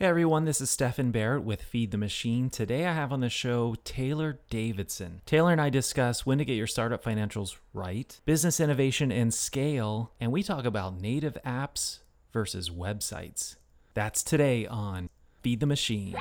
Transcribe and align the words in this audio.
Hey 0.00 0.06
everyone, 0.06 0.46
this 0.46 0.62
is 0.62 0.70
Stefan 0.70 1.10
Barrett 1.10 1.44
with 1.44 1.60
Feed 1.60 1.90
the 1.90 1.98
Machine. 1.98 2.48
Today 2.48 2.86
I 2.86 2.94
have 2.94 3.12
on 3.12 3.20
the 3.20 3.28
show 3.28 3.76
Taylor 3.84 4.40
Davidson. 4.48 5.20
Taylor 5.26 5.52
and 5.52 5.60
I 5.60 5.68
discuss 5.68 6.24
when 6.24 6.38
to 6.38 6.44
get 6.46 6.54
your 6.54 6.66
startup 6.66 7.04
financials 7.04 7.58
right, 7.74 8.18
business 8.24 8.60
innovation 8.60 9.12
and 9.12 9.34
scale, 9.34 10.12
and 10.18 10.32
we 10.32 10.42
talk 10.42 10.64
about 10.64 10.98
native 10.98 11.36
apps 11.44 11.98
versus 12.32 12.70
websites. 12.70 13.56
That's 13.92 14.22
today 14.22 14.66
on 14.66 15.10
Feed 15.42 15.60
the 15.60 15.66
Machine. 15.66 16.16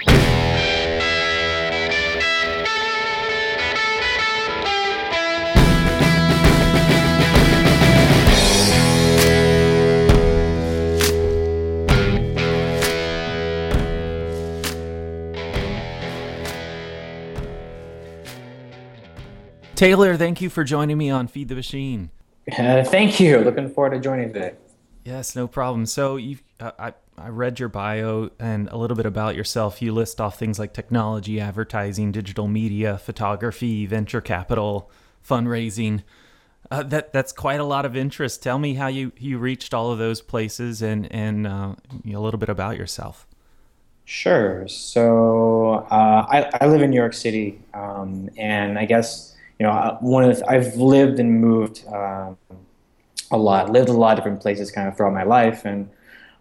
Taylor, 19.80 20.18
thank 20.18 20.42
you 20.42 20.50
for 20.50 20.66
joining 20.66 20.98
me 20.98 21.10
on 21.10 21.30
Feed 21.30 21.48
the 21.48 21.56
Machine. 21.56 22.10
Uh, 22.52 22.84
thank 22.84 23.18
you. 23.18 23.38
Looking 23.40 23.70
forward 23.70 23.92
to 23.92 24.00
joining 24.02 24.34
today. 24.34 24.56
Yes, 25.06 25.38
no 25.38 25.48
problem. 25.48 25.86
So 25.86 26.18
you, 26.18 26.40
uh, 26.60 26.72
I, 26.78 26.94
I 27.18 27.30
read 27.30 27.62
your 27.62 27.70
bio 27.70 28.30
and 28.42 28.68
a 28.68 28.76
little 28.76 28.98
bit 28.98 29.06
about 29.06 29.38
yourself. 29.38 29.82
You 29.82 29.94
list 29.94 30.20
off 30.20 30.38
things 30.38 30.60
like 30.60 30.74
technology, 30.74 31.40
advertising, 31.40 32.12
digital 32.12 32.50
media, 32.50 32.98
photography, 32.98 33.86
venture 33.86 34.20
capital, 34.20 34.92
fundraising. 35.26 36.04
Uh, 36.70 36.84
that 36.84 37.14
that's 37.14 37.32
quite 37.32 37.62
a 37.62 37.64
lot 37.64 37.86
of 37.86 37.96
interest. 37.96 38.44
Tell 38.44 38.60
me 38.60 38.74
how 38.74 38.88
you, 38.88 39.14
you 39.18 39.38
reached 39.38 39.74
all 39.74 39.94
of 39.94 39.98
those 39.98 40.20
places 40.20 40.82
and 40.82 41.10
and 41.10 41.48
uh, 41.48 41.76
a 42.06 42.20
little 42.20 42.38
bit 42.38 42.50
about 42.50 42.76
yourself. 42.76 43.26
Sure. 44.04 44.68
So 44.68 45.86
uh, 45.90 46.26
I, 46.30 46.50
I 46.60 46.68
live 46.68 46.82
in 46.82 46.90
New 46.90 46.98
York 46.98 47.14
City, 47.14 47.62
um, 47.74 48.30
and 48.36 48.78
I 48.78 48.84
guess 48.84 49.38
you 49.60 49.66
know, 49.66 49.98
one 50.00 50.24
of 50.24 50.40
the, 50.40 50.50
I've 50.50 50.76
lived 50.76 51.20
and 51.20 51.42
moved 51.42 51.86
um, 51.88 52.38
a 53.30 53.38
lot, 53.38 53.72
lived 53.72 53.90
a 53.90 53.94
lot 53.94 54.14
of 54.14 54.24
different 54.24 54.42
places 54.42 54.72
kind 54.72 54.88
of 54.88 54.96
throughout 54.96 55.14
my 55.14 55.24
life, 55.24 55.66
and 55.66 55.90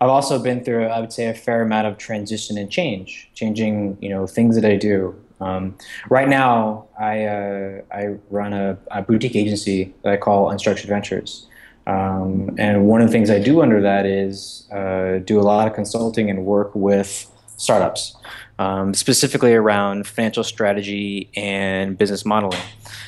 I've 0.01 0.09
also 0.09 0.39
been 0.41 0.63
through, 0.63 0.87
I 0.87 1.01
would 1.01 1.13
say, 1.13 1.27
a 1.27 1.35
fair 1.35 1.63
amount 1.63 1.89
of 1.89 1.99
transition 1.99 2.57
and 2.57 2.71
change, 2.71 3.31
changing, 3.35 3.99
you 4.01 4.09
know, 4.09 4.29
things 4.29 4.55
that 4.55 4.65
I 4.65 4.77
do. 4.77 5.21
Um, 5.41 5.77
right 6.09 6.29
now, 6.29 6.87
I 6.99 7.25
uh, 7.25 7.81
I 7.93 8.17
run 8.31 8.53
a, 8.53 8.79
a, 8.91 9.03
boutique 9.03 9.37
agency 9.37 9.95
that 10.03 10.13
I 10.13 10.17
call 10.17 10.51
Unstructured 10.51 10.87
Ventures, 10.87 11.47
um, 11.87 12.55
and 12.59 12.87
one 12.87 13.01
of 13.01 13.09
the 13.09 13.13
things 13.13 13.31
I 13.31 13.39
do 13.39 13.63
under 13.63 13.81
that 13.81 14.05
is 14.07 14.69
uh, 14.73 15.19
do 15.19 15.41
a 15.41 15.43
lot 15.43 15.69
of 15.69 15.75
consulting 15.75 16.29
and 16.31 16.45
work 16.45 16.73
with 16.75 17.31
startups, 17.59 18.17
um, 18.59 18.95
specifically 18.95 19.53
around 19.53 20.07
financial 20.07 20.43
strategy 20.43 21.29
and 21.37 21.99
business 21.99 22.25
modeling. 22.25 22.61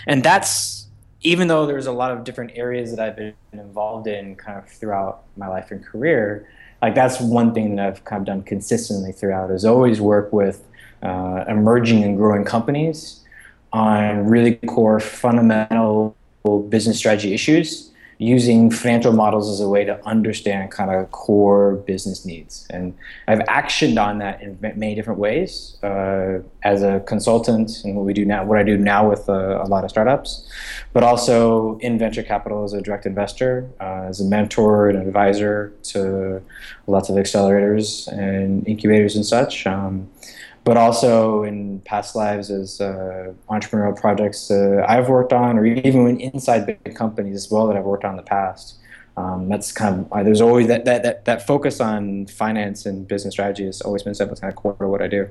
And 0.06 0.22
that's 0.22 0.88
even 1.22 1.48
though 1.48 1.66
there's 1.66 1.86
a 1.86 1.92
lot 1.92 2.10
of 2.10 2.24
different 2.24 2.52
areas 2.54 2.94
that 2.94 3.00
I've 3.00 3.16
been 3.16 3.34
involved 3.52 4.06
in 4.06 4.36
kind 4.36 4.58
of 4.58 4.68
throughout 4.68 5.22
my 5.36 5.48
life 5.48 5.70
and 5.70 5.84
career, 5.84 6.48
like 6.82 6.94
that's 6.94 7.20
one 7.20 7.54
thing 7.54 7.76
that 7.76 7.86
I've 7.86 8.04
kind 8.04 8.20
of 8.20 8.26
done 8.26 8.42
consistently 8.42 9.12
throughout 9.12 9.50
is 9.50 9.64
always 9.64 10.00
work 10.00 10.32
with 10.32 10.66
uh, 11.02 11.44
emerging 11.48 12.04
and 12.04 12.16
growing 12.16 12.44
companies 12.44 13.20
on 13.72 14.26
really 14.26 14.56
core 14.56 14.98
fundamental 14.98 16.16
business 16.68 16.98
strategy 16.98 17.34
issues 17.34 17.89
using 18.20 18.70
financial 18.70 19.14
models 19.14 19.48
as 19.48 19.60
a 19.60 19.68
way 19.68 19.82
to 19.82 19.98
understand 20.06 20.70
kind 20.70 20.90
of 20.90 21.10
core 21.10 21.76
business 21.86 22.26
needs. 22.26 22.66
And 22.68 22.94
I've 23.26 23.38
actioned 23.40 23.98
on 23.98 24.18
that 24.18 24.42
in 24.42 24.58
many 24.60 24.94
different 24.94 25.18
ways 25.18 25.78
uh, 25.82 26.41
as 26.62 26.82
a 26.82 27.00
consultant 27.06 27.82
and 27.82 27.96
what 27.96 28.04
we 28.04 28.12
do 28.12 28.26
now, 28.26 28.44
what 28.44 28.58
I 28.58 28.62
do 28.62 28.76
now 28.76 29.08
with 29.08 29.26
uh, 29.30 29.62
a 29.62 29.68
lot 29.68 29.84
of 29.84 29.91
startups, 29.91 30.46
but 30.92 31.02
also 31.02 31.78
in 31.78 31.98
venture 31.98 32.22
capital 32.22 32.62
as 32.62 32.75
a 32.75 32.82
direct 32.82 33.06
investor, 33.06 33.66
uh, 33.81 34.04
as 34.10 34.20
a 34.20 34.25
mentor 34.26 34.91
and 34.91 34.98
advisor 34.98 35.72
to 35.84 36.42
lots 36.87 37.08
of 37.08 37.16
accelerators 37.16 38.06
and 38.08 38.69
incubators 38.69 39.16
and 39.16 39.25
such. 39.25 39.66
Um, 39.66 40.10
but 40.65 40.76
also 40.76 41.43
in 41.43 41.81
past 41.81 42.15
lives 42.15 42.50
as 42.50 42.81
uh, 42.81 43.32
entrepreneurial 43.48 43.98
projects 43.98 44.50
uh, 44.50 44.84
I've 44.87 45.09
worked 45.09 45.32
on, 45.32 45.59
or 45.59 45.65
even 45.65 46.21
inside 46.21 46.66
big 46.66 46.94
companies 46.94 47.34
as 47.37 47.50
well 47.50 47.66
that 47.69 47.76
I've 47.76 47.84
worked 47.84 48.04
on 48.04 48.12
in 48.12 48.16
the 48.16 48.22
past. 48.22 48.76
Um, 49.16 49.49
that's 49.49 49.72
kind 49.72 50.00
of 50.00 50.12
uh, 50.12 50.22
there's 50.22 50.41
always 50.41 50.69
that, 50.69 50.84
that 50.84 51.03
that 51.03 51.25
that 51.25 51.47
focus 51.47 51.81
on 51.81 52.26
finance 52.26 52.87
and 52.87 53.06
business 53.06 53.34
strategy 53.34 53.66
has 53.66 53.81
always 53.81 54.03
been 54.03 54.15
something 54.15 54.37
kind 54.37 54.53
of 54.53 54.56
core 54.56 54.76
to 54.78 54.88
what 54.88 55.03
I 55.03 55.09
do. 55.09 55.28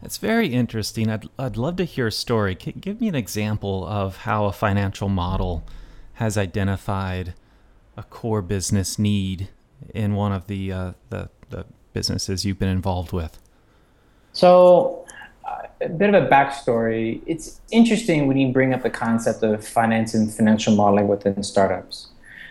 That's 0.00 0.16
very 0.16 0.48
interesting. 0.48 1.10
I'd 1.10 1.28
I'd 1.38 1.56
love 1.56 1.76
to 1.76 1.84
hear 1.84 2.06
a 2.06 2.12
story. 2.12 2.54
give 2.54 3.00
me 3.00 3.08
an 3.08 3.14
example 3.14 3.86
of 3.86 4.18
how 4.18 4.46
a 4.46 4.52
financial 4.52 5.08
model 5.08 5.64
has 6.14 6.38
identified 6.38 7.34
a 7.96 8.02
core 8.04 8.42
business 8.42 8.98
need 8.98 9.48
in 9.94 10.14
one 10.14 10.32
of 10.32 10.46
the 10.46 10.72
uh, 10.72 10.92
the, 11.10 11.28
the 11.50 11.66
businesses 11.92 12.44
you've 12.44 12.58
been 12.58 12.68
involved 12.68 13.12
with. 13.12 13.38
So, 14.32 15.06
uh, 15.44 15.66
a 15.80 15.88
bit 15.88 16.14
of 16.14 16.24
a 16.24 16.28
backstory. 16.28 17.20
It's 17.26 17.60
interesting 17.70 18.26
when 18.26 18.36
you 18.36 18.52
bring 18.52 18.72
up 18.72 18.82
the 18.82 18.90
concept 18.90 19.42
of 19.42 19.66
finance 19.66 20.14
and 20.14 20.32
financial 20.32 20.74
modeling 20.74 21.08
within 21.08 21.42
startups, 21.42 22.08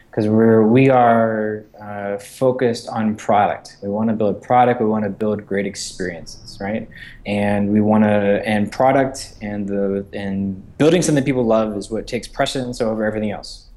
because 0.10 0.28
we're 0.28 0.64
we 0.68 0.90
are 0.90 1.64
uh, 1.82 2.18
focused 2.18 2.90
on 2.90 3.16
product. 3.16 3.78
We 3.82 3.90
want 3.90 4.10
to 4.10 4.16
build 4.16 4.42
product. 4.42 4.82
We 4.82 4.88
want 4.88 5.06
to 5.06 5.10
build 5.10 5.46
great 5.46 5.66
experiences, 5.66 6.58
right? 6.60 6.90
And 7.26 7.72
we 7.72 7.80
want 7.80 8.04
to 8.04 8.42
and 8.46 8.72
product 8.72 9.36
and 9.42 9.68
the 9.68 10.06
and 10.12 10.78
building 10.78 11.02
something 11.02 11.24
people 11.24 11.46
love 11.46 11.78
is 11.78 11.90
what 11.90 12.08
takes 12.08 12.28
precedence 12.28 12.82
over 12.82 13.06
everything 13.06 13.32
else. 13.32 13.68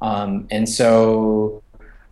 Um, 0.00 0.46
and 0.50 0.68
so 0.68 1.62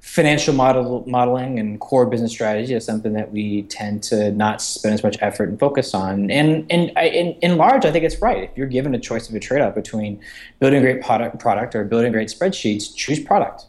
financial 0.09 0.55
model, 0.55 1.05
modeling 1.07 1.59
and 1.59 1.79
core 1.81 2.07
business 2.07 2.33
strategy 2.33 2.73
is 2.73 2.83
something 2.83 3.13
that 3.13 3.31
we 3.31 3.63
tend 3.65 4.03
to 4.03 4.33
not 4.33 4.63
spend 4.63 4.95
as 4.95 5.03
much 5.03 5.19
effort 5.21 5.51
and 5.51 5.61
focus 5.61 5.93
on. 5.93 6.31
And, 6.31 6.67
and 6.71 6.91
I, 6.97 7.09
in, 7.09 7.35
in 7.43 7.59
large, 7.59 7.85
I 7.85 7.93
think 7.93 8.05
it's 8.05 8.21
right. 8.23 8.45
If 8.45 8.57
you're 8.57 8.69
given 8.69 8.95
a 8.95 8.99
choice 8.99 9.29
of 9.29 9.35
a 9.35 9.41
trade 9.41 9.61
off 9.61 9.75
between 9.75 10.19
building 10.61 10.79
a 10.79 10.83
great 10.83 11.03
product, 11.03 11.39
product 11.39 11.75
or 11.75 11.85
building 11.85 12.11
great 12.11 12.29
spreadsheets, 12.29 12.97
choose 12.97 13.21
product. 13.21 13.67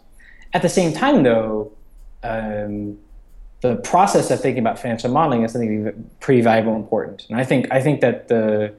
At 0.53 0.61
the 0.61 0.69
same 0.69 0.93
time, 0.93 1.23
though, 1.23 1.73
um, 2.23 2.97
the 3.59 3.75
process 3.75 4.31
of 4.31 4.39
thinking 4.39 4.63
about 4.63 4.79
financial 4.79 5.11
modeling 5.11 5.43
is 5.43 5.51
something 5.51 6.09
pretty 6.21 6.41
valuable 6.41 6.73
and 6.73 6.83
important. 6.83 7.25
And 7.29 7.37
I 7.37 7.43
think 7.43 7.67
I 7.69 7.81
think 7.81 7.99
that 7.99 8.29
the 8.29 8.73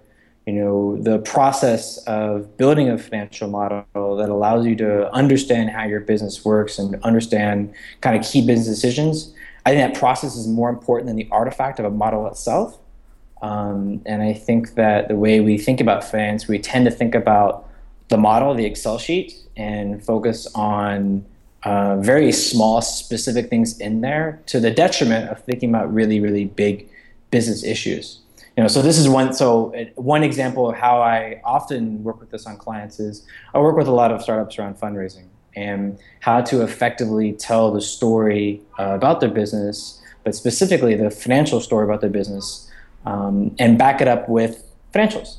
you 0.51 0.57
know 0.57 0.97
the 0.97 1.21
process 1.21 1.99
of 2.09 2.57
building 2.57 2.89
a 2.89 2.99
financial 2.99 3.49
model 3.49 4.17
that 4.17 4.29
allows 4.29 4.67
you 4.67 4.75
to 4.75 5.09
understand 5.13 5.71
how 5.71 5.85
your 5.85 6.01
business 6.01 6.45
works 6.45 6.77
and 6.77 7.01
understand 7.05 7.73
kind 8.01 8.19
of 8.19 8.29
key 8.29 8.45
business 8.45 8.67
decisions 8.67 9.33
i 9.65 9.71
think 9.71 9.81
that 9.81 9.97
process 9.97 10.35
is 10.35 10.49
more 10.49 10.69
important 10.69 11.07
than 11.07 11.15
the 11.15 11.29
artifact 11.31 11.79
of 11.79 11.85
a 11.85 11.91
model 11.91 12.27
itself. 12.27 12.79
Um, 13.43 14.03
and 14.07 14.23
i 14.23 14.33
think 14.33 14.75
that 14.75 15.07
the 15.07 15.15
way 15.15 15.39
we 15.41 15.57
think 15.57 15.81
about 15.81 16.03
finance 16.03 16.49
we 16.49 16.59
tend 16.59 16.85
to 16.87 16.91
think 16.91 17.15
about 17.15 17.69
the 18.09 18.19
model 18.19 18.53
the 18.53 18.67
excel 18.67 18.99
sheet 18.99 19.33
and 19.57 20.05
focus 20.05 20.49
on 20.55 21.25
uh, 21.63 21.97
very 21.99 22.33
small 22.33 22.83
specific 22.83 23.51
things 23.51 23.79
in 23.79 24.01
there 24.01 24.41
to 24.47 24.59
the 24.59 24.71
detriment 24.71 25.31
of 25.31 25.45
thinking 25.45 25.69
about 25.69 25.95
really 25.95 26.19
really 26.19 26.47
big 26.47 26.89
business 27.31 27.63
issues 27.63 28.20
you 28.61 28.65
know, 28.65 28.69
so 28.69 28.83
this 28.83 28.99
is 28.99 29.09
one. 29.09 29.33
So 29.33 29.75
uh, 29.75 29.87
one 29.95 30.23
example 30.23 30.69
of 30.69 30.77
how 30.77 31.01
I 31.01 31.41
often 31.47 32.05
work 32.05 32.21
with 32.21 32.31
this 32.31 32.47
on 32.47 32.59
clients 32.59 33.01
is 33.01 33.27
I 33.55 33.59
work 33.59 33.75
with 33.75 33.87
a 33.87 33.91
lot 33.91 34.13
of 34.13 34.21
startups 34.21 34.59
around 34.59 34.77
fundraising 34.79 35.29
and 35.57 35.99
how 36.21 36.43
to 36.43 36.63
effectively 36.63 37.33
tell 37.33 37.73
the 37.73 37.81
story 37.81 38.61
uh, 38.79 38.91
about 38.91 39.21
their 39.21 39.31
business, 39.31 40.03
but 40.25 40.35
specifically 40.35 40.95
the 40.95 41.11
financial 41.11 41.63
story 41.63 41.87
about 41.87 42.03
their 42.03 42.11
business, 42.11 42.71
um, 43.07 43.57
and 43.59 43.79
back 43.79 44.03
it 44.03 44.09
up 44.09 44.29
with 44.29 44.71
financials. 44.93 45.39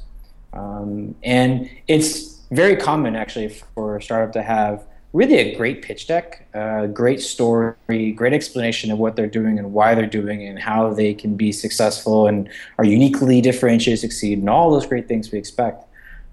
Um, 0.53 1.13
and 1.21 1.69
it's 1.87 2.39
very 2.49 2.75
common 2.75 3.15
actually 3.15 3.49
for 3.75 3.97
a 3.97 4.01
startup 4.01 4.33
to 4.33 4.41
have 4.41 4.83
really 5.13 5.35
a 5.37 5.55
great 5.55 5.81
pitch 5.81 6.07
deck, 6.07 6.47
a 6.53 6.87
great 6.87 7.21
story, 7.21 8.11
great 8.11 8.33
explanation 8.33 8.91
of 8.91 8.97
what 8.97 9.15
they're 9.15 9.27
doing 9.27 9.59
and 9.59 9.73
why 9.73 9.93
they're 9.93 10.05
doing 10.05 10.47
and 10.47 10.57
how 10.57 10.93
they 10.93 11.13
can 11.13 11.35
be 11.35 11.51
successful 11.51 12.27
and 12.27 12.49
are 12.77 12.85
uniquely 12.85 13.41
differentiated, 13.41 13.99
succeed, 13.99 14.39
and 14.39 14.49
all 14.49 14.71
those 14.71 14.85
great 14.85 15.07
things 15.07 15.31
we 15.31 15.37
expect. 15.37 15.83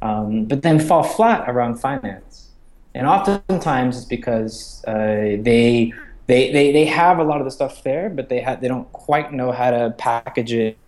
Um, 0.00 0.44
but 0.44 0.62
then 0.62 0.78
fall 0.78 1.02
flat 1.02 1.48
around 1.48 1.80
finance. 1.80 2.50
And 2.94 3.06
oftentimes 3.06 3.96
it's 3.96 4.06
because 4.06 4.84
uh, 4.86 4.92
they, 4.92 5.92
they, 6.26 6.52
they, 6.52 6.72
they 6.72 6.84
have 6.84 7.18
a 7.18 7.24
lot 7.24 7.40
of 7.40 7.44
the 7.44 7.50
stuff 7.50 7.82
there, 7.82 8.08
but 8.08 8.28
they, 8.28 8.40
ha- 8.40 8.56
they 8.56 8.68
don't 8.68 8.90
quite 8.92 9.32
know 9.32 9.50
how 9.50 9.70
to 9.72 9.94
package 9.98 10.52
it 10.52 10.78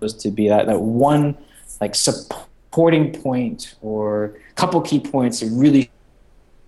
to 0.00 0.30
be 0.30 0.48
that, 0.48 0.66
that 0.66 0.80
one 0.80 1.36
like 1.80 1.94
supporting 1.94 3.12
point 3.12 3.74
or 3.82 4.34
couple 4.54 4.80
key 4.80 4.98
points 4.98 5.40
that 5.40 5.50
really 5.52 5.90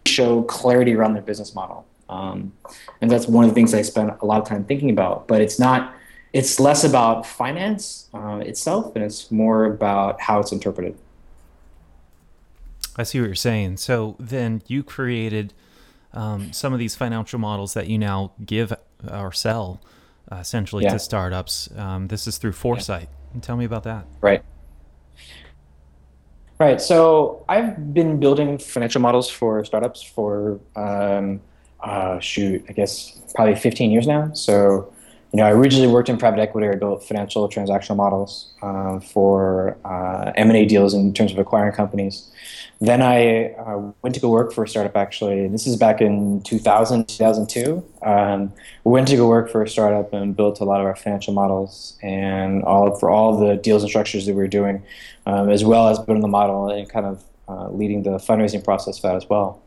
show 0.07 0.43
clarity 0.43 0.95
around 0.95 1.15
their 1.15 1.23
business 1.23 1.55
model. 1.55 1.87
Um, 2.09 2.53
and 3.01 3.11
that's 3.11 3.27
one 3.27 3.45
of 3.45 3.51
the 3.51 3.55
things 3.55 3.73
I 3.75 3.83
spend 3.83 4.11
a 4.21 4.27
lot 4.27 4.41
of 4.41 4.49
time 4.49 4.65
thinking 4.65 4.91
about. 4.91 5.29
But 5.29 5.41
it's 5.41 5.59
not. 5.59 5.95
It's 6.33 6.59
less 6.59 6.83
about 6.83 7.27
finance 7.27 8.09
uh, 8.15 8.41
itself, 8.45 8.97
and 8.97 9.05
it's 9.05 9.31
more 9.31 9.67
about 9.67 10.21
how 10.21 10.41
it's 10.41 10.51
interpreted. 10.51 10.97
I 12.97 13.03
see 13.03 13.21
what 13.21 13.27
you're 13.27 13.35
saying. 13.35 13.79
So 13.79 14.17
then 14.19 14.63
you 14.67 14.83
created 14.83 15.53
um, 16.13 16.53
some 16.53 16.73
of 16.73 16.79
these 16.79 16.95
financial 16.95 17.39
models 17.39 17.75
that 17.75 17.89
you 17.89 17.99
now 17.99 18.33
give 18.45 18.73
or 19.11 19.33
sell 19.33 19.81
uh, 20.31 20.37
essentially 20.37 20.85
yeah. 20.85 20.93
to 20.93 20.99
startups. 20.99 21.69
Um, 21.77 22.09
this 22.09 22.27
is 22.27 22.39
through 22.39 22.53
Foresight. 22.53 23.09
Yeah. 23.35 23.41
Tell 23.41 23.57
me 23.57 23.65
about 23.65 23.85
that. 23.85 24.07
Right. 24.21 24.43
Right. 26.59 26.81
So 26.81 27.45
I've 27.49 27.93
been 27.93 28.21
building 28.21 28.59
financial 28.59 29.01
models 29.01 29.29
for 29.29 29.65
startups 29.65 30.03
for 30.03 30.61
um, 30.77 31.41
uh, 31.81 32.21
shoot, 32.21 32.65
I 32.69 32.73
guess 32.73 33.21
probably 33.35 33.57
15 33.57 33.91
years 33.91 34.07
now. 34.07 34.33
So 34.33 34.93
you 35.33 35.39
know, 35.39 35.47
I 35.47 35.53
originally 35.53 35.87
worked 35.87 36.11
in 36.11 36.19
private 36.19 36.41
equity. 36.41 36.69
I 36.69 36.75
built 36.75 37.03
financial 37.05 37.49
transactional 37.49 37.97
models 37.97 38.53
uh, 38.61 39.01
for 39.01 39.79
uh, 39.83 40.31
M&A 40.37 40.67
deals 40.67 40.93
in 40.93 41.15
terms 41.15 41.33
of 41.33 41.39
acquiring 41.39 41.73
companies. 41.73 42.31
Then 42.83 43.01
I 43.01 43.53
uh, 43.53 43.93
went 44.03 44.15
to 44.15 44.21
go 44.21 44.29
work 44.29 44.53
for 44.53 44.65
a 44.65 44.69
startup, 44.69 44.95
actually. 44.95 45.49
This 45.49 45.67
is 45.67 45.77
back 45.77 46.03
in 46.03 46.43
2000, 46.43 47.09
2002. 47.09 47.83
Um, 48.03 48.53
went 48.85 49.09
to 49.09 49.17
go 49.17 49.27
work 49.27 49.51
for 49.51 49.63
a 49.63 49.69
startup 49.69 50.13
and 50.13 50.37
built 50.37 50.61
a 50.61 50.65
lot 50.65 50.81
of 50.81 50.87
our 50.87 50.97
financial 50.97 51.33
models 51.33 51.97
and 52.03 52.63
all 52.65 52.99
for 52.99 53.09
all 53.09 53.39
the 53.39 53.57
deals 53.57 53.83
and 53.83 53.89
structures 53.89 54.27
that 54.27 54.33
we 54.33 54.43
were 54.43 54.49
doing, 54.49 54.83
um, 55.25 55.49
as 55.49 55.65
well 55.65 55.89
as 55.89 55.99
building 55.99 56.21
the 56.21 56.29
model 56.29 56.69
and 56.69 56.91
kind 56.91 57.07
of 57.07 57.25
uh, 57.49 57.71
leading 57.71 58.03
the 58.03 58.19
fundraising 58.19 58.63
process 58.63 58.99
for 58.99 59.07
that 59.07 59.17
as 59.17 59.27
well. 59.31 59.63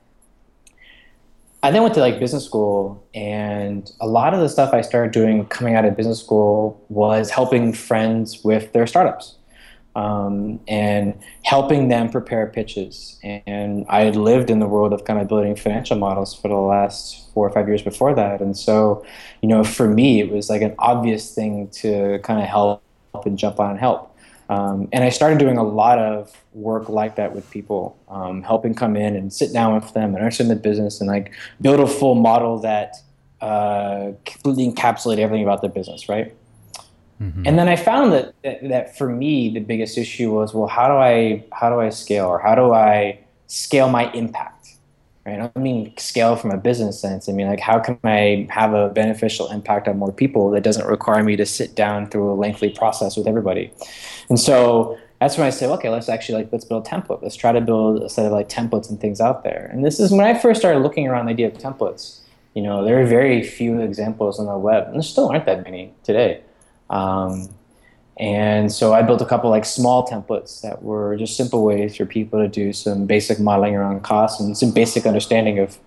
I 1.66 1.72
then 1.72 1.82
went 1.82 1.96
to 1.96 2.00
like 2.00 2.20
business 2.20 2.46
school, 2.46 3.04
and 3.16 3.92
a 4.00 4.06
lot 4.06 4.36
of 4.36 4.40
the 4.40 4.50
stuff 4.50 4.72
I 4.72 4.82
started 4.82 5.12
doing 5.12 5.46
coming 5.48 5.74
out 5.74 5.84
of 5.84 5.98
business 5.98 6.20
school 6.20 6.86
was 6.90 7.32
helping 7.32 7.74
friends 7.74 8.44
with 8.44 8.72
their 8.74 8.86
startups. 8.86 9.38
Um, 9.96 10.60
and 10.68 11.18
helping 11.44 11.88
them 11.88 12.10
prepare 12.10 12.48
pitches. 12.48 13.18
And 13.24 13.86
I 13.88 14.02
had 14.02 14.18
lived 14.18 14.50
in 14.50 14.60
the 14.60 14.68
world 14.68 14.92
of 14.92 15.06
kind 15.06 15.22
of 15.22 15.30
building 15.30 15.56
financial 15.56 15.98
models 15.98 16.36
for 16.36 16.50
the 16.50 16.56
last 16.56 17.34
four 17.34 17.48
or 17.48 17.50
five 17.50 17.70
years 17.70 17.82
before 17.82 18.14
that. 18.14 18.42
And 18.42 18.58
so, 18.58 19.06
you 19.42 19.48
know, 19.48 19.64
for 19.64 19.88
me, 19.88 20.20
it 20.20 20.30
was 20.30 20.50
like 20.50 20.62
an 20.62 20.76
obvious 20.80 21.34
thing 21.34 21.70
to 21.82 22.20
kind 22.24 22.42
of 22.42 22.48
help 22.48 22.84
and 23.26 23.38
jump 23.38 23.58
on 23.58 23.72
and 23.72 23.80
help. 23.80 24.15
Um, 24.50 24.88
and 24.92 25.04
I 25.04 25.10
started 25.10 25.40
doing 25.40 25.58
a 25.58 25.64
lot 25.64 25.98
of 25.98 26.32
work 26.54 26.88
like 26.88 27.16
that 27.16 27.34
with 27.34 27.50
people, 27.50 27.98
um, 28.10 28.44
helping 28.44 28.76
come 28.76 28.96
in 28.96 29.16
and 29.16 29.34
sit 29.34 29.52
down 29.52 29.74
with 29.74 29.94
them 29.94 30.10
and 30.10 30.18
understand 30.18 30.52
the 30.52 30.56
business 30.56 31.02
and 31.02 31.10
like 31.10 31.34
build 31.62 31.80
a 31.80 31.88
full 31.88 32.16
model 32.16 32.60
that 32.60 32.96
uh, 33.42 34.12
completely 34.26 34.72
encapsulate 34.72 35.18
everything 35.18 35.44
about 35.44 35.62
the 35.62 35.70
business, 35.70 36.08
right? 36.08 36.34
Mm-hmm. 37.22 37.44
And 37.46 37.58
then 37.58 37.68
I 37.68 37.76
found 37.76 38.12
that, 38.12 38.34
that, 38.44 38.68
that 38.70 38.98
for 38.98 39.10
me 39.10 39.50
the 39.50 39.62
biggest 39.62 39.98
issue 39.98 40.34
was 40.34 40.54
well 40.54 40.68
how 40.68 40.88
do 40.90 40.96
I 40.96 41.46
how 41.54 41.70
do 41.70 41.80
I 41.80 41.90
scale 41.90 42.26
or 42.26 42.40
how 42.40 42.56
do 42.56 42.74
I 42.74 43.20
scale 43.48 43.90
my 43.90 44.12
impact? 44.12 44.55
Right? 45.26 45.36
I 45.36 45.38
don't 45.38 45.56
mean 45.56 45.96
scale 45.98 46.36
from 46.36 46.52
a 46.52 46.58
business 46.58 47.00
sense. 47.00 47.28
I 47.28 47.32
mean 47.32 47.48
like 47.48 47.60
how 47.60 47.80
can 47.80 47.98
I 48.04 48.48
have 48.50 48.74
a 48.74 48.90
beneficial 48.90 49.50
impact 49.52 49.88
on 49.88 49.98
more 49.98 50.12
people 50.12 50.52
that 50.52 50.62
doesn't 50.62 50.86
require 50.86 51.24
me 51.24 51.36
to 51.36 51.46
sit 51.46 51.76
down 51.76 52.10
through 52.10 52.32
a 52.32 52.36
lengthy 52.36 52.70
process 52.70 53.18
with 53.18 53.28
everybody. 53.28 53.72
And 54.30 54.40
so 54.40 54.98
that's 55.20 55.38
when 55.38 55.48
I 55.48 55.50
say, 55.50 55.66
okay, 55.68 55.90
let's 55.90 56.10
actually 56.10 56.44
like 56.44 56.52
let's 56.52 56.66
build 56.66 56.86
a 56.86 56.90
template. 56.90 57.22
Let's 57.24 57.36
try 57.36 57.52
to 57.52 57.62
build 57.62 58.04
a 58.04 58.10
set 58.10 58.26
of 58.26 58.32
like 58.32 58.50
templates 58.50 58.90
and 58.90 59.00
things 59.00 59.20
out 59.20 59.44
there. 59.44 59.70
And 59.72 59.84
this 59.84 60.00
is 60.00 60.12
when 60.12 60.26
I 60.26 60.38
first 60.38 60.60
started 60.60 60.80
looking 60.80 61.08
around 61.08 61.26
the 61.26 61.32
idea 61.32 61.48
of 61.48 61.54
templates. 61.54 62.20
You 62.54 62.62
know, 62.62 62.86
there 62.86 63.02
are 63.02 63.06
very 63.06 63.44
few 63.44 63.82
examples 63.82 64.40
on 64.40 64.46
the 64.46 64.58
web, 64.58 64.86
and 64.86 64.96
there 64.96 65.02
still 65.02 65.30
aren't 65.30 65.46
that 65.46 65.64
many 65.64 65.94
today. 66.04 66.42
Um, 66.90 67.50
and 68.18 68.72
so 68.72 68.94
I 68.94 69.02
built 69.02 69.22
a 69.22 69.26
couple 69.26 69.50
like 69.50 69.66
small 69.66 70.08
templates 70.08 70.62
that 70.62 70.84
were 70.84 71.18
just 71.18 71.36
simple 71.36 71.66
ways 71.66 71.98
for 71.98 72.06
people 72.06 72.40
to 72.40 72.48
do 72.48 72.72
some 72.72 73.06
basic 73.06 73.40
modeling 73.40 73.76
around 73.76 74.04
costs 74.04 74.40
and 74.40 74.58
some 74.58 74.72
basic 74.72 75.06
understanding 75.06 75.60
of 75.60 75.78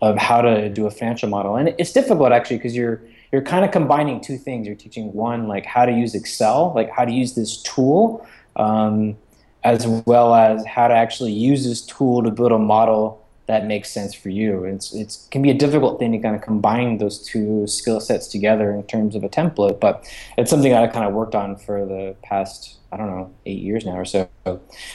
of 0.00 0.16
how 0.16 0.40
to 0.40 0.68
do 0.68 0.86
a 0.86 0.90
financial 0.90 1.28
model. 1.28 1.56
And 1.56 1.74
it's 1.78 1.92
difficult 1.92 2.30
actually 2.30 2.58
because 2.58 2.76
you're 2.76 3.00
you're 3.32 3.42
kind 3.42 3.64
of 3.64 3.70
combining 3.70 4.20
two 4.20 4.36
things. 4.36 4.66
You're 4.66 4.76
teaching 4.76 5.12
one 5.12 5.48
like 5.48 5.64
how 5.64 5.86
to 5.86 5.92
use 5.92 6.14
Excel, 6.14 6.72
like 6.74 6.90
how 6.90 7.04
to 7.04 7.12
use 7.12 7.34
this 7.34 7.62
tool, 7.62 8.26
um, 8.56 9.16
as 9.64 9.86
well 9.86 10.34
as 10.34 10.64
how 10.66 10.88
to 10.88 10.94
actually 10.94 11.32
use 11.32 11.64
this 11.64 11.84
tool 11.84 12.22
to 12.22 12.30
build 12.30 12.52
a 12.52 12.58
model 12.58 13.26
that 13.48 13.66
makes 13.66 13.90
sense 13.90 14.14
for 14.14 14.28
you. 14.28 14.64
It's 14.64 14.94
it's 14.94 15.26
can 15.30 15.40
be 15.40 15.50
a 15.50 15.54
difficult 15.54 15.98
thing 15.98 16.12
to 16.12 16.18
kind 16.18 16.36
of 16.36 16.42
combine 16.42 16.98
those 16.98 17.26
two 17.26 17.66
skill 17.66 17.98
sets 17.98 18.28
together 18.28 18.70
in 18.70 18.82
terms 18.84 19.16
of 19.16 19.24
a 19.24 19.28
template, 19.28 19.80
but 19.80 20.06
it's 20.36 20.50
something 20.50 20.70
that 20.70 20.82
I 20.82 20.86
kind 20.86 21.06
of 21.06 21.14
worked 21.14 21.34
on 21.34 21.56
for 21.56 21.86
the 21.86 22.14
past 22.22 22.76
I 22.92 22.98
don't 22.98 23.06
know 23.06 23.34
eight 23.46 23.60
years 23.60 23.86
now 23.86 23.96
or 23.96 24.04
so. 24.04 24.28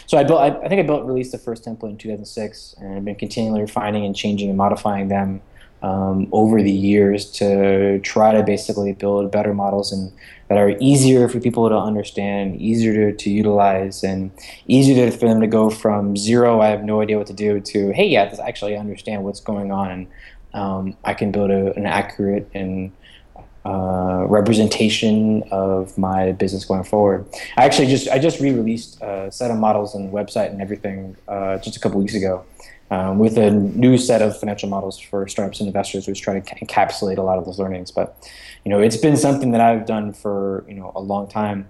So 0.06 0.18
I 0.18 0.24
built 0.24 0.40
I, 0.40 0.50
I 0.50 0.70
think 0.70 0.80
I 0.80 0.84
built 0.84 1.04
released 1.04 1.32
the 1.32 1.40
first 1.40 1.66
template 1.66 1.90
in 1.90 1.98
2006, 1.98 2.76
and 2.80 2.96
I've 2.96 3.06
been 3.06 3.16
continually 3.16 3.62
refining 3.62 4.06
and 4.06 4.16
changing 4.16 4.50
and 4.50 4.58
modifying 4.58 5.08
them 5.08 5.42
um, 5.84 6.28
over 6.32 6.64
the 6.64 6.72
years 6.72 7.30
to 7.30 8.00
try 8.00 8.32
to 8.32 8.42
basically 8.42 8.94
build 8.94 9.32
better 9.32 9.54
models 9.54 9.92
and 9.92 10.12
that 10.48 10.58
are 10.58 10.76
easier 10.80 11.28
for 11.28 11.40
people 11.40 11.68
to 11.68 11.78
understand, 11.78 12.60
easier 12.62 13.12
to, 13.12 13.18
to 13.18 13.30
utilize, 13.30 14.04
and 14.04 14.32
easier 14.68 15.10
to, 15.10 15.18
for 15.18 15.28
them 15.28 15.42
to 15.42 15.48
go 15.48 15.70
from 15.70 16.16
zero, 16.16 16.62
I 16.62 16.68
have 16.68 16.84
no 16.84 17.02
idea 17.02 17.18
what 17.18 17.28
to 17.28 17.34
do, 17.34 17.60
to 17.60 17.92
hey, 17.92 18.08
yeah, 18.08 18.30
this 18.30 18.40
actually 18.40 18.78
understand 18.78 19.24
what's 19.24 19.42
going 19.42 19.72
on, 19.72 19.92
and 19.92 20.08
um, 20.54 20.98
I 21.04 21.14
can 21.14 21.32
build 21.32 21.52
a, 21.52 21.74
an 21.74 21.86
accurate 21.86 22.50
and 22.54 22.92
uh, 23.66 24.26
representation 24.28 25.44
of 25.52 25.98
my 25.98 26.34
business 26.34 26.66
going 26.66 26.84
forward. 26.84 27.26
I 27.58 27.66
actually 27.66 27.88
just 27.88 28.08
I 28.10 28.20
just 28.20 28.40
re-released 28.40 29.02
a 29.02 29.32
set 29.32 29.52
of 29.52 29.58
models 29.58 29.96
and 29.96 30.12
website 30.14 30.52
and 30.52 30.62
everything 30.62 31.16
uh, 31.28 31.58
just 31.58 31.78
a 31.78 31.80
couple 31.80 32.00
weeks 32.00 32.14
ago. 32.14 32.46
Um, 32.92 33.18
with 33.18 33.38
a 33.40 33.50
new 33.50 33.98
set 33.98 34.22
of 34.22 34.40
financial 34.40 34.70
models 34.70 35.00
for 35.00 35.28
startups 35.28 35.60
and 35.60 35.68
investors, 35.68 36.08
which 36.08 36.22
try 36.22 36.40
to 36.40 36.56
encapsulate 36.64 37.18
a 37.18 37.24
lot 37.24 37.40
of 37.40 37.46
those 37.46 37.58
learnings. 37.58 37.90
But 37.90 38.30
you 38.64 38.70
know, 38.70 38.80
it's 38.80 38.98
been 38.98 39.18
something 39.18 39.52
that 39.52 39.62
I've 39.62 39.88
done 39.88 40.14
for 40.14 40.64
you 40.68 40.76
know 40.76 40.92
a 40.96 41.02
long 41.02 41.28
time. 41.28 41.68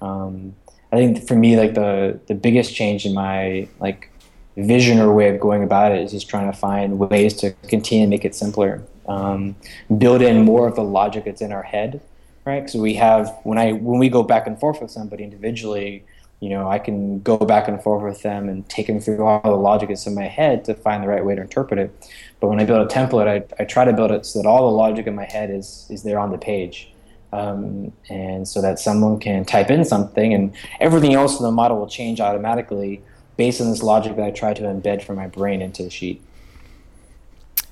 Um, 0.00 0.54
I 0.90 0.96
think 0.96 1.26
for 1.26 1.34
me, 1.34 1.56
like 1.58 1.74
the 1.74 2.20
the 2.26 2.34
biggest 2.34 2.74
change 2.74 3.04
in 3.04 3.12
my 3.12 3.68
like 3.80 4.10
vision 4.56 4.98
or 4.98 5.12
way 5.12 5.28
of 5.28 5.40
going 5.40 5.62
about 5.62 5.92
it 5.92 6.02
is 6.02 6.12
just 6.12 6.28
trying 6.28 6.50
to 6.50 6.56
find 6.56 6.98
ways 6.98 7.34
to 7.34 7.52
continue 7.68 8.06
to 8.06 8.10
make 8.10 8.24
it 8.24 8.34
simpler, 8.34 8.82
um, 9.08 9.56
build 9.98 10.20
in 10.20 10.44
more 10.44 10.66
of 10.68 10.76
the 10.76 10.84
logic 10.84 11.24
that's 11.24 11.40
in 11.40 11.52
our 11.52 11.62
head, 11.62 12.00
right? 12.44 12.60
Because 12.60 12.78
we 12.80 12.94
have 12.94 13.34
when 13.44 13.58
I 13.58 13.72
when 13.72 13.98
we 13.98 14.08
go 14.08 14.22
back 14.22 14.46
and 14.46 14.58
forth 14.58 14.80
with 14.80 14.90
somebody 14.90 15.24
individually, 15.24 16.04
you 16.42 16.48
know, 16.48 16.68
I 16.68 16.80
can 16.80 17.20
go 17.20 17.38
back 17.38 17.68
and 17.68 17.80
forth 17.80 18.02
with 18.02 18.22
them 18.22 18.48
and 18.48 18.68
take 18.68 18.88
them 18.88 18.98
through 18.98 19.24
all 19.24 19.40
the 19.44 19.50
logic 19.52 19.90
that's 19.90 20.08
in 20.08 20.14
my 20.16 20.26
head 20.26 20.64
to 20.64 20.74
find 20.74 21.00
the 21.00 21.06
right 21.06 21.24
way 21.24 21.36
to 21.36 21.40
interpret 21.40 21.78
it. 21.78 22.10
But 22.40 22.48
when 22.48 22.58
I 22.58 22.64
build 22.64 22.84
a 22.84 22.92
template, 22.92 23.28
I, 23.28 23.62
I 23.62 23.64
try 23.64 23.84
to 23.84 23.92
build 23.92 24.10
it 24.10 24.26
so 24.26 24.42
that 24.42 24.48
all 24.48 24.68
the 24.68 24.76
logic 24.76 25.06
in 25.06 25.14
my 25.14 25.24
head 25.24 25.50
is, 25.50 25.86
is 25.88 26.02
there 26.02 26.18
on 26.18 26.32
the 26.32 26.38
page. 26.38 26.90
Um, 27.32 27.92
and 28.10 28.46
so 28.46 28.60
that 28.60 28.80
someone 28.80 29.20
can 29.20 29.44
type 29.44 29.70
in 29.70 29.84
something 29.84 30.34
and 30.34 30.52
everything 30.80 31.14
else 31.14 31.38
in 31.38 31.44
the 31.44 31.52
model 31.52 31.78
will 31.78 31.86
change 31.86 32.20
automatically 32.20 33.04
based 33.36 33.60
on 33.60 33.70
this 33.70 33.80
logic 33.80 34.16
that 34.16 34.24
I 34.24 34.32
try 34.32 34.52
to 34.52 34.62
embed 34.62 35.04
from 35.04 35.14
my 35.16 35.28
brain 35.28 35.62
into 35.62 35.84
the 35.84 35.90
sheet. 35.90 36.20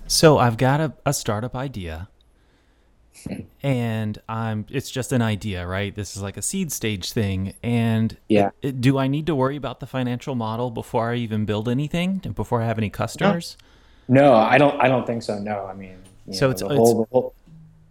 So 0.07 0.39
I've 0.39 0.57
got 0.57 0.81
a, 0.81 0.93
a 1.05 1.13
startup 1.13 1.57
idea 1.57 2.09
and 3.63 4.21
I'm 4.29 4.67
it's 4.71 4.91
just 4.91 5.13
an 5.13 5.23
idea, 5.23 5.67
right? 5.67 5.95
This 5.95 6.17
is 6.17 6.23
like 6.23 6.37
a 6.37 6.43
seed 6.43 6.73
stage 6.73 7.13
thing. 7.13 7.55
And 7.63 8.17
yeah, 8.29 8.51
it, 8.63 8.81
do 8.81 8.99
I 8.99 9.07
need 9.07 9.27
to 9.27 9.35
worry 9.35 9.57
about 9.57 9.81
the 9.81 9.87
financial 9.87 10.35
model 10.35 10.71
before 10.71 11.11
I 11.11 11.17
even 11.17 11.45
build 11.45 11.69
anything? 11.69 12.19
Before 12.35 12.63
I 12.63 12.67
have 12.67 12.79
any 12.79 12.91
customers? 12.91 13.57
No. 13.61 13.67
No, 14.11 14.35
I 14.35 14.59
don't. 14.59 14.79
I 14.81 14.89
don't 14.89 15.07
think 15.07 15.23
so. 15.23 15.39
No, 15.39 15.67
I 15.67 15.73
mean, 15.73 15.97
so 16.33 16.47
know, 16.47 16.51
it's, 16.51 16.63
the 16.63 16.69
whole, 16.69 17.03
it's, 17.03 17.11
whole, 17.13 17.35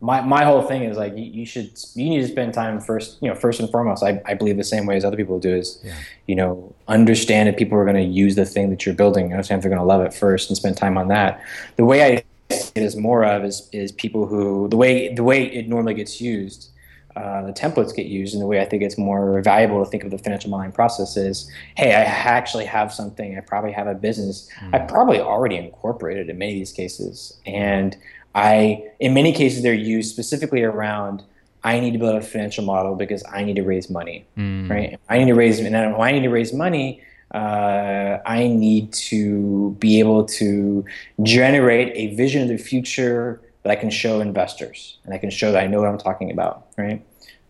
my 0.01 0.19
my 0.19 0.43
whole 0.43 0.61
thing 0.61 0.83
is 0.83 0.97
like 0.97 1.15
you, 1.15 1.23
you, 1.23 1.45
should 1.45 1.71
you 1.93 2.09
need 2.09 2.21
to 2.21 2.27
spend 2.27 2.53
time 2.53 2.81
first. 2.81 3.17
You 3.21 3.29
know, 3.29 3.35
first 3.35 3.61
and 3.61 3.69
foremost, 3.69 4.03
I, 4.03 4.21
I 4.25 4.33
believe 4.33 4.57
the 4.57 4.63
same 4.65 4.85
way 4.85 4.97
as 4.97 5.05
other 5.05 5.15
people 5.15 5.39
do 5.39 5.55
is, 5.55 5.79
yeah. 5.81 5.95
you 6.27 6.35
know, 6.35 6.75
understand 6.89 7.47
if 7.47 7.55
people 7.55 7.77
are 7.77 7.85
going 7.85 7.95
to 7.95 8.03
use 8.03 8.35
the 8.35 8.45
thing 8.45 8.69
that 8.69 8.85
you're 8.85 8.95
building. 8.95 9.31
Understand 9.31 9.59
if 9.59 9.63
they're 9.63 9.69
going 9.69 9.81
to 9.81 9.85
love 9.85 10.01
it 10.01 10.13
first 10.13 10.49
and 10.49 10.57
spend 10.57 10.75
time 10.75 10.97
on 10.97 11.07
that. 11.07 11.41
The 11.77 11.85
way 11.85 12.03
I 12.03 12.23
it 12.49 12.83
is 12.83 12.95
more 12.95 13.23
of 13.23 13.43
is 13.43 13.69
is 13.71 13.91
people 13.91 14.25
who 14.25 14.67
the 14.69 14.77
way 14.77 15.13
the 15.13 15.23
way 15.23 15.43
it 15.43 15.67
normally 15.67 15.93
gets 15.93 16.19
used 16.19 16.69
uh, 17.15 17.41
the 17.41 17.51
templates 17.51 17.93
get 17.93 18.05
used 18.05 18.33
and 18.33 18.41
the 18.41 18.45
way 18.45 18.61
I 18.61 18.65
think 18.65 18.83
it's 18.83 18.97
more 18.97 19.41
valuable 19.41 19.83
to 19.83 19.89
think 19.89 20.03
of 20.03 20.11
the 20.11 20.17
financial 20.17 20.49
modeling 20.49 20.71
process 20.71 21.17
is, 21.17 21.51
hey, 21.75 21.93
I 21.93 22.03
actually 22.03 22.65
have 22.65 22.93
something. 22.93 23.37
I 23.37 23.41
probably 23.41 23.71
have 23.71 23.87
a 23.87 23.95
business. 23.95 24.49
Mm. 24.61 24.75
I 24.75 24.79
probably 24.85 25.19
already 25.19 25.57
incorporated 25.57 26.29
in 26.29 26.37
many 26.37 26.53
of 26.53 26.57
these 26.59 26.71
cases, 26.71 27.37
and 27.45 27.97
I, 28.35 28.83
in 28.99 29.13
many 29.13 29.33
cases, 29.33 29.63
they're 29.63 29.73
used 29.73 30.13
specifically 30.13 30.63
around. 30.63 31.23
I 31.61 31.81
need 31.81 31.91
to 31.91 31.99
build 31.99 32.15
a 32.15 32.21
financial 32.21 32.63
model 32.63 32.95
because 32.95 33.21
I 33.29 33.43
need 33.43 33.57
to 33.57 33.63
raise 33.63 33.89
money, 33.89 34.25
mm. 34.37 34.69
right? 34.69 34.97
I 35.09 35.17
need 35.17 35.25
to 35.25 35.35
raise, 35.35 35.59
and 35.59 35.75
I 35.75 36.11
need 36.11 36.21
to 36.21 36.29
raise 36.29 36.53
money, 36.53 37.01
uh, 37.31 38.17
I 38.25 38.47
need 38.47 38.91
to 38.93 39.75
be 39.79 39.99
able 39.99 40.25
to 40.25 40.83
generate 41.23 41.91
a 41.95 42.15
vision 42.15 42.41
of 42.41 42.49
the 42.49 42.57
future 42.57 43.41
that 43.63 43.71
I 43.71 43.75
can 43.75 43.89
show 43.89 44.19
investors 44.19 44.97
and 45.03 45.13
I 45.13 45.17
can 45.17 45.29
show 45.29 45.51
that 45.51 45.63
I 45.63 45.67
know 45.67 45.79
what 45.79 45.89
I'm 45.89 45.97
talking 45.97 46.31
about, 46.31 46.67
right? 46.77 47.05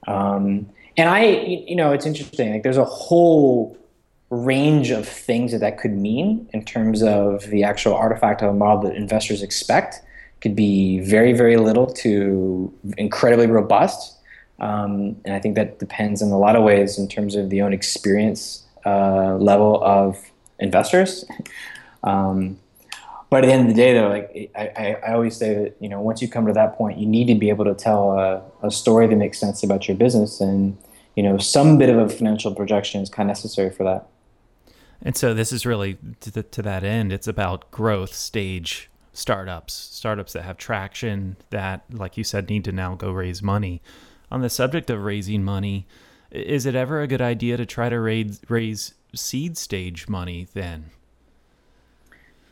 Um, 0.08 0.70
and 0.98 1.10
I, 1.10 1.26
you 1.26 1.76
know, 1.76 1.94
it's 1.94 2.06
interesting. 2.06 2.52
Like, 2.52 2.64
there's 2.64 2.78
a 2.78 2.86
whole 2.86 3.78
range 4.30 4.92
of 4.92 5.08
things 5.08 5.52
that 5.54 5.60
that 5.60 5.78
could 5.78 5.94
mean 5.94 6.50
in 6.54 6.64
terms 6.66 7.02
of 7.02 7.44
the 7.50 7.64
actual 7.64 7.94
artifact 7.94 8.42
of 8.42 8.50
a 8.50 8.54
model 8.54 8.90
that 8.90 8.96
investors 8.96 9.42
expect. 9.42 10.02
Could 10.42 10.56
be 10.56 11.00
very, 11.00 11.34
very 11.34 11.58
little 11.58 11.88
to 11.88 12.74
incredibly 12.98 13.48
robust. 13.48 14.18
Um, 14.60 15.16
and 15.26 15.34
I 15.34 15.40
think 15.40 15.56
that 15.56 15.80
depends 15.80 16.22
in 16.22 16.32
a 16.32 16.38
lot 16.38 16.56
of 16.56 16.64
ways 16.64 16.98
in 16.98 17.08
terms 17.08 17.36
of 17.36 17.50
the 17.50 17.62
own 17.62 17.74
experience 17.74 18.64
uh, 18.86 19.36
level 19.36 19.84
of 19.84 20.18
investors. 20.60 21.26
Um, 22.04 22.60
but 23.30 23.44
at 23.44 23.48
the 23.48 23.54
end 23.54 23.70
of 23.70 23.76
the 23.76 23.80
day, 23.80 23.94
though, 23.94 24.10
like 24.10 24.52
I, 24.56 24.96
I, 25.04 25.14
always 25.14 25.36
say 25.36 25.54
that 25.54 25.76
you 25.80 25.88
know 25.88 26.02
once 26.02 26.22
you 26.22 26.28
come 26.28 26.48
to 26.48 26.54
that 26.54 26.76
point, 26.78 26.98
you 26.98 27.06
need 27.06 27.28
to 27.28 27.36
be 27.36 27.50
able 27.50 27.66
to 27.66 27.76
tell 27.76 28.14
a, 28.14 28.42
a 28.66 28.72
story 28.72 29.06
that 29.08 29.16
makes 29.16 29.38
sense 29.38 29.62
about 29.62 29.88
your 29.88 29.96
business, 29.98 30.42
and 30.42 30.78
you 31.16 31.22
know 31.22 31.38
some 31.38 31.78
bit 31.78 31.90
of 31.90 31.98
a 31.98 32.10
financial 32.10 32.56
projection 32.56 33.02
is 33.02 33.10
kind 33.10 33.30
of 33.30 33.36
necessary 33.36 33.70
for 33.70 33.84
that. 33.84 34.08
And 35.02 35.16
so 35.16 35.34
this 35.34 35.52
is 35.52 35.66
really 35.66 35.98
to, 36.22 36.32
the, 36.32 36.44
to 36.44 36.62
that 36.64 36.84
end. 36.84 37.14
It's 37.14 37.28
about 37.28 37.72
growth 37.72 38.14
stage 38.14 38.90
startups, 39.14 39.74
startups 39.74 40.34
that 40.34 40.44
have 40.44 40.58
traction 40.58 41.38
that, 41.52 41.84
like 41.92 42.18
you 42.18 42.24
said, 42.24 42.50
need 42.50 42.66
to 42.66 42.72
now 42.72 42.96
go 42.96 43.12
raise 43.12 43.42
money. 43.42 43.82
On 44.32 44.42
the 44.42 44.50
subject 44.50 44.90
of 44.90 45.04
raising 45.04 45.44
money, 45.44 45.88
is 46.32 46.66
it 46.66 46.76
ever 46.76 47.02
a 47.02 47.08
good 47.08 47.22
idea 47.22 47.58
to 47.58 47.66
try 47.66 47.90
to 47.90 48.00
raise 48.00 48.42
raise 48.50 48.94
seed 49.16 49.58
stage 49.58 50.08
money 50.08 50.48
then? 50.54 50.92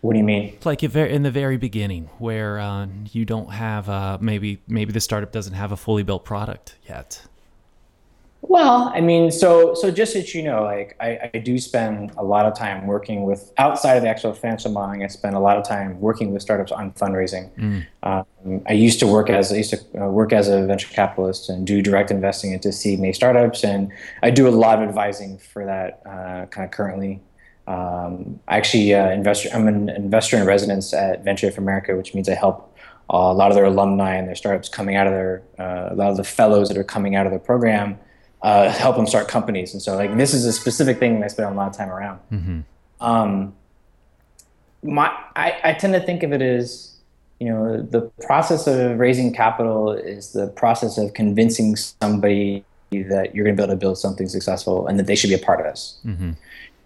What 0.02 0.14
do 0.14 0.20
you 0.20 0.26
mean? 0.26 0.58
Like 0.64 0.84
in 0.84 1.24
the 1.24 1.32
very 1.32 1.58
beginning, 1.58 2.10
where 2.20 2.60
uh, 2.60 2.88
you 3.12 3.26
don't 3.26 3.52
have 3.52 3.90
uh, 3.90 4.18
maybe 4.22 4.62
maybe 4.68 4.92
the 4.92 5.02
startup 5.02 5.32
doesn't 5.32 5.54
have 5.54 5.72
a 5.72 5.78
fully 5.78 6.04
built 6.04 6.24
product 6.24 6.76
yet. 6.88 7.26
Well, 8.50 8.92
I 8.96 9.02
mean, 9.02 9.30
so 9.30 9.74
so 9.74 9.92
just 9.92 10.14
so 10.14 10.20
you 10.20 10.42
know, 10.42 10.64
like 10.64 10.96
I, 11.02 11.30
I 11.34 11.38
do 11.40 11.58
spend 11.58 12.12
a 12.18 12.24
lot 12.24 12.46
of 12.46 12.58
time 12.58 12.88
working 12.88 13.24
with 13.24 13.52
outside 13.58 13.96
of 13.96 14.04
the 14.04 14.10
actual 14.10 14.34
financial 14.34 14.72
modeling. 14.72 15.04
I 15.04 15.08
spend 15.08 15.36
a 15.36 15.40
lot 15.40 15.58
of 15.58 15.68
time 15.68 16.00
working 16.00 16.32
with 16.32 16.42
startups 16.42 16.72
on 16.72 16.92
fundraising. 16.94 17.52
Mm. 17.56 17.86
Um, 18.04 18.62
I 18.66 18.74
used 18.74 19.00
to 19.00 19.08
work 19.08 19.30
as 19.30 19.52
I 19.52 19.58
used 19.58 19.72
to 19.72 20.02
uh, 20.02 20.08
work 20.08 20.32
as 20.32 20.48
a 20.48 20.66
venture 20.66 20.88
capitalist 20.88 21.50
and 21.50 21.68
do 21.68 21.82
direct 21.82 22.10
investing 22.10 22.54
into 22.54 22.72
seed 22.72 23.00
and 23.00 23.08
A 23.08 23.14
startups, 23.14 23.66
and 23.66 23.92
I 24.24 24.30
do 24.30 24.48
a 24.48 24.50
lot 24.50 24.82
of 24.82 24.88
advising 24.88 25.40
for 25.40 25.66
that 25.66 26.02
uh, 26.06 26.46
kind 26.46 26.64
of 26.64 26.72
currently. 26.72 27.22
Um, 27.68 28.40
I 28.48 28.56
actually 28.56 28.94
uh, 28.94 29.10
investor. 29.10 29.50
I'm 29.54 29.68
an 29.68 29.90
investor 29.90 30.38
in 30.38 30.46
residence 30.46 30.94
at 30.94 31.22
Venture 31.26 31.52
for 31.52 31.60
America, 31.60 31.98
which 31.98 32.14
means 32.14 32.30
I 32.30 32.36
help 32.36 32.78
a 33.10 33.34
lot 33.34 33.52
of 33.52 33.56
their 33.56 33.66
alumni 33.66 34.16
and 34.16 34.26
their 34.26 34.36
startups 34.36 34.70
coming 34.70 34.96
out 34.96 35.06
of 35.06 35.12
their 35.12 35.44
uh, 35.60 35.90
a 35.92 35.96
lot 35.96 36.12
of 36.12 36.18
the 36.18 36.24
fellows 36.24 36.70
that 36.70 36.78
are 36.78 36.86
coming 36.86 37.16
out 37.16 37.26
of 37.26 37.34
their 37.34 37.40
program 37.40 38.00
uh, 38.42 38.70
help 38.70 38.96
them 38.96 39.08
start 39.08 39.28
companies. 39.28 39.74
And 39.74 39.82
so, 39.82 39.96
like, 39.96 40.16
this 40.18 40.34
is 40.34 40.46
a 40.46 40.54
specific 40.54 41.00
thing 41.00 41.20
that 41.20 41.26
I 41.26 41.28
spend 41.28 41.54
a 41.54 41.58
lot 41.58 41.68
of 41.68 41.78
time 41.78 41.90
around. 41.90 42.20
Mm-hmm. 42.32 42.60
Um, 43.00 43.56
my, 44.84 45.08
I, 45.36 45.60
I 45.64 45.74
tend 45.74 45.94
to 45.94 46.00
think 46.00 46.24
of 46.24 46.32
it 46.34 46.42
as, 46.42 46.96
you 47.40 47.50
know, 47.50 47.82
the 47.82 48.02
process 48.22 48.68
of 48.68 49.00
raising 49.00 49.34
capital 49.34 49.92
is 49.92 50.34
the 50.34 50.48
process 50.48 50.98
of 50.98 51.14
convincing 51.14 51.76
somebody 51.76 52.64
that 52.92 53.36
you're 53.36 53.44
going 53.44 53.56
to 53.56 53.62
be 53.62 53.64
able 53.64 53.74
to 53.74 53.78
build 53.78 53.98
something 53.98 54.28
successful 54.28 54.88
and 54.88 54.98
that 54.98 55.08
they 55.08 55.16
should 55.16 55.30
be 55.30 55.34
a 55.34 55.40
part 55.40 55.60
of 55.60 55.66
this. 55.66 56.00
Mm-hmm. 56.06 56.32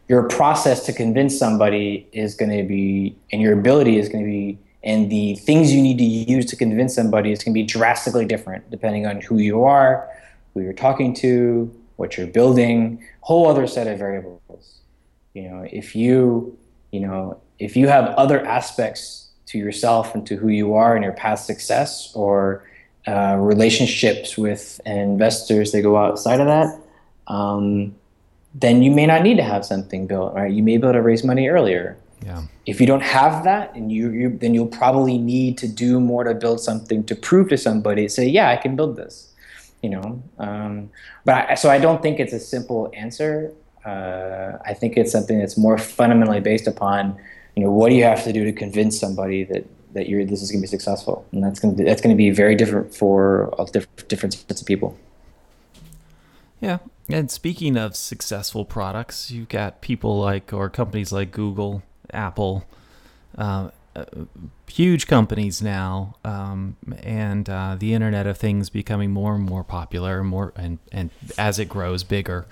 Your 0.08 0.28
process 0.28 0.86
to 0.88 0.94
convince 0.94 1.38
somebody 1.38 2.08
is 2.12 2.34
going 2.36 2.52
to 2.58 2.64
be, 2.64 3.16
and 3.32 3.42
your 3.42 3.54
ability 3.54 3.98
is 3.98 4.10
going 4.10 4.24
to 4.24 4.30
be, 4.30 4.58
and 4.84 5.12
the 5.12 5.36
things 5.36 5.72
you 5.72 5.82
need 5.82 6.00
to 6.00 6.04
use 6.04 6.46
to 6.48 6.56
convince 6.56 6.96
somebody 6.96 7.32
is 7.32 7.44
going 7.44 7.54
to 7.54 7.60
be 7.60 7.64
drastically 7.64 8.26
different 8.26 8.70
depending 8.72 9.06
on 9.06 9.22
who 9.22 9.38
you 9.38 9.64
are, 9.64 10.10
who 10.54 10.62
you're 10.62 10.74
talking 10.74 11.14
to, 11.16 11.74
what 11.96 12.18
you're 12.18 12.28
building, 12.28 13.04
whole 13.22 13.48
other 13.48 13.68
set 13.68 13.88
of 13.88 13.98
variables. 14.00 14.80
You 15.34 15.44
know, 15.50 15.68
if 15.72 15.96
you, 15.96 16.58
you 16.92 17.00
know, 17.00 17.40
if 17.60 17.78
you 17.78 17.88
have 17.88 18.06
other 18.16 18.46
aspects 18.46 19.30
to 19.48 19.58
yourself 19.58 20.14
and 20.16 20.26
to 20.28 20.36
who 20.36 20.50
you 20.50 20.74
are 20.74 20.96
and 20.96 21.04
your 21.04 21.14
past 21.14 21.46
success 21.46 22.12
or 22.16 22.68
uh, 23.08 23.38
relationships 23.40 24.38
with 24.38 24.82
investors 24.86 25.72
that 25.72 25.82
go 25.82 25.96
outside 25.96 26.40
of 26.40 26.48
that, 26.48 26.80
um, 27.28 27.96
then 28.54 28.82
you 28.82 28.92
may 28.92 29.06
not 29.06 29.22
need 29.22 29.38
to 29.38 29.44
have 29.44 29.66
something 29.66 30.08
built, 30.08 30.34
right? 30.34 30.52
You 30.52 30.64
may 30.64 30.78
be 30.78 30.84
able 30.84 30.94
to 30.94 31.02
raise 31.02 31.24
money 31.24 31.48
earlier. 31.48 31.98
Yeah. 32.26 32.44
If 32.66 32.80
you 32.82 32.86
don't 32.86 33.02
have 33.02 33.44
that, 33.46 33.74
and 33.74 33.92
you, 33.92 34.12
you 34.12 34.38
then 34.38 34.54
you'll 34.54 34.68
probably 34.68 35.18
need 35.18 35.58
to 35.60 35.68
do 35.68 36.00
more 36.00 36.24
to 36.24 36.36
build 36.36 36.60
something 36.60 37.04
to 37.06 37.16
prove 37.16 37.50
to 37.50 37.58
somebody, 37.58 38.08
say, 38.08 38.28
yeah, 38.28 38.50
I 38.50 38.58
can 38.58 38.76
build 38.76 38.98
this 38.98 39.31
you 39.82 39.90
know. 39.90 40.24
Um, 40.40 40.90
but 41.26 41.50
I, 41.50 41.56
so 41.56 41.70
I 41.70 41.80
don't 41.80 42.02
think 42.02 42.20
it's 42.20 42.34
a 42.34 42.40
simple 42.40 42.92
answer. 42.94 43.54
Uh, 43.86 44.58
I 44.66 44.74
think 44.74 44.98
it's 44.98 45.12
something 45.12 45.40
that's 45.40 45.58
more 45.58 45.78
fundamentally 45.78 46.40
based 46.40 46.68
upon, 46.68 47.18
you 47.56 47.64
know, 47.64 47.72
what 47.72 47.90
do 47.90 47.96
you 47.96 48.04
have 48.04 48.24
to 48.24 48.34
do 48.34 48.44
to 48.46 48.52
convince 48.52 49.00
somebody 49.00 49.44
that 49.46 49.66
that 49.94 50.08
you're 50.08 50.24
this 50.24 50.42
is 50.42 50.52
going 50.52 50.62
to 50.62 50.64
be 50.64 50.68
successful, 50.68 51.26
and 51.32 51.44
that's 51.44 51.60
going 51.60 51.76
to 51.76 51.78
be, 51.78 51.84
that's 51.84 52.02
going 52.02 52.16
to 52.16 52.18
be 52.18 52.30
very 52.30 52.56
different 52.56 52.96
for 52.96 53.48
all 53.56 53.66
different 53.66 54.08
different 54.08 54.34
sets 54.34 54.62
of 54.62 54.68
people. 54.68 54.98
Yeah, 56.62 56.78
and 57.10 57.30
speaking 57.32 57.76
of 57.76 57.96
successful 57.96 58.66
products, 58.66 59.32
you've 59.32 59.50
got 59.50 59.82
people 59.82 60.20
like 60.20 60.54
or 60.54 60.70
companies 60.70 61.12
like 61.12 61.32
Google, 61.32 61.84
Apple. 62.14 62.66
Uh, 63.38 63.72
uh, 63.96 64.06
huge 64.68 65.08
companies 65.08 65.62
now, 65.62 66.16
um, 66.24 66.78
and 67.04 67.50
uh, 67.50 67.76
the 67.78 67.94
Internet 67.94 68.26
of 68.26 68.38
Things 68.38 68.70
becoming 68.70 69.12
more 69.12 69.36
and 69.36 69.44
more 69.44 69.64
popular, 69.64 70.20
and 70.20 70.30
more 70.30 70.54
and 70.56 70.80
and 70.92 71.10
as 71.38 71.60
it 71.60 71.68
grows 71.68 72.04
bigger. 72.04 72.48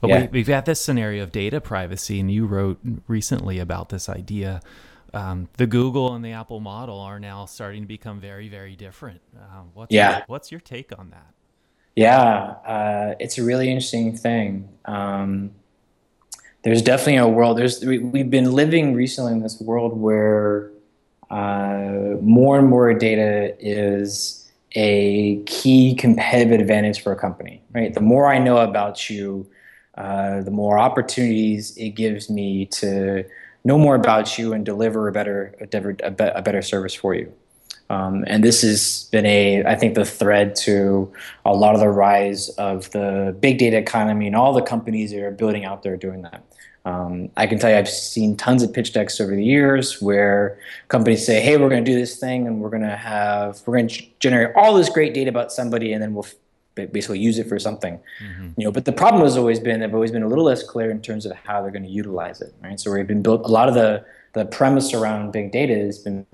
But 0.00 0.08
yeah. 0.10 0.26
we, 0.30 0.40
have 0.40 0.48
got 0.48 0.64
this 0.66 0.80
scenario 0.80 1.22
of 1.22 1.32
data 1.32 1.60
privacy, 1.60 2.20
and 2.20 2.30
you 2.30 2.46
wrote 2.46 2.78
recently 3.08 3.58
about 3.58 3.88
this 3.88 4.08
idea. 4.08 4.60
Um, 5.14 5.48
the 5.56 5.66
Google 5.66 6.14
and 6.14 6.24
the 6.24 6.32
Apple 6.32 6.60
model 6.60 7.00
are 7.00 7.18
now 7.18 7.46
starting 7.46 7.82
to 7.82 7.88
become 7.88 8.20
very, 8.20 8.48
very 8.48 8.76
different. 8.76 9.20
Uh, 9.36 9.62
what's 9.72 9.94
yeah. 9.94 10.18
Your, 10.18 10.24
what's 10.26 10.50
your 10.50 10.60
take 10.60 10.96
on 10.98 11.10
that? 11.10 11.32
Yeah, 11.96 12.26
uh, 12.66 13.14
it's 13.18 13.38
a 13.38 13.44
really 13.44 13.68
interesting 13.68 14.16
thing. 14.16 14.68
Um, 14.84 15.52
there's 16.64 16.82
definitely 16.82 17.16
a 17.16 17.28
world. 17.28 17.56
There's 17.56 17.84
we, 17.84 17.98
we've 17.98 18.30
been 18.30 18.52
living 18.52 18.94
recently 18.94 19.32
in 19.32 19.40
this 19.40 19.60
world 19.60 19.96
where 19.96 20.70
uh, 21.30 22.16
more 22.20 22.58
and 22.58 22.68
more 22.68 22.92
data 22.94 23.54
is 23.58 24.50
a 24.72 25.42
key 25.44 25.94
competitive 25.94 26.60
advantage 26.60 27.02
for 27.02 27.12
a 27.12 27.16
company, 27.16 27.62
right? 27.72 27.94
The 27.94 28.00
more 28.00 28.32
I 28.32 28.38
know 28.38 28.58
about 28.58 29.08
you, 29.08 29.46
uh, 29.96 30.42
the 30.42 30.50
more 30.50 30.78
opportunities 30.78 31.76
it 31.76 31.90
gives 31.90 32.28
me 32.28 32.66
to 32.66 33.24
know 33.64 33.78
more 33.78 33.94
about 33.94 34.36
you 34.38 34.52
and 34.52 34.64
deliver 34.64 35.08
a 35.08 35.12
better, 35.12 35.54
a, 35.60 36.14
a 36.34 36.42
better 36.42 36.62
service 36.62 36.94
for 36.94 37.14
you. 37.14 37.32
Um, 37.90 38.24
and 38.26 38.42
this 38.42 38.62
has 38.62 39.08
been 39.12 39.26
a, 39.26 39.64
I 39.64 39.74
think, 39.74 39.94
the 39.94 40.04
thread 40.04 40.56
to 40.56 41.12
a 41.44 41.52
lot 41.54 41.74
of 41.74 41.80
the 41.80 41.88
rise 41.88 42.48
of 42.50 42.90
the 42.90 43.36
big 43.38 43.58
data 43.58 43.76
economy 43.76 44.26
and 44.26 44.34
all 44.34 44.52
the 44.52 44.62
companies 44.62 45.10
that 45.12 45.22
are 45.22 45.30
building 45.30 45.64
out 45.64 45.82
there 45.82 45.96
doing 45.96 46.22
that. 46.22 46.42
Um, 46.84 47.30
I 47.36 47.46
can 47.46 47.58
tell 47.58 47.70
you, 47.70 47.76
I've 47.76 47.88
seen 47.88 48.36
tons 48.36 48.62
of 48.62 48.72
pitch 48.72 48.92
decks 48.92 49.20
over 49.20 49.34
the 49.34 49.44
years 49.44 50.02
where 50.02 50.58
companies 50.88 51.24
say, 51.24 51.40
"Hey, 51.40 51.56
we're 51.56 51.70
going 51.70 51.84
to 51.84 51.90
do 51.90 51.98
this 51.98 52.18
thing, 52.18 52.46
and 52.46 52.60
we're 52.60 52.70
going 52.70 52.82
to 52.82 52.96
have 52.96 53.62
we're 53.66 53.76
going 53.76 53.88
to 53.88 54.04
generate 54.20 54.54
all 54.54 54.74
this 54.74 54.90
great 54.90 55.14
data 55.14 55.30
about 55.30 55.50
somebody, 55.50 55.94
and 55.94 56.02
then 56.02 56.12
we'll 56.14 56.26
f- 56.26 56.92
basically 56.92 57.20
use 57.20 57.38
it 57.38 57.48
for 57.48 57.58
something." 57.58 57.98
Mm-hmm. 58.22 58.48
You 58.58 58.64
know, 58.66 58.70
but 58.70 58.84
the 58.84 58.92
problem 58.92 59.22
has 59.22 59.38
always 59.38 59.60
been 59.60 59.80
they've 59.80 59.94
always 59.94 60.10
been 60.10 60.22
a 60.22 60.28
little 60.28 60.44
less 60.44 60.62
clear 60.62 60.90
in 60.90 61.00
terms 61.00 61.24
of 61.24 61.32
how 61.32 61.62
they're 61.62 61.70
going 61.70 61.84
to 61.84 61.88
utilize 61.88 62.42
it. 62.42 62.54
Right, 62.62 62.78
so 62.78 62.92
we've 62.92 63.06
been 63.06 63.22
built 63.22 63.46
a 63.46 63.48
lot 63.48 63.68
of 63.68 63.74
the 63.74 64.04
the 64.34 64.44
premise 64.44 64.92
around 64.92 65.32
big 65.32 65.52
data 65.52 65.74
has 65.74 65.98
been 66.00 66.26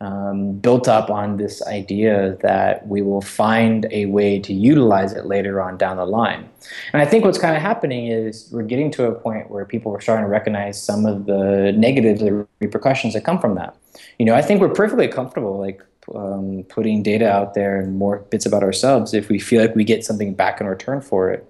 um, 0.00 0.52
built 0.54 0.88
up 0.88 1.10
on 1.10 1.36
this 1.36 1.62
idea 1.66 2.36
that 2.40 2.86
we 2.86 3.02
will 3.02 3.20
find 3.20 3.86
a 3.90 4.06
way 4.06 4.38
to 4.38 4.54
utilize 4.54 5.12
it 5.12 5.26
later 5.26 5.60
on 5.60 5.76
down 5.76 5.98
the 5.98 6.06
line. 6.06 6.48
And 6.92 7.02
I 7.02 7.06
think 7.06 7.24
what's 7.24 7.38
kind 7.38 7.54
of 7.54 7.60
happening 7.60 8.06
is 8.06 8.48
we're 8.50 8.62
getting 8.62 8.90
to 8.92 9.04
a 9.06 9.14
point 9.14 9.50
where 9.50 9.66
people 9.66 9.94
are 9.94 10.00
starting 10.00 10.24
to 10.24 10.30
recognize 10.30 10.82
some 10.82 11.04
of 11.04 11.26
the 11.26 11.72
negative 11.76 12.46
repercussions 12.60 13.12
that 13.12 13.24
come 13.24 13.38
from 13.38 13.56
that. 13.56 13.76
You 14.18 14.24
know, 14.24 14.34
I 14.34 14.42
think 14.42 14.60
we're 14.60 14.70
perfectly 14.70 15.08
comfortable 15.08 15.58
like 15.58 15.82
um, 16.14 16.64
putting 16.68 17.02
data 17.02 17.30
out 17.30 17.54
there 17.54 17.78
and 17.78 17.98
more 17.98 18.20
bits 18.30 18.46
about 18.46 18.62
ourselves 18.62 19.12
if 19.12 19.28
we 19.28 19.38
feel 19.38 19.60
like 19.60 19.74
we 19.74 19.84
get 19.84 20.04
something 20.04 20.34
back 20.34 20.60
in 20.60 20.66
return 20.66 21.02
for 21.02 21.30
it. 21.30 21.46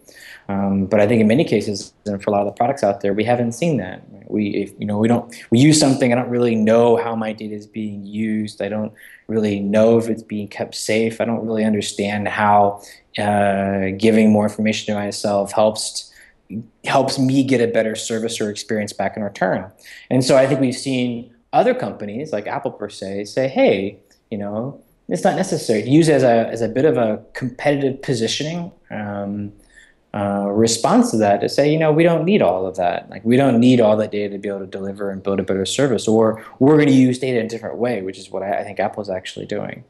Um, 0.49 0.87
but 0.87 0.99
I 0.99 1.07
think 1.07 1.21
in 1.21 1.29
many 1.29 1.45
cases, 1.45 1.93
and 2.07 2.21
for 2.21 2.31
a 2.31 2.33
lot 2.33 2.41
of 2.41 2.47
the 2.47 2.53
products 2.53 2.83
out 2.83 3.01
there, 3.01 3.15
we 3.15 3.23
haven't 3.23 3.53
seen 3.53 3.77
that. 3.77 4.03
We, 4.31 4.49
if, 4.51 4.73
you 4.79 4.87
know, 4.87 4.99
we 4.99 5.09
don't. 5.09 5.35
We 5.51 5.59
use 5.59 5.79
something. 5.79 6.13
I 6.13 6.17
don't 6.17 6.31
really 6.31 6.55
know 6.55 6.97
how 6.97 7.15
my 7.15 7.33
data 7.33 7.55
is 7.55 7.67
being 7.67 8.05
used. 8.05 8.63
I 8.63 8.69
don't 8.69 8.93
really 9.27 9.61
know 9.61 9.99
if 9.99 10.09
it's 10.09 10.23
being 10.23 10.49
kept 10.49 10.75
safe. 10.75 11.21
I 11.21 11.25
don't 11.25 11.45
really 11.45 11.65
understand 11.65 12.29
how 12.29 12.83
uh, 13.19 13.91
giving 13.97 14.33
more 14.33 14.45
information 14.45 14.95
to 14.95 15.01
myself 15.01 15.53
helps 15.53 16.13
helps 16.85 17.19
me 17.19 17.45
get 17.45 17.61
a 17.61 17.69
better 17.69 17.95
service 17.95 18.41
or 18.41 18.51
experience 18.51 18.93
back 18.93 19.17
in 19.17 19.23
return. 19.23 19.71
And 20.11 20.25
so 20.25 20.37
I 20.37 20.47
think 20.47 20.61
we've 20.61 20.75
seen 20.75 21.33
other 21.53 21.75
companies 21.75 22.33
like 22.33 22.47
Apple 22.47 22.73
per 22.73 22.89
se 22.89 23.27
say, 23.27 23.49
hey, 23.49 23.99
you 24.31 24.39
know, 24.39 24.83
it's 25.09 25.25
not 25.25 25.37
necessary. 25.37 25.89
Use 25.89 26.09
it 26.09 26.15
as 26.15 26.23
a 26.23 26.49
as 26.49 26.63
a 26.63 26.69
bit 26.69 26.85
of 26.85 26.97
a 26.97 27.23
competitive 27.33 28.01
positioning. 28.03 28.73
Um, 28.91 29.53
uh, 30.13 30.49
response 30.51 31.11
to 31.13 31.17
that 31.19 31.41
to 31.41 31.49
say, 31.49 31.73
you 31.73 31.79
know, 31.79 31.93
we 31.93 32.03
don't 32.03 32.25
need 32.25 32.43
all 32.43 32.67
of 32.67 32.77
that. 32.77 33.09
Like, 33.11 33.25
we 33.25 33.37
don't 33.37 33.61
need 33.61 33.81
all 33.81 33.97
that 33.97 34.11
data 34.11 34.31
to 34.31 34.39
be 34.39 34.49
able 34.49 34.61
to 34.61 34.67
deliver 34.67 35.11
and 35.11 35.23
build 35.23 35.39
a 35.39 35.43
better 35.43 35.65
service, 35.65 36.09
or 36.09 36.45
we're 36.59 36.77
going 36.77 36.89
to 36.89 36.95
use 36.95 37.19
data 37.19 37.39
in 37.39 37.47
a 37.47 37.49
different 37.49 37.77
way, 37.77 38.03
which 38.03 38.19
is 38.19 38.31
what 38.31 38.43
I, 38.43 38.61
I 38.61 38.65
think 38.65 38.81
Apple 38.81 39.03
is 39.03 39.11
actually 39.11 39.47
doing. 39.47 39.85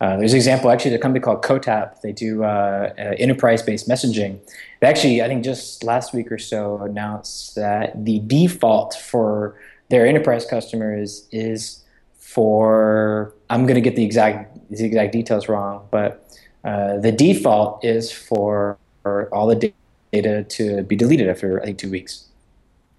Uh, 0.00 0.16
there's 0.16 0.32
an 0.32 0.36
example, 0.36 0.70
actually, 0.70 0.94
a 0.94 0.98
company 0.98 1.22
called 1.22 1.42
Cotap. 1.42 2.02
They 2.02 2.12
do 2.12 2.44
uh, 2.44 2.92
enterprise-based 2.98 3.88
messaging. 3.88 4.38
They 4.80 4.86
actually, 4.86 5.22
I 5.22 5.28
think, 5.28 5.44
just 5.44 5.82
last 5.82 6.12
week 6.12 6.30
or 6.30 6.38
so, 6.38 6.78
announced 6.78 7.54
that 7.54 8.04
the 8.04 8.20
default 8.20 8.94
for 8.94 9.56
their 9.88 10.06
enterprise 10.06 10.46
customers 10.46 11.28
is 11.30 11.84
for 12.18 13.34
I'm 13.50 13.66
going 13.66 13.76
to 13.76 13.80
get 13.80 13.96
the 13.96 14.04
exact 14.04 14.58
the 14.70 14.84
exact 14.84 15.12
details 15.12 15.48
wrong, 15.48 15.86
but 15.90 16.26
uh, 16.64 16.98
the 16.98 17.12
default 17.12 17.84
is 17.84 18.10
for 18.10 18.78
for 19.04 19.32
all 19.32 19.46
the 19.46 19.72
data 20.12 20.42
to 20.42 20.82
be 20.82 20.96
deleted 20.96 21.28
after 21.28 21.60
I 21.62 21.66
think 21.66 21.78
two 21.78 21.90
weeks. 21.90 22.24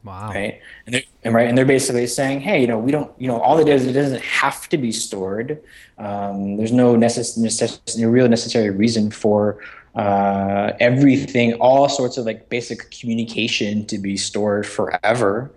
Wow. 0.05 0.29
Right. 0.29 0.61
And, 0.85 1.03
and 1.23 1.33
right, 1.33 1.49
and 1.49 1.57
they're 1.57 1.65
basically 1.65 2.05
saying, 2.05 2.41
hey, 2.41 2.61
you 2.61 2.67
know, 2.67 2.77
we 2.77 2.91
don't, 2.91 3.11
you 3.19 3.27
know, 3.27 3.41
all 3.41 3.57
the 3.57 3.65
data 3.65 3.91
doesn't 3.91 4.21
have 4.21 4.69
to 4.69 4.77
be 4.77 4.91
stored. 4.91 5.59
Um, 5.97 6.57
there's 6.57 6.71
no 6.71 6.95
necess- 6.95 7.39
necess- 7.39 7.97
no 7.97 8.07
real 8.07 8.29
necessary 8.29 8.69
reason 8.69 9.09
for 9.09 9.57
uh, 9.95 10.73
everything, 10.79 11.53
all 11.55 11.89
sorts 11.89 12.17
of 12.17 12.25
like 12.25 12.49
basic 12.49 12.91
communication 12.91 13.83
to 13.87 13.97
be 13.97 14.15
stored 14.15 14.67
forever. 14.67 15.51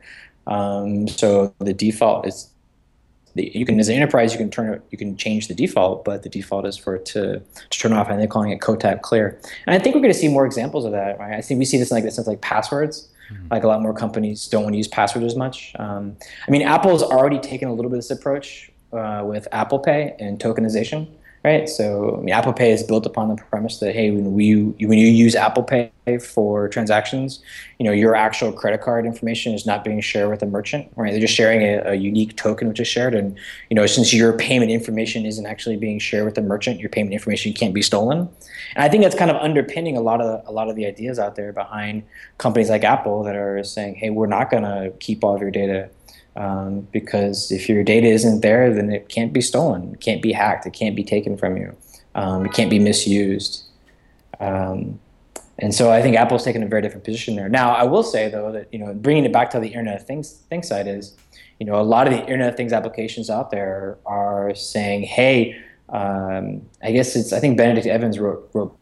Um, 0.47 1.07
so 1.09 1.55
the 1.59 1.75
default 1.75 2.27
is 2.27 2.49
you 3.39 3.65
can 3.65 3.79
as 3.79 3.89
an 3.89 3.97
enterprise 3.97 4.33
you 4.33 4.39
can 4.39 4.51
turn 4.51 4.73
it 4.75 4.83
you 4.91 4.99
can 4.99 5.17
change 5.17 5.49
the 5.49 5.55
default 5.55 6.05
but 6.05 6.23
the 6.23 6.29
default 6.29 6.67
is 6.67 6.77
for 6.77 6.97
it 6.97 7.05
to, 7.07 7.41
to 7.71 7.79
turn 7.79 7.93
off 7.93 8.09
and 8.09 8.21
they're 8.21 8.27
calling 8.27 8.51
it 8.51 8.61
cotap 8.61 9.03
clear. 9.03 9.41
And 9.67 9.75
i 9.75 9.79
think 9.79 9.95
we're 9.95 10.03
going 10.03 10.13
to 10.13 10.19
see 10.19 10.29
more 10.29 10.47
examples 10.47 10.85
of 10.85 10.93
that 10.93 11.19
right? 11.19 11.35
I 11.35 11.41
think 11.41 11.59
we 11.59 11.65
see 11.65 11.79
this 11.79 11.91
in 11.91 11.97
like 11.97 12.05
this 12.05 12.19
like 12.27 12.41
passwords. 12.41 13.09
Mm-hmm. 13.31 13.49
like 13.51 13.63
a 13.63 13.67
lot 13.67 13.83
more 13.83 13.93
companies 13.93 14.49
don't 14.49 14.63
want 14.63 14.73
to 14.73 14.79
use 14.79 14.89
passwords 14.89 15.27
as 15.27 15.37
much. 15.37 15.75
Um, 15.79 16.17
i 16.47 16.51
mean 16.51 16.63
apple's 16.63 17.03
already 17.03 17.39
taken 17.39 17.69
a 17.69 17.75
little 17.75 17.91
bit 17.91 17.99
of 17.99 18.05
this 18.05 18.11
approach 18.11 18.71
uh, 18.93 19.23
with 19.27 19.47
apple 19.53 19.79
pay 19.79 20.17
and 20.19 20.39
tokenization 20.39 21.09
right? 21.45 21.69
So 21.69 22.17
I 22.19 22.21
mean, 22.21 22.35
Apple 22.35 22.53
Pay 22.53 22.73
is 22.73 22.83
built 22.83 23.07
upon 23.07 23.29
the 23.29 23.37
premise 23.37 23.79
that 23.79 23.95
hey, 23.95 24.11
when 24.11 24.33
we 24.33 24.55
when 24.87 24.99
you 24.99 25.07
use 25.07 25.35
Apple 25.35 25.63
Pay 25.63 25.91
for 26.21 26.69
transactions, 26.69 27.41
you 27.79 27.85
know 27.85 27.93
your 27.93 28.15
actual 28.15 28.53
credit 28.53 28.81
card 28.81 29.07
information 29.07 29.55
is 29.55 29.67
not 29.67 29.85
being 29.85 30.01
shared 30.01 30.31
with 30.31 30.41
the 30.41 30.47
merchant, 30.47 30.91
right? 30.97 31.11
They're 31.11 31.21
just 31.21 31.35
sharing 31.35 31.63
a, 31.63 31.93
a, 31.93 31.95
unique 31.95 32.37
token 32.37 32.69
which 32.69 32.81
is 32.81 32.89
shared, 32.89 33.15
and 33.15 33.39
you 33.71 33.75
know 33.75 33.87
since 33.87 34.13
your 34.13 34.33
payment 34.33 34.71
information 34.71 35.27
isn't 35.27 35.47
actually 35.47 35.77
being 35.77 35.99
shared 35.99 36.25
with 36.25 36.35
the 36.35 36.43
merchant, 36.43 36.81
your 36.81 36.91
payment 36.91 37.13
information 37.13 37.53
can't 37.53 37.75
be 37.75 37.83
stolen. 37.83 38.29
And 38.75 38.85
I 38.85 38.89
think 38.89 39.03
that's 39.03 39.17
kind 39.17 39.31
of 39.31 39.37
underpinning 39.37 39.97
a 39.97 40.01
lot 40.01 40.21
of 40.21 40.47
a 40.47 40.53
lot 40.53 40.69
of 40.69 40.77
the 40.77 40.87
ideas 40.87 41.19
out 41.19 41.37
there 41.37 41.53
behind 41.53 42.03
companies 42.39 42.71
like 42.71 42.85
Apple 42.85 43.23
that 43.25 43.37
are 43.37 43.63
saying, 43.65 43.97
hey, 43.97 44.11
we're 44.11 44.27
not 44.27 44.51
going 44.51 44.65
to 44.65 44.93
keep 44.99 45.23
all 45.25 45.35
of 45.35 45.41
your 45.41 45.51
data 45.51 45.91
um, 46.39 46.87
because 46.93 47.51
if 47.51 47.69
your 47.69 47.83
data 47.83 48.07
isn't 48.07 48.43
there, 48.43 48.73
then 48.73 48.93
it 48.93 49.09
can't 49.09 49.33
be 49.33 49.41
stolen, 49.41 49.93
it 49.93 50.01
can't 50.01 50.23
be 50.23 50.33
hacked, 50.33 50.67
it 50.67 50.73
can't 50.73 50.95
be 50.95 51.03
taken 51.03 51.37
from 51.37 51.57
you, 51.57 51.77
um, 52.15 52.47
it 52.47 52.53
can't 52.53 52.71
be 52.71 52.79
misused. 52.79 53.65
Um, 54.39 55.01
and 55.59 55.75
so 55.75 55.91
I 55.91 56.01
think 56.01 56.17
Apple's 56.17 56.45
taken 56.45 56.63
a 56.63 56.69
very 56.69 56.81
different 56.81 57.05
position 57.05 57.35
there. 57.35 57.49
Now, 57.49 57.73
I 57.73 57.83
will 57.83 58.05
say 58.05 58.31
though 58.31 58.53
that 58.53 58.73
you 58.73 58.79
know 58.79 58.95
bringing 58.95 59.25
it 59.25 59.33
back 59.33 59.51
to 59.51 59.59
the 59.59 59.67
Internet 59.67 60.03
of 60.03 60.07
Things 60.07 60.33
things 60.49 60.69
side 60.69 60.87
is, 60.87 61.17
you 61.59 61.67
know, 61.67 61.75
a 61.75 61.83
lot 61.83 62.07
of 62.07 62.13
the 62.13 62.21
Internet 62.21 62.51
of 62.51 62.57
Things 62.57 62.73
applications 62.73 63.29
out 63.29 63.51
there 63.51 63.99
are 64.07 64.55
saying, 64.55 65.03
hey, 65.03 65.61
um, 65.89 66.63
I 66.85 66.93
guess 66.93 67.17
it's 67.17 67.33
I 67.33 67.41
think 67.41 67.57
Benedict 67.57 67.89
Evans 67.89 68.21
wrote, 68.21 68.49
wrote 68.53 68.79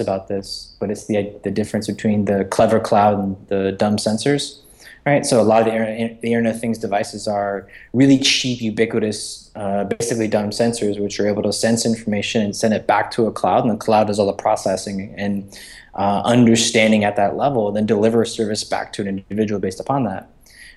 about 0.00 0.28
this, 0.28 0.74
but 0.80 0.90
it's 0.90 1.04
the 1.04 1.34
the 1.44 1.50
difference 1.50 1.86
between 1.86 2.24
the 2.24 2.46
clever 2.46 2.80
cloud 2.80 3.18
and 3.18 3.36
the 3.48 3.72
dumb 3.72 3.98
sensors 3.98 4.63
right? 5.06 5.26
So 5.26 5.40
a 5.40 5.42
lot 5.42 5.60
of 5.60 5.66
the 5.66 5.72
Internet, 5.72 6.20
the 6.22 6.28
Internet 6.28 6.54
of 6.54 6.60
Things 6.60 6.78
devices 6.78 7.28
are 7.28 7.68
really 7.92 8.18
cheap, 8.18 8.60
ubiquitous, 8.60 9.50
uh, 9.54 9.84
basically 9.84 10.28
dumb 10.28 10.50
sensors, 10.50 11.00
which 11.00 11.20
are 11.20 11.28
able 11.28 11.42
to 11.42 11.52
sense 11.52 11.84
information 11.84 12.42
and 12.42 12.56
send 12.56 12.74
it 12.74 12.86
back 12.86 13.10
to 13.12 13.26
a 13.26 13.32
cloud, 13.32 13.64
and 13.64 13.72
the 13.72 13.76
cloud 13.76 14.06
does 14.06 14.18
all 14.18 14.26
the 14.26 14.32
processing 14.32 15.14
and 15.16 15.58
uh, 15.94 16.22
understanding 16.24 17.04
at 17.04 17.16
that 17.16 17.36
level, 17.36 17.68
and 17.68 17.76
then 17.76 17.86
deliver 17.86 18.22
a 18.22 18.26
service 18.26 18.64
back 18.64 18.92
to 18.94 19.02
an 19.02 19.08
individual 19.08 19.60
based 19.60 19.80
upon 19.80 20.04
that. 20.04 20.30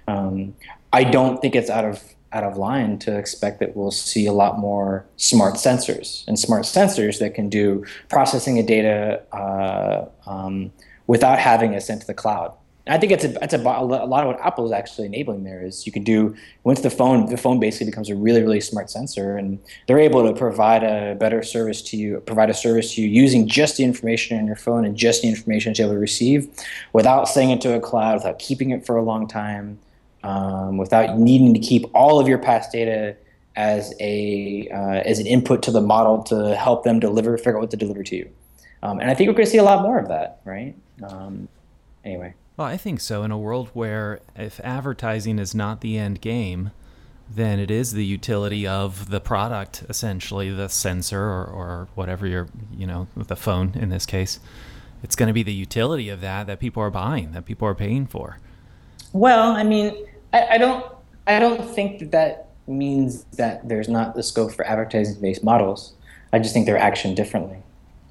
Um, 0.08 0.56
I 0.94 1.04
don't 1.04 1.42
think 1.42 1.56
it's 1.56 1.70
out 1.70 1.86
of 1.86 2.04
out 2.34 2.44
of 2.44 2.58
line 2.58 3.00
to 3.00 3.18
expect 3.18 3.60
that 3.62 3.76
we'll 3.76 3.92
see 3.92 4.26
a 4.26 4.34
lot 4.34 4.60
more 4.60 5.06
smart 5.16 5.56
sensors 5.56 6.28
and 6.28 6.38
smart 6.38 6.64
sensors 6.64 7.20
that 7.20 7.34
can 7.34 7.48
do 7.48 7.86
processing 8.10 8.60
of 8.60 8.66
data 8.66 9.22
uh, 9.32 10.06
um, 10.30 10.72
without 11.08 11.40
having 11.40 11.74
it 11.74 11.82
sent 11.82 12.02
to 12.02 12.08
the 12.08 12.14
cloud. 12.14 12.54
I 12.90 12.98
think 12.98 13.12
it's 13.12 13.24
a, 13.24 13.58
a, 13.58 13.62
a 13.62 13.86
lot 13.86 14.24
of 14.24 14.28
what 14.28 14.40
Apple 14.46 14.66
is 14.66 14.72
actually 14.72 15.08
enabling 15.08 15.44
there 15.44 15.64
is 15.64 15.86
you 15.86 15.92
can 15.92 16.04
do 16.04 16.36
once 16.64 16.82
the 16.82 16.90
phone 16.90 17.28
the 17.28 17.38
phone 17.38 17.60
basically 17.60 17.88
becomes 17.88 18.10
a 18.10 18.16
really 18.16 18.42
really 18.42 18.62
smart 18.62 18.90
sensor 18.90 19.38
and 19.38 19.60
they're 19.88 20.00
able 20.00 20.24
to 20.28 20.34
provide 20.34 20.84
a 20.84 21.16
better 21.16 21.44
service 21.44 21.82
to 21.84 21.98
you 21.98 22.20
provide 22.22 22.50
a 22.50 22.54
service 22.54 22.96
to 22.96 23.02
you 23.02 23.08
using 23.08 23.48
just 23.48 23.78
the 23.78 23.84
information 23.84 24.38
on 24.38 24.48
your 24.48 24.56
phone 24.56 24.86
and 24.86 24.96
just 24.96 25.22
the 25.22 25.28
information 25.28 25.72
it's 25.72 25.80
able 25.80 25.92
to 25.92 26.00
receive 26.00 26.48
without 26.94 27.28
sending 27.28 27.56
it 27.56 27.62
to 27.62 27.74
a 27.74 27.80
cloud 27.80 28.16
without 28.16 28.40
keeping 28.40 28.72
it 28.72 28.86
for 28.86 28.96
a 28.96 29.04
long 29.04 29.28
time 29.28 29.78
um, 30.24 30.78
without 30.78 31.18
needing 31.18 31.54
to 31.54 31.60
keep 31.60 31.86
all 31.94 32.20
of 32.20 32.28
your 32.28 32.38
past 32.38 32.72
data 32.72 33.16
as 33.56 33.94
a 34.00 34.68
uh, 34.74 35.02
as 35.06 35.20
an 35.20 35.28
input 35.28 35.64
to 35.64 35.72
the 35.72 35.82
model 35.82 36.24
to 36.24 36.56
help 36.56 36.84
them 36.84 37.00
deliver 37.00 37.38
figure 37.38 37.58
out 37.58 37.62
what 37.62 37.72
to 37.72 37.78
deliver 37.78 38.04
to 38.04 38.16
you 38.16 38.30
um, 38.84 39.00
and 39.00 39.10
I 39.10 39.14
think 39.14 39.28
we're 39.28 39.34
going 39.34 39.46
to 39.46 39.52
see 39.52 39.58
a 39.58 39.64
lot 39.64 39.82
more 39.82 40.00
of 40.00 40.08
that 40.10 40.42
right 40.46 40.76
um, 41.04 41.48
anyway. 42.04 42.34
Well, 42.58 42.68
I 42.68 42.76
think 42.76 43.00
so. 43.00 43.22
In 43.22 43.30
a 43.30 43.38
world 43.38 43.70
where 43.74 44.20
if 44.36 44.60
advertising 44.64 45.38
is 45.38 45.54
not 45.54 45.82
the 45.82 45.96
end 45.96 46.22
game, 46.22 46.72
then 47.30 47.60
it 47.60 47.70
is 47.70 47.94
the 47.94 48.04
utility 48.04 48.66
of 48.66 49.12
the 49.12 49.20
product, 49.20 49.84
essentially 49.88 50.50
the 50.50 50.68
sensor 50.68 51.22
or, 51.22 51.46
or 51.46 51.88
whatever 51.94 52.26
you're, 52.26 52.48
you 52.76 52.88
know, 52.88 53.08
the 53.16 53.36
phone 53.36 53.74
in 53.76 53.90
this 53.90 54.08
case. 54.08 54.40
It's 55.04 55.16
going 55.16 55.28
to 55.28 55.34
be 55.34 55.44
the 55.44 55.54
utility 55.54 56.10
of 56.10 56.20
that 56.22 56.48
that 56.48 56.60
people 56.60 56.82
are 56.82 56.90
buying, 56.90 57.34
that 57.34 57.46
people 57.46 57.68
are 57.68 57.76
paying 57.76 58.08
for. 58.08 58.40
Well, 59.14 59.52
I 59.52 59.62
mean, 59.62 60.08
I, 60.34 60.48
I 60.54 60.58
don't, 60.58 60.84
I 61.28 61.38
don't 61.38 61.64
think 61.64 62.00
that 62.00 62.12
that 62.12 62.50
means 62.66 63.26
that 63.34 63.70
there's 63.70 63.88
not 63.88 64.16
the 64.16 64.24
scope 64.24 64.52
for 64.52 64.66
advertising-based 64.66 65.44
models. 65.44 65.94
I 66.34 66.40
just 66.40 66.56
think 66.56 66.66
they're 66.66 66.80
actioned 66.80 67.16
differently 67.16 67.62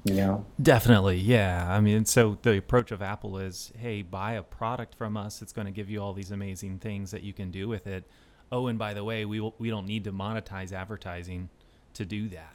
you 0.07 0.13
know 0.13 0.45
definitely 0.61 1.17
yeah 1.17 1.67
i 1.69 1.79
mean 1.79 2.05
so 2.05 2.37
the 2.43 2.57
approach 2.57 2.91
of 2.91 3.01
apple 3.01 3.37
is 3.37 3.73
hey 3.77 4.01
buy 4.01 4.33
a 4.33 4.43
product 4.43 4.95
from 4.95 5.17
us 5.17 5.41
it's 5.41 5.51
going 5.51 5.65
to 5.65 5.71
give 5.71 5.89
you 5.89 6.01
all 6.01 6.13
these 6.13 6.31
amazing 6.31 6.79
things 6.79 7.11
that 7.11 7.23
you 7.23 7.33
can 7.33 7.51
do 7.51 7.67
with 7.67 7.85
it 7.85 8.05
oh 8.51 8.67
and 8.67 8.79
by 8.79 8.93
the 8.93 9.03
way 9.03 9.25
we 9.25 9.39
we 9.59 9.69
don't 9.69 9.85
need 9.85 10.03
to 10.03 10.11
monetize 10.11 10.71
advertising 10.71 11.49
to 11.93 12.05
do 12.05 12.29
that 12.29 12.53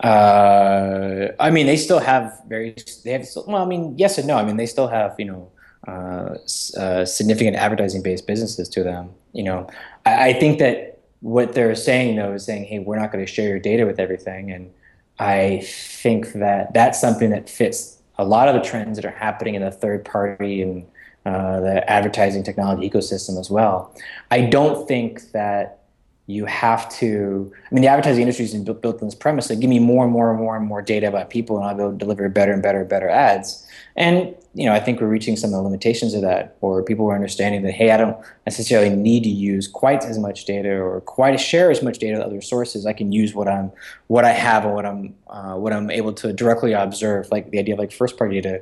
uh, 0.00 1.28
I 1.38 1.50
mean, 1.50 1.66
they 1.66 1.76
still 1.76 2.00
have 2.00 2.42
very, 2.48 2.74
they 3.04 3.12
have, 3.12 3.26
well, 3.46 3.62
I 3.62 3.64
mean, 3.64 3.94
yes 3.96 4.18
and 4.18 4.26
no. 4.26 4.36
I 4.36 4.44
mean, 4.44 4.56
they 4.56 4.66
still 4.66 4.88
have, 4.88 5.14
you 5.18 5.26
know, 5.26 5.50
uh, 5.86 6.36
uh, 6.78 7.04
significant 7.04 7.56
advertising 7.56 8.02
based 8.02 8.26
businesses 8.26 8.68
to 8.70 8.82
them. 8.82 9.10
You 9.32 9.44
know, 9.44 9.68
I, 10.04 10.30
I 10.30 10.32
think 10.32 10.58
that 10.58 10.91
what 11.22 11.54
they're 11.54 11.74
saying 11.74 12.16
though 12.16 12.34
is 12.34 12.44
saying, 12.44 12.64
hey, 12.64 12.80
we're 12.80 12.98
not 12.98 13.10
going 13.10 13.24
to 13.24 13.32
share 13.32 13.48
your 13.48 13.60
data 13.60 13.86
with 13.86 13.98
everything. 13.98 14.50
And 14.50 14.70
I 15.18 15.62
think 15.64 16.32
that 16.34 16.74
that's 16.74 17.00
something 17.00 17.30
that 17.30 17.48
fits 17.48 17.98
a 18.18 18.24
lot 18.24 18.48
of 18.48 18.54
the 18.54 18.60
trends 18.60 18.96
that 18.96 19.04
are 19.04 19.10
happening 19.10 19.54
in 19.54 19.62
the 19.62 19.70
third 19.70 20.04
party 20.04 20.60
and 20.62 20.86
uh, 21.24 21.60
the 21.60 21.88
advertising 21.88 22.42
technology 22.42 22.88
ecosystem 22.88 23.38
as 23.38 23.48
well. 23.48 23.94
I 24.30 24.42
don't 24.42 24.86
think 24.88 25.30
that 25.30 25.78
you 26.26 26.44
have 26.46 26.92
to. 26.96 27.52
I 27.70 27.74
mean, 27.74 27.82
the 27.82 27.88
advertising 27.88 28.22
industry 28.22 28.44
is 28.44 28.54
built, 28.54 28.82
built 28.82 29.00
on 29.02 29.08
this 29.08 29.14
premise 29.14 29.48
that 29.48 29.60
give 29.60 29.70
me 29.70 29.78
more 29.78 30.04
and 30.04 30.12
more 30.12 30.30
and 30.30 30.40
more 30.40 30.56
and 30.56 30.66
more 30.66 30.82
data 30.82 31.08
about 31.08 31.30
people, 31.30 31.56
and 31.56 31.66
I'll 31.66 31.74
be 31.74 31.82
able 31.82 31.92
to 31.92 31.98
deliver 31.98 32.28
better 32.28 32.52
and 32.52 32.62
better 32.62 32.80
and 32.80 32.88
better 32.88 33.08
ads. 33.08 33.66
And 33.96 34.34
you 34.54 34.66
know, 34.66 34.72
I 34.72 34.80
think 34.80 35.00
we're 35.00 35.06
reaching 35.08 35.36
some 35.36 35.48
of 35.48 35.56
the 35.56 35.62
limitations 35.62 36.12
of 36.12 36.20
that, 36.22 36.56
or 36.60 36.82
people 36.82 37.06
are 37.06 37.14
understanding 37.14 37.62
that, 37.62 37.72
hey, 37.72 37.90
I 37.90 37.96
don't 37.96 38.16
necessarily 38.44 38.90
need 38.90 39.22
to 39.22 39.30
use 39.30 39.66
quite 39.66 40.04
as 40.04 40.18
much 40.18 40.44
data 40.44 40.70
or 40.70 41.00
quite 41.00 41.40
share 41.40 41.70
as 41.70 41.82
much 41.82 41.98
data 41.98 42.18
with 42.18 42.26
other 42.26 42.42
sources. 42.42 42.84
I 42.84 42.92
can 42.92 43.12
use 43.12 43.34
what 43.34 43.48
I'm, 43.48 43.72
what 44.08 44.24
I 44.24 44.32
have, 44.32 44.64
and 44.64 44.74
what 44.74 44.84
I'm, 44.84 45.14
uh, 45.28 45.54
what 45.54 45.72
I'm 45.72 45.90
able 45.90 46.12
to 46.14 46.32
directly 46.32 46.74
observe, 46.74 47.30
like 47.30 47.50
the 47.50 47.58
idea 47.58 47.74
of 47.74 47.78
like 47.78 47.92
first-party 47.92 48.40
data, 48.40 48.60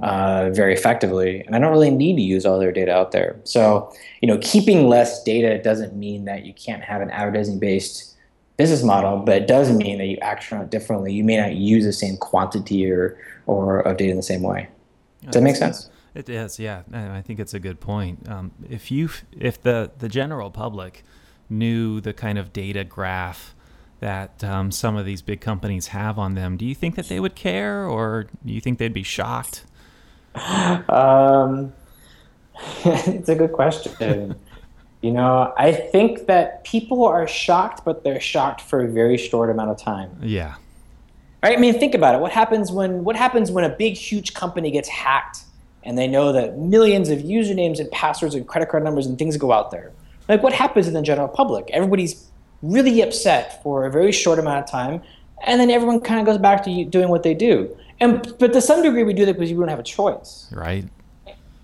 uh, 0.00 0.50
very 0.50 0.74
effectively. 0.74 1.40
And 1.40 1.56
I 1.56 1.58
don't 1.58 1.72
really 1.72 1.90
need 1.90 2.14
to 2.16 2.22
use 2.22 2.46
all 2.46 2.58
their 2.60 2.72
data 2.72 2.94
out 2.94 3.10
there. 3.10 3.34
So, 3.42 3.92
you 4.20 4.28
know, 4.28 4.38
keeping 4.38 4.88
less 4.88 5.22
data 5.24 5.60
doesn't 5.60 5.96
mean 5.96 6.24
that 6.26 6.44
you 6.46 6.54
can't 6.54 6.84
have 6.84 7.02
an 7.02 7.10
advertising-based 7.10 8.10
business 8.58 8.84
model, 8.84 9.18
but 9.18 9.34
it 9.42 9.48
does 9.48 9.72
mean 9.72 9.98
that 9.98 10.06
you 10.06 10.18
act 10.22 10.52
on 10.52 10.60
it 10.60 10.70
differently. 10.70 11.12
You 11.12 11.24
may 11.24 11.36
not 11.36 11.54
use 11.54 11.84
the 11.84 11.92
same 11.92 12.16
quantity 12.18 12.88
or 12.88 13.18
or 13.46 13.80
of 13.80 13.96
data 13.96 14.10
in 14.10 14.16
the 14.16 14.22
same 14.22 14.42
way. 14.42 14.68
Does 15.24 15.34
that 15.34 15.42
make 15.42 15.56
sense? 15.56 15.88
It 16.14 16.28
is, 16.28 16.58
yeah. 16.58 16.82
I 16.92 17.22
think 17.22 17.40
it's 17.40 17.54
a 17.54 17.60
good 17.60 17.80
point. 17.80 18.28
Um, 18.28 18.52
if 18.68 18.90
you, 18.90 19.08
if 19.32 19.62
the 19.62 19.90
the 19.98 20.08
general 20.08 20.50
public 20.50 21.04
knew 21.48 22.00
the 22.00 22.12
kind 22.12 22.38
of 22.38 22.52
data 22.52 22.84
graph 22.84 23.54
that 24.00 24.42
um, 24.42 24.70
some 24.70 24.96
of 24.96 25.06
these 25.06 25.22
big 25.22 25.40
companies 25.40 25.88
have 25.88 26.18
on 26.18 26.34
them, 26.34 26.56
do 26.56 26.66
you 26.66 26.74
think 26.74 26.96
that 26.96 27.08
they 27.08 27.20
would 27.20 27.34
care, 27.34 27.86
or 27.86 28.26
do 28.44 28.52
you 28.52 28.60
think 28.60 28.78
they'd 28.78 28.92
be 28.92 29.02
shocked? 29.02 29.64
Um, 30.88 31.72
it's 32.84 33.28
a 33.28 33.34
good 33.34 33.52
question. 33.52 34.34
you 35.02 35.10
know, 35.10 35.52
I 35.56 35.72
think 35.72 36.26
that 36.26 36.64
people 36.64 37.04
are 37.04 37.26
shocked, 37.26 37.84
but 37.84 38.04
they're 38.04 38.20
shocked 38.20 38.60
for 38.60 38.82
a 38.82 38.88
very 38.88 39.16
short 39.16 39.50
amount 39.50 39.70
of 39.70 39.78
time. 39.78 40.18
Yeah. 40.22 40.54
Right? 41.42 41.56
I 41.56 41.60
mean, 41.60 41.78
think 41.78 41.94
about 41.94 42.14
it. 42.14 42.20
What 42.20 42.32
happens 42.32 42.70
when 42.70 43.04
what 43.04 43.16
happens 43.16 43.50
when 43.50 43.64
a 43.64 43.68
big, 43.68 43.94
huge 43.94 44.34
company 44.34 44.70
gets 44.70 44.88
hacked, 44.88 45.40
and 45.82 45.98
they 45.98 46.06
know 46.06 46.32
that 46.32 46.58
millions 46.58 47.08
of 47.08 47.20
usernames 47.20 47.80
and 47.80 47.90
passwords 47.90 48.34
and 48.34 48.46
credit 48.46 48.68
card 48.68 48.84
numbers 48.84 49.06
and 49.06 49.18
things 49.18 49.36
go 49.36 49.52
out 49.52 49.70
there? 49.70 49.92
Like, 50.28 50.42
what 50.42 50.52
happens 50.52 50.86
in 50.86 50.94
the 50.94 51.02
general 51.02 51.28
public? 51.28 51.68
Everybody's 51.72 52.28
really 52.62 53.00
upset 53.00 53.62
for 53.62 53.86
a 53.86 53.90
very 53.90 54.12
short 54.12 54.38
amount 54.38 54.64
of 54.64 54.70
time, 54.70 55.02
and 55.44 55.60
then 55.60 55.70
everyone 55.70 56.00
kind 56.00 56.20
of 56.20 56.26
goes 56.26 56.38
back 56.38 56.64
to 56.64 56.84
doing 56.84 57.08
what 57.08 57.22
they 57.22 57.34
do. 57.34 57.76
And 57.98 58.34
but 58.38 58.52
to 58.52 58.60
some 58.60 58.82
degree, 58.82 59.02
we 59.02 59.12
do 59.12 59.26
that 59.26 59.34
because 59.34 59.52
we 59.52 59.58
don't 59.58 59.68
have 59.68 59.80
a 59.80 59.84
choice. 59.84 60.48
Right 60.52 60.84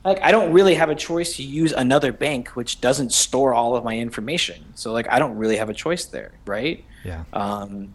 like 0.08 0.22
I 0.22 0.30
don't 0.30 0.52
really 0.52 0.74
have 0.74 0.90
a 0.90 0.94
choice 0.94 1.36
to 1.36 1.42
use 1.42 1.72
another 1.72 2.12
bank 2.12 2.48
which 2.50 2.80
doesn't 2.80 3.12
store 3.12 3.52
all 3.52 3.76
of 3.76 3.84
my 3.84 3.96
information. 3.96 4.64
So 4.74 4.92
like 4.92 5.08
I 5.10 5.18
don't 5.18 5.36
really 5.36 5.56
have 5.56 5.68
a 5.68 5.74
choice 5.74 6.06
there, 6.06 6.32
right? 6.46 6.84
Yeah. 7.04 7.24
Um, 7.32 7.94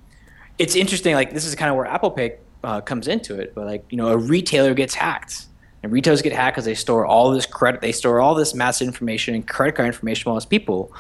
it's 0.58 0.76
interesting. 0.76 1.16
Like 1.16 1.34
this 1.34 1.46
is 1.46 1.56
kind 1.56 1.70
of 1.70 1.78
where 1.78 1.86
Apple 1.86 2.12
Pay 2.12 2.38
uh, 2.64 2.82
comes 2.82 3.08
into 3.08 3.40
it. 3.40 3.54
But 3.56 3.66
like 3.66 3.86
you 3.90 3.98
know, 3.98 4.10
a 4.10 4.18
retailer 4.18 4.74
gets 4.74 4.94
hacked, 4.94 5.46
and 5.82 5.92
retailers 5.92 6.22
get 6.22 6.34
hacked 6.34 6.56
because 6.56 6.66
they 6.66 6.76
store 6.76 7.06
all 7.06 7.32
this 7.32 7.46
credit, 7.46 7.82
they 7.82 7.92
store 7.92 8.22
all 8.22 8.36
this 8.36 8.54
massive 8.54 8.88
information 8.88 9.36
and 9.36 9.48
credit 9.48 9.76
card 9.76 9.88
information 9.88 10.30
all 10.30 10.36
these 10.36 10.46
people. 10.46 10.94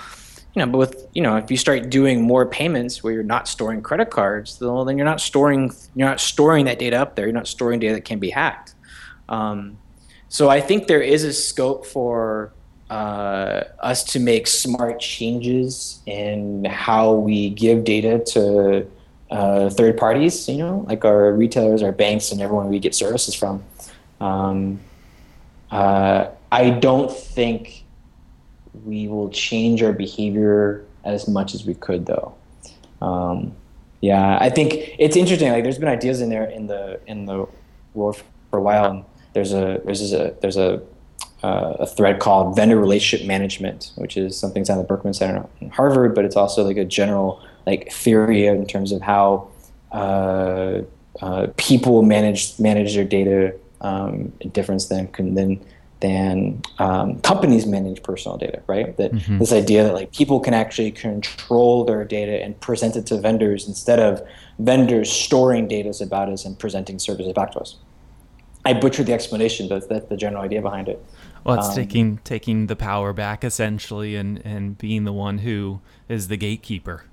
You 0.55 0.63
know, 0.63 0.71
but 0.71 0.77
with 0.77 1.07
you 1.13 1.21
know, 1.21 1.37
if 1.37 1.49
you 1.49 1.57
start 1.57 1.89
doing 1.89 2.21
more 2.21 2.45
payments 2.45 3.03
where 3.03 3.13
you're 3.13 3.23
not 3.23 3.47
storing 3.47 3.81
credit 3.81 4.11
cards, 4.11 4.59
well, 4.61 4.85
then 4.85 4.97
you're 4.97 5.05
not 5.05 5.21
storing 5.21 5.71
you're 5.95 6.07
not 6.07 6.19
storing 6.19 6.65
that 6.65 6.79
data 6.79 6.97
up 6.97 7.15
there. 7.15 7.25
You're 7.25 7.33
not 7.33 7.47
storing 7.47 7.79
data 7.79 7.95
that 7.95 8.05
can 8.05 8.19
be 8.19 8.29
hacked. 8.29 8.75
Um, 9.29 9.77
so 10.29 10.49
I 10.49 10.61
think 10.61 10.87
there 10.87 11.01
is 11.01 11.23
a 11.23 11.33
scope 11.33 11.85
for 11.85 12.53
uh, 12.89 13.63
us 13.79 14.03
to 14.03 14.19
make 14.19 14.45
smart 14.47 14.99
changes 14.99 16.01
in 16.05 16.65
how 16.65 17.13
we 17.13 17.49
give 17.49 17.83
data 17.83 18.19
to 18.33 18.87
uh, 19.33 19.69
third 19.69 19.97
parties, 19.97 20.47
you 20.47 20.59
know, 20.59 20.85
like 20.87 21.03
our 21.03 21.33
retailers, 21.33 21.81
our 21.81 21.91
banks, 21.91 22.31
and 22.31 22.39
everyone 22.39 22.69
we 22.69 22.79
get 22.79 22.93
services 22.93 23.33
from. 23.33 23.63
Um, 24.21 24.79
uh, 25.71 26.27
I 26.51 26.69
don't 26.69 27.11
think 27.11 27.83
we 28.85 29.07
will 29.07 29.29
change 29.29 29.81
our 29.81 29.91
behavior 29.91 30.85
as 31.03 31.27
much 31.27 31.55
as 31.55 31.65
we 31.65 31.73
could, 31.73 32.05
though. 32.05 32.35
Um, 33.01 33.55
yeah, 34.01 34.37
I 34.39 34.49
think 34.49 34.95
it's 34.99 35.17
interesting. 35.17 35.51
Like, 35.51 35.63
there's 35.63 35.79
been 35.79 35.89
ideas 35.89 36.21
in 36.21 36.29
there 36.29 36.45
in 36.45 36.67
the 36.67 36.99
in 37.07 37.25
the 37.25 37.47
world 37.95 38.21
for 38.51 38.59
a 38.59 38.61
while. 38.61 38.85
And, 38.85 39.05
there's 39.33 39.51
a 39.51 39.81
there's 39.83 40.13
a 40.13 40.35
there's 40.41 40.57
a 40.57 40.79
uh, 41.43 41.77
a 41.79 41.87
thread 41.87 42.19
called 42.19 42.55
vendor 42.55 42.79
relationship 42.79 43.27
management, 43.27 43.91
which 43.95 44.15
is 44.15 44.37
something 44.37 44.61
that's 44.61 44.69
on 44.69 44.77
the 44.77 44.83
Berkman 44.83 45.13
Center 45.13 45.45
in 45.59 45.71
Harvard, 45.71 46.15
but 46.15 46.23
it's 46.23 46.35
also 46.35 46.63
like 46.63 46.77
a 46.77 46.85
general 46.85 47.41
like 47.65 47.91
theory 47.91 48.47
in 48.47 48.65
terms 48.65 48.91
of 48.91 49.01
how 49.01 49.47
uh, 49.91 50.81
uh, 51.21 51.47
people 51.57 52.01
manage 52.01 52.59
manage 52.59 52.95
their 52.95 53.05
data 53.05 53.55
um, 53.81 54.29
difference 54.51 54.87
than 54.87 55.09
than 55.35 55.63
than 55.99 56.61
um, 56.79 57.19
companies 57.21 57.65
manage 57.65 58.03
personal 58.03 58.37
data, 58.37 58.61
right? 58.67 58.97
That 58.97 59.13
mm-hmm. 59.13 59.37
this 59.37 59.53
idea 59.53 59.85
that 59.85 59.93
like 59.93 60.11
people 60.11 60.41
can 60.41 60.53
actually 60.53 60.91
control 60.91 61.85
their 61.85 62.03
data 62.03 62.43
and 62.43 62.59
present 62.59 62.97
it 62.97 63.05
to 63.07 63.21
vendors 63.21 63.67
instead 63.69 63.99
of 63.99 64.21
vendors 64.59 65.09
storing 65.09 65.67
data 65.69 65.93
about 66.01 66.27
us 66.27 66.43
and 66.43 66.59
presenting 66.59 66.99
services 66.99 67.31
back 67.31 67.53
to 67.53 67.59
us. 67.59 67.77
I 68.65 68.73
butchered 68.73 69.05
the 69.05 69.13
explanation, 69.13 69.69
but 69.69 69.87
that's 69.87 70.07
the 70.07 70.17
general 70.17 70.43
idea 70.43 70.61
behind 70.61 70.89
it. 70.89 71.03
Well, 71.45 71.57
it's 71.57 71.69
um, 71.69 71.75
taking 71.75 72.17
taking 72.23 72.67
the 72.67 72.75
power 72.75 73.13
back 73.13 73.43
essentially, 73.43 74.15
and 74.15 74.41
and 74.45 74.77
being 74.77 75.03
the 75.05 75.13
one 75.13 75.39
who 75.39 75.81
is 76.09 76.27
the 76.27 76.37
gatekeeper. 76.37 77.05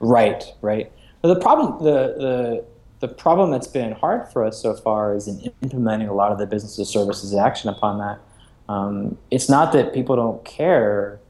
Right, 0.00 0.44
right. 0.60 0.90
But 1.22 1.34
the 1.34 1.40
problem, 1.40 1.82
the 1.82 2.14
the 2.18 2.64
the 3.00 3.08
problem 3.08 3.50
that's 3.50 3.66
been 3.66 3.92
hard 3.92 4.28
for 4.32 4.44
us 4.44 4.60
so 4.60 4.74
far 4.74 5.14
is 5.14 5.28
in 5.28 5.52
implementing 5.62 6.08
a 6.08 6.14
lot 6.14 6.32
of 6.32 6.38
the 6.38 6.46
business 6.46 6.88
services 6.88 7.34
action 7.34 7.68
upon 7.68 7.98
that. 7.98 8.18
Um, 8.68 9.16
it's 9.30 9.48
not 9.48 9.72
that 9.72 9.92
people 9.92 10.16
don't 10.16 10.44
care; 10.44 11.20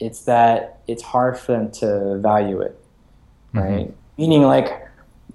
it's 0.00 0.22
that 0.24 0.80
it's 0.86 1.02
hard 1.02 1.38
for 1.38 1.52
them 1.52 1.70
to 1.72 2.18
value 2.18 2.60
it, 2.60 2.78
right? 3.52 3.88
Mm-hmm. 3.88 3.92
Meaning, 4.16 4.42
like 4.42 4.84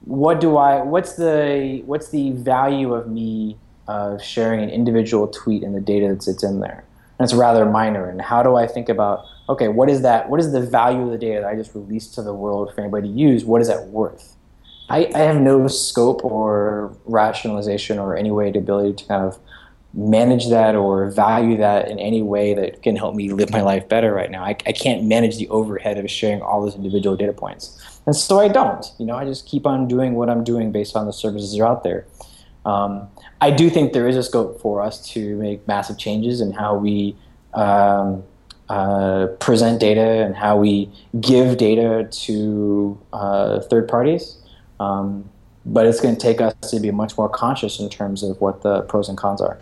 what 0.05 0.39
do 0.39 0.57
I 0.57 0.81
what's 0.81 1.13
the 1.15 1.83
what's 1.85 2.09
the 2.09 2.31
value 2.31 2.93
of 2.93 3.07
me 3.07 3.57
of 3.87 4.23
sharing 4.23 4.61
an 4.61 4.69
individual 4.69 5.27
tweet 5.27 5.63
and 5.63 5.75
the 5.75 5.81
data 5.81 6.07
that 6.07 6.23
sits 6.23 6.43
in 6.43 6.59
there? 6.59 6.83
And 7.19 7.25
it's 7.25 7.33
rather 7.33 7.65
minor. 7.65 8.09
And 8.09 8.21
how 8.21 8.41
do 8.41 8.55
I 8.55 8.65
think 8.65 8.89
about 8.89 9.25
okay, 9.49 9.67
what 9.67 9.89
is 9.89 10.03
that? 10.03 10.29
What 10.29 10.39
is 10.39 10.51
the 10.51 10.61
value 10.61 11.01
of 11.01 11.11
the 11.11 11.17
data 11.17 11.41
that 11.41 11.49
I 11.49 11.55
just 11.55 11.73
released 11.73 12.13
to 12.15 12.21
the 12.21 12.33
world 12.33 12.73
for 12.73 12.81
anybody 12.81 13.07
to 13.07 13.13
use? 13.13 13.43
What 13.43 13.61
is 13.61 13.67
that 13.67 13.87
worth? 13.87 14.35
I, 14.89 15.09
I 15.13 15.19
have 15.19 15.41
no 15.41 15.67
scope 15.67 16.23
or 16.23 16.95
rationalization 17.05 17.99
or 17.99 18.15
any 18.15 18.31
way 18.31 18.51
to 18.51 18.59
ability 18.59 19.03
to 19.03 19.05
kind 19.05 19.23
of 19.23 19.39
manage 19.93 20.49
that 20.49 20.75
or 20.75 21.09
value 21.09 21.57
that 21.57 21.89
in 21.89 21.97
any 21.99 22.21
way 22.21 22.53
that 22.53 22.83
can 22.83 22.95
help 22.95 23.15
me 23.15 23.31
live 23.31 23.51
my 23.51 23.61
life 23.61 23.89
better 23.89 24.13
right 24.13 24.29
now. 24.29 24.43
I, 24.43 24.49
I 24.49 24.71
can't 24.71 25.03
manage 25.03 25.37
the 25.37 25.49
overhead 25.49 25.97
of 25.97 26.09
sharing 26.09 26.41
all 26.41 26.63
those 26.63 26.75
individual 26.75 27.15
data 27.15 27.33
points. 27.33 27.99
And 28.05 28.15
so 28.15 28.39
I 28.39 28.47
don't. 28.47 28.85
You 28.99 29.05
know, 29.05 29.15
I 29.15 29.25
just 29.25 29.47
keep 29.47 29.65
on 29.65 29.87
doing 29.87 30.13
what 30.13 30.29
I'm 30.29 30.43
doing 30.43 30.71
based 30.71 30.95
on 30.95 31.05
the 31.05 31.13
services 31.13 31.53
that 31.53 31.63
are 31.63 31.67
out 31.67 31.83
there. 31.83 32.05
Um, 32.65 33.07
I 33.41 33.51
do 33.51 33.69
think 33.69 33.93
there 33.93 34.07
is 34.07 34.17
a 34.17 34.23
scope 34.23 34.59
for 34.61 34.81
us 34.81 35.05
to 35.11 35.35
make 35.37 35.67
massive 35.67 35.97
changes 35.97 36.41
in 36.41 36.51
how 36.51 36.75
we 36.75 37.15
um, 37.53 38.23
uh, 38.67 39.27
present 39.39 39.79
data 39.79 40.01
and 40.01 40.35
how 40.35 40.57
we 40.57 40.91
give 41.19 41.57
data 41.57 42.07
to 42.11 42.99
uh, 43.13 43.61
third 43.61 43.87
parties. 43.87 44.37
Um, 44.79 45.29
but 45.65 45.85
it's 45.85 45.99
going 45.99 46.15
to 46.15 46.21
take 46.21 46.41
us 46.41 46.53
to 46.71 46.79
be 46.79 46.91
much 46.91 47.17
more 47.17 47.29
conscious 47.29 47.79
in 47.79 47.89
terms 47.89 48.23
of 48.23 48.39
what 48.41 48.61
the 48.61 48.81
pros 48.81 49.09
and 49.09 49.17
cons 49.17 49.41
are. 49.41 49.59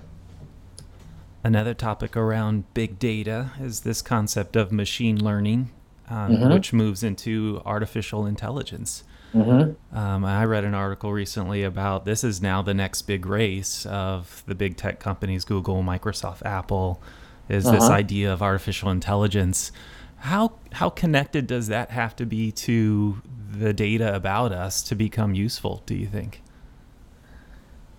Another 1.44 1.74
topic 1.74 2.18
around 2.18 2.72
big 2.74 3.00
data 3.00 3.52
is 3.60 3.82
this 3.82 4.02
concept 4.02 4.56
of 4.56 4.72
machine 4.72 5.24
learning, 5.24 5.70
um, 6.10 6.34
mm-hmm. 6.34 6.54
which 6.54 6.74
moves 6.74 7.04
into 7.04 7.62
artificial 7.66 8.26
intelligence. 8.26 9.04
Mm-hmm. 9.34 9.98
Um, 9.98 10.26
I 10.26 10.46
read 10.46 10.64
an 10.64 10.74
article 10.74 11.12
recently 11.12 11.64
about 11.64 12.06
this 12.06 12.24
is 12.24 12.42
now 12.42 12.62
the 12.62 12.74
next 12.74 13.04
big 13.04 13.26
race 13.26 13.86
of 13.86 14.44
the 14.48 14.56
big 14.56 14.78
tech 14.78 15.00
companies, 15.00 15.44
Google, 15.46 15.84
Microsoft, 15.84 16.44
Apple, 16.46 17.02
is 17.50 17.66
uh-huh. 17.66 17.76
this 17.76 17.90
idea 17.90 18.32
of 18.32 18.42
artificial 18.42 18.90
intelligence. 18.90 19.72
How 20.18 20.54
how 20.74 20.90
connected 20.90 21.46
does 21.46 21.68
that 21.68 21.92
have 21.92 22.16
to 22.16 22.26
be 22.26 22.52
to 22.54 23.22
the 23.52 23.74
data 23.74 24.16
about 24.16 24.52
us 24.52 24.82
to 24.84 24.96
become 24.96 25.34
useful? 25.36 25.84
Do 25.86 25.96
you 25.96 26.08
think? 26.08 26.42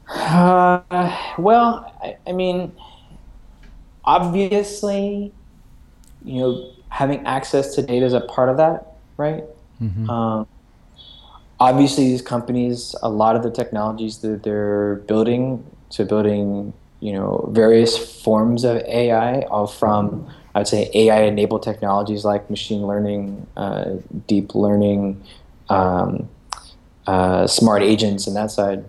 Uh, 0.08 0.80
well, 1.38 1.94
I, 2.02 2.16
I 2.26 2.32
mean 2.32 2.72
obviously, 4.08 5.32
you 6.24 6.40
know, 6.40 6.72
having 6.88 7.24
access 7.26 7.74
to 7.74 7.82
data 7.82 8.06
is 8.06 8.14
a 8.14 8.22
part 8.22 8.48
of 8.48 8.56
that, 8.56 8.94
right? 9.18 9.44
Mm-hmm. 9.80 10.08
Um, 10.08 10.48
obviously, 11.60 12.04
these 12.04 12.22
companies, 12.22 12.94
a 13.02 13.08
lot 13.08 13.36
of 13.36 13.42
the 13.42 13.50
technologies 13.50 14.18
that 14.18 14.42
they're 14.42 14.96
building 15.06 15.64
to 15.90 16.04
building, 16.04 16.72
you 17.00 17.12
know, 17.12 17.48
various 17.52 18.22
forms 18.22 18.64
of 18.64 18.78
AI, 18.82 19.40
all 19.42 19.66
from 19.66 20.28
I 20.54 20.60
would 20.60 20.68
say 20.68 20.90
AI-enabled 20.92 21.62
technologies 21.62 22.24
like 22.24 22.50
machine 22.50 22.82
learning, 22.82 23.46
uh, 23.56 23.96
deep 24.26 24.54
learning, 24.54 25.22
um, 25.68 26.28
uh, 27.06 27.46
smart 27.46 27.82
agents, 27.82 28.26
and 28.26 28.34
that 28.34 28.50
side, 28.50 28.84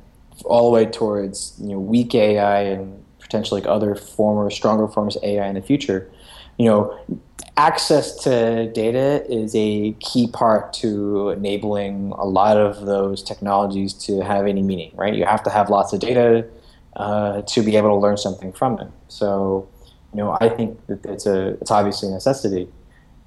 all 0.45 0.65
the 0.65 0.73
way 0.73 0.86
towards 0.86 1.53
you 1.60 1.69
know 1.69 1.79
weak 1.79 2.15
AI 2.15 2.62
and 2.62 3.03
potentially 3.19 3.62
like 3.62 3.69
other 3.69 3.93
former, 3.93 4.49
stronger 4.49 4.88
forms 4.88 5.15
of 5.15 5.23
AI 5.23 5.47
in 5.47 5.55
the 5.55 5.62
future. 5.62 6.10
You 6.58 6.65
know, 6.65 7.19
access 7.60 8.15
to 8.24 8.72
data 8.72 9.30
is 9.30 9.54
a 9.54 9.91
key 10.00 10.28
part 10.28 10.72
to 10.72 11.30
enabling 11.32 12.13
a 12.17 12.24
lot 12.24 12.56
of 12.56 12.86
those 12.86 13.22
technologies 13.22 13.93
to 13.93 14.22
have 14.22 14.48
any 14.48 14.62
meaning, 14.62 14.91
right? 14.95 15.13
You 15.13 15.26
have 15.26 15.43
to 15.43 15.50
have 15.50 15.69
lots 15.69 15.91
of 15.91 16.00
data 16.00 16.48
uh, 16.95 17.41
to 17.41 17.62
be 17.62 17.76
able 17.76 17.89
to 17.89 17.95
learn 17.95 18.15
something 18.15 18.54
from 18.54 18.80
it. 18.80 18.88
So, 19.10 19.67
you 20.13 20.17
know, 20.19 20.38
I 20.39 20.48
think 20.48 20.88
that 20.88 21.06
it's 21.06 21.26
a 21.26 21.50
it's 21.62 21.69
obviously 21.69 22.08
a 22.08 22.12
necessity. 22.12 22.69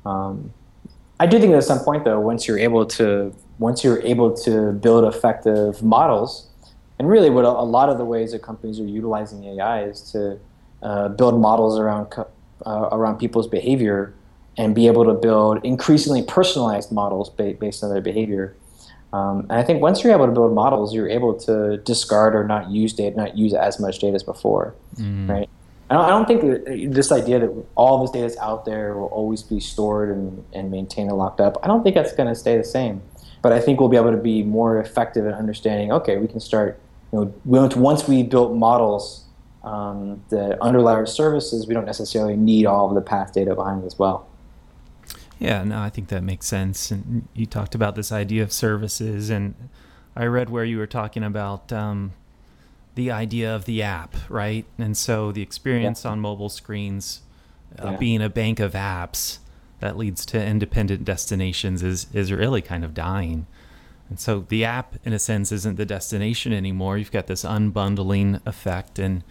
Um, 0.07 0.55
I 1.21 1.27
do 1.27 1.39
think 1.39 1.53
at 1.53 1.65
some 1.65 1.81
point 1.81 2.05
though, 2.05 2.19
once 2.19 2.49
you're 2.49 2.59
able 2.59 2.87
to 2.99 3.35
once 3.59 3.85
you're 3.85 4.01
able 4.01 4.35
to 4.47 4.73
build 4.73 5.05
effective 5.05 5.83
models, 5.83 6.49
and 6.99 7.07
really 7.07 7.29
what 7.29 7.45
a, 7.45 7.49
a 7.49 7.69
lot 7.79 7.91
of 7.91 7.99
the 7.99 8.07
ways 8.07 8.33
that 8.33 8.41
companies 8.41 8.81
are 8.81 8.91
utilizing 9.01 9.45
AI 9.45 9.85
is 9.85 10.01
to 10.13 10.39
uh, 10.83 11.09
build 11.09 11.39
models 11.39 11.79
around 11.79 12.07
uh, 12.65 12.89
around 12.93 13.19
people's 13.19 13.47
behavior 13.47 14.15
and 14.57 14.75
be 14.75 14.87
able 14.87 15.05
to 15.05 15.15
build 15.15 15.65
increasingly 15.65 16.23
personalized 16.23 16.93
models 16.93 17.31
ba- 17.31 17.55
based 17.59 17.83
on 17.83 17.91
their 17.91 18.03
behavior. 18.03 18.57
Um, 19.13 19.41
and 19.51 19.53
I 19.53 19.63
think 19.63 19.83
once 19.83 20.03
you're 20.03 20.13
able 20.13 20.27
to 20.27 20.33
build 20.33 20.55
models, 20.55 20.95
you're 20.95 21.09
able 21.09 21.35
to 21.41 21.79
discard 21.79 22.35
or 22.35 22.45
not 22.45 22.71
use 22.71 22.93
data, 22.93 23.17
not 23.17 23.37
use 23.37 23.55
as 23.55 23.79
much 23.79 23.99
data 23.99 24.15
as 24.15 24.23
before, 24.23 24.75
mm. 24.97 25.29
right? 25.29 25.49
I 25.91 25.95
don't, 25.95 26.05
I 26.05 26.09
don't 26.09 26.27
think 26.27 26.41
that 26.43 26.91
this 26.95 27.13
idea 27.13 27.41
that 27.41 27.65
all 27.75 28.01
this 28.01 28.11
data 28.11 28.25
is 28.25 28.37
out 28.39 28.65
there 28.65 28.97
will 28.97 29.09
always 29.09 29.43
be 29.43 29.61
stored 29.61 30.09
and, 30.11 30.43
and 30.55 30.71
maintained 30.71 31.11
and 31.11 31.19
locked 31.19 31.41
up. 31.41 31.59
I 31.63 31.67
don't 31.67 31.83
think 31.83 31.95
that's 31.95 32.15
going 32.15 32.29
to 32.29 32.35
stay 32.35 32.57
the 32.57 32.65
same. 32.65 33.03
But 33.43 33.53
I 33.53 33.61
think 33.61 33.81
we'll 33.81 33.89
be 33.89 33.97
able 33.97 34.13
to 34.13 34.17
be 34.17 34.45
more 34.45 34.81
effective 34.81 35.27
in 35.27 35.33
understanding. 35.33 35.93
Okay, 35.93 36.17
we 36.17 36.29
can 36.29 36.41
start. 36.41 36.81
You 37.13 37.35
know, 37.45 37.69
once 37.75 38.09
we 38.09 38.23
built 38.23 38.55
models 38.55 39.25
um, 39.65 40.23
that 40.31 40.59
underlie 40.63 40.95
our 40.95 41.07
services, 41.07 41.67
we 41.67 41.75
don't 41.75 41.85
necessarily 41.85 42.37
need 42.37 42.67
all 42.67 42.89
of 42.89 42.95
the 42.95 43.01
past 43.01 43.35
data 43.35 43.55
behind 43.55 43.83
it 43.83 43.87
as 43.87 43.99
well. 43.99 44.29
Yeah, 45.43 45.65
no, 45.65 45.81
I 45.81 45.91
think 45.91 46.09
that 46.11 46.23
makes 46.23 46.47
sense. 46.47 46.93
And 46.93 47.27
you 47.35 47.47
talked 47.47 47.75
about 47.75 47.97
this 47.97 48.13
idea 48.13 48.45
of 48.45 48.53
services, 48.53 49.29
and 49.29 49.57
I 50.15 50.27
read 50.27 50.51
where 50.51 50.65
you 50.65 50.79
were 50.79 50.87
talking 50.87 51.25
about 51.25 51.73
um, 51.73 52.13
the 52.95 53.11
idea 53.11 53.53
of 53.53 53.65
the 53.65 53.83
app, 53.83 54.15
right? 54.29 54.65
And 54.79 54.97
so 54.97 55.33
the 55.33 55.43
experience 55.43 56.05
yeah. 56.05 56.13
on 56.13 56.21
mobile 56.21 56.49
screens 56.49 57.23
uh, 57.77 57.91
yeah. 57.91 57.97
being 57.97 58.23
a 58.23 58.29
bank 58.29 58.61
of 58.61 58.75
apps 58.75 59.39
that 59.81 59.97
leads 59.97 60.25
to 60.27 60.41
independent 60.41 61.05
destinations 61.05 61.83
is 61.83 62.07
is 62.13 62.31
really 62.31 62.63
kind 62.63 62.85
of 62.85 62.95
dying. 62.95 63.49
And 64.09 64.21
so 64.21 64.47
the 64.49 64.65
app, 64.65 64.95
in 65.05 65.13
a 65.13 65.19
sense, 65.19 65.51
isn't 65.51 65.75
the 65.75 65.87
destination 65.87 66.53
anymore. 66.53 66.99
You've 66.99 67.11
got 67.11 67.27
this 67.27 67.45
unbundling 67.45 68.41
effect, 68.47 69.01
and 69.01 69.25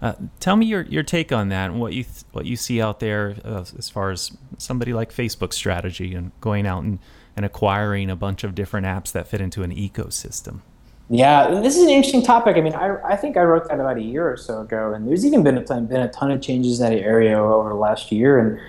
uh, 0.00 0.14
tell 0.38 0.56
me 0.56 0.66
your, 0.66 0.82
your 0.82 1.02
take 1.02 1.32
on 1.32 1.48
that 1.48 1.70
and 1.70 1.80
what 1.80 1.92
you 1.92 2.04
th- 2.04 2.24
what 2.32 2.46
you 2.46 2.56
see 2.56 2.80
out 2.80 3.00
there 3.00 3.36
uh, 3.44 3.64
as 3.76 3.90
far 3.90 4.10
as 4.10 4.36
somebody 4.56 4.92
like 4.92 5.12
Facebook's 5.12 5.56
strategy 5.56 6.14
and 6.14 6.30
going 6.40 6.66
out 6.66 6.84
and, 6.84 6.98
and 7.36 7.44
acquiring 7.44 8.08
a 8.08 8.16
bunch 8.16 8.44
of 8.44 8.54
different 8.54 8.86
apps 8.86 9.10
that 9.12 9.26
fit 9.26 9.40
into 9.40 9.62
an 9.62 9.74
ecosystem. 9.74 10.60
Yeah, 11.10 11.60
this 11.62 11.76
is 11.76 11.84
an 11.84 11.88
interesting 11.88 12.22
topic. 12.22 12.56
I 12.56 12.60
mean, 12.60 12.74
I, 12.74 12.96
I 13.02 13.16
think 13.16 13.36
I 13.36 13.42
wrote 13.42 13.66
that 13.68 13.80
about 13.80 13.96
a 13.96 14.02
year 14.02 14.30
or 14.30 14.36
so 14.36 14.60
ago, 14.60 14.92
and 14.92 15.08
there's 15.08 15.24
even 15.24 15.42
been 15.42 15.56
a 15.56 15.64
ton, 15.64 15.86
been 15.86 16.02
a 16.02 16.10
ton 16.10 16.30
of 16.30 16.42
changes 16.42 16.80
in 16.80 16.90
that 16.90 16.98
area 16.98 17.38
over 17.42 17.70
the 17.70 17.74
last 17.74 18.12
year. 18.12 18.38
And 18.38 18.60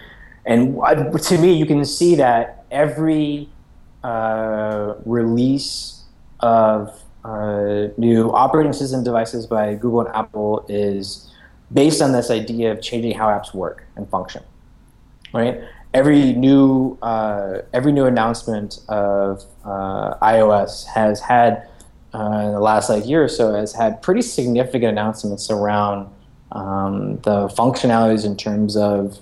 and 0.45 1.21
to 1.21 1.37
me, 1.37 1.53
you 1.53 1.65
can 1.65 1.83
see 1.85 2.15
that 2.15 2.65
every 2.71 3.49
uh, 4.03 4.95
release 5.05 6.03
of 6.39 6.99
uh, 7.23 7.88
new 7.97 8.32
operating 8.32 8.73
system 8.73 9.03
devices 9.03 9.45
by 9.45 9.75
Google 9.75 10.01
and 10.01 10.15
Apple 10.15 10.65
is 10.69 11.32
based 11.71 12.01
on 12.01 12.12
this 12.12 12.32
idea 12.32 12.71
of 12.71 12.82
changing 12.82 13.17
how 13.17 13.27
apps 13.27 13.53
work 13.53 13.84
and 13.95 14.10
function. 14.10 14.43
Right? 15.34 15.62
Every 15.93 16.34
new 16.34 16.97
uh, 17.01 17.60
every 17.73 17.91
new 17.91 18.05
announcement 18.05 18.79
of 18.88 19.43
uh, 19.65 20.15
iOS 20.21 20.86
has 20.86 21.19
had 21.19 21.67
uh, 22.13 22.41
in 22.45 22.51
the 22.53 22.60
last 22.60 22.89
like 22.89 23.05
year 23.05 23.23
or 23.23 23.27
so 23.27 23.53
has 23.53 23.73
had 23.73 24.01
pretty 24.01 24.21
significant 24.21 24.91
announcements 24.91 25.49
around 25.49 26.12
um, 26.51 27.17
the 27.17 27.47
functionalities 27.49 28.25
in 28.25 28.36
terms 28.36 28.75
of 28.75 29.19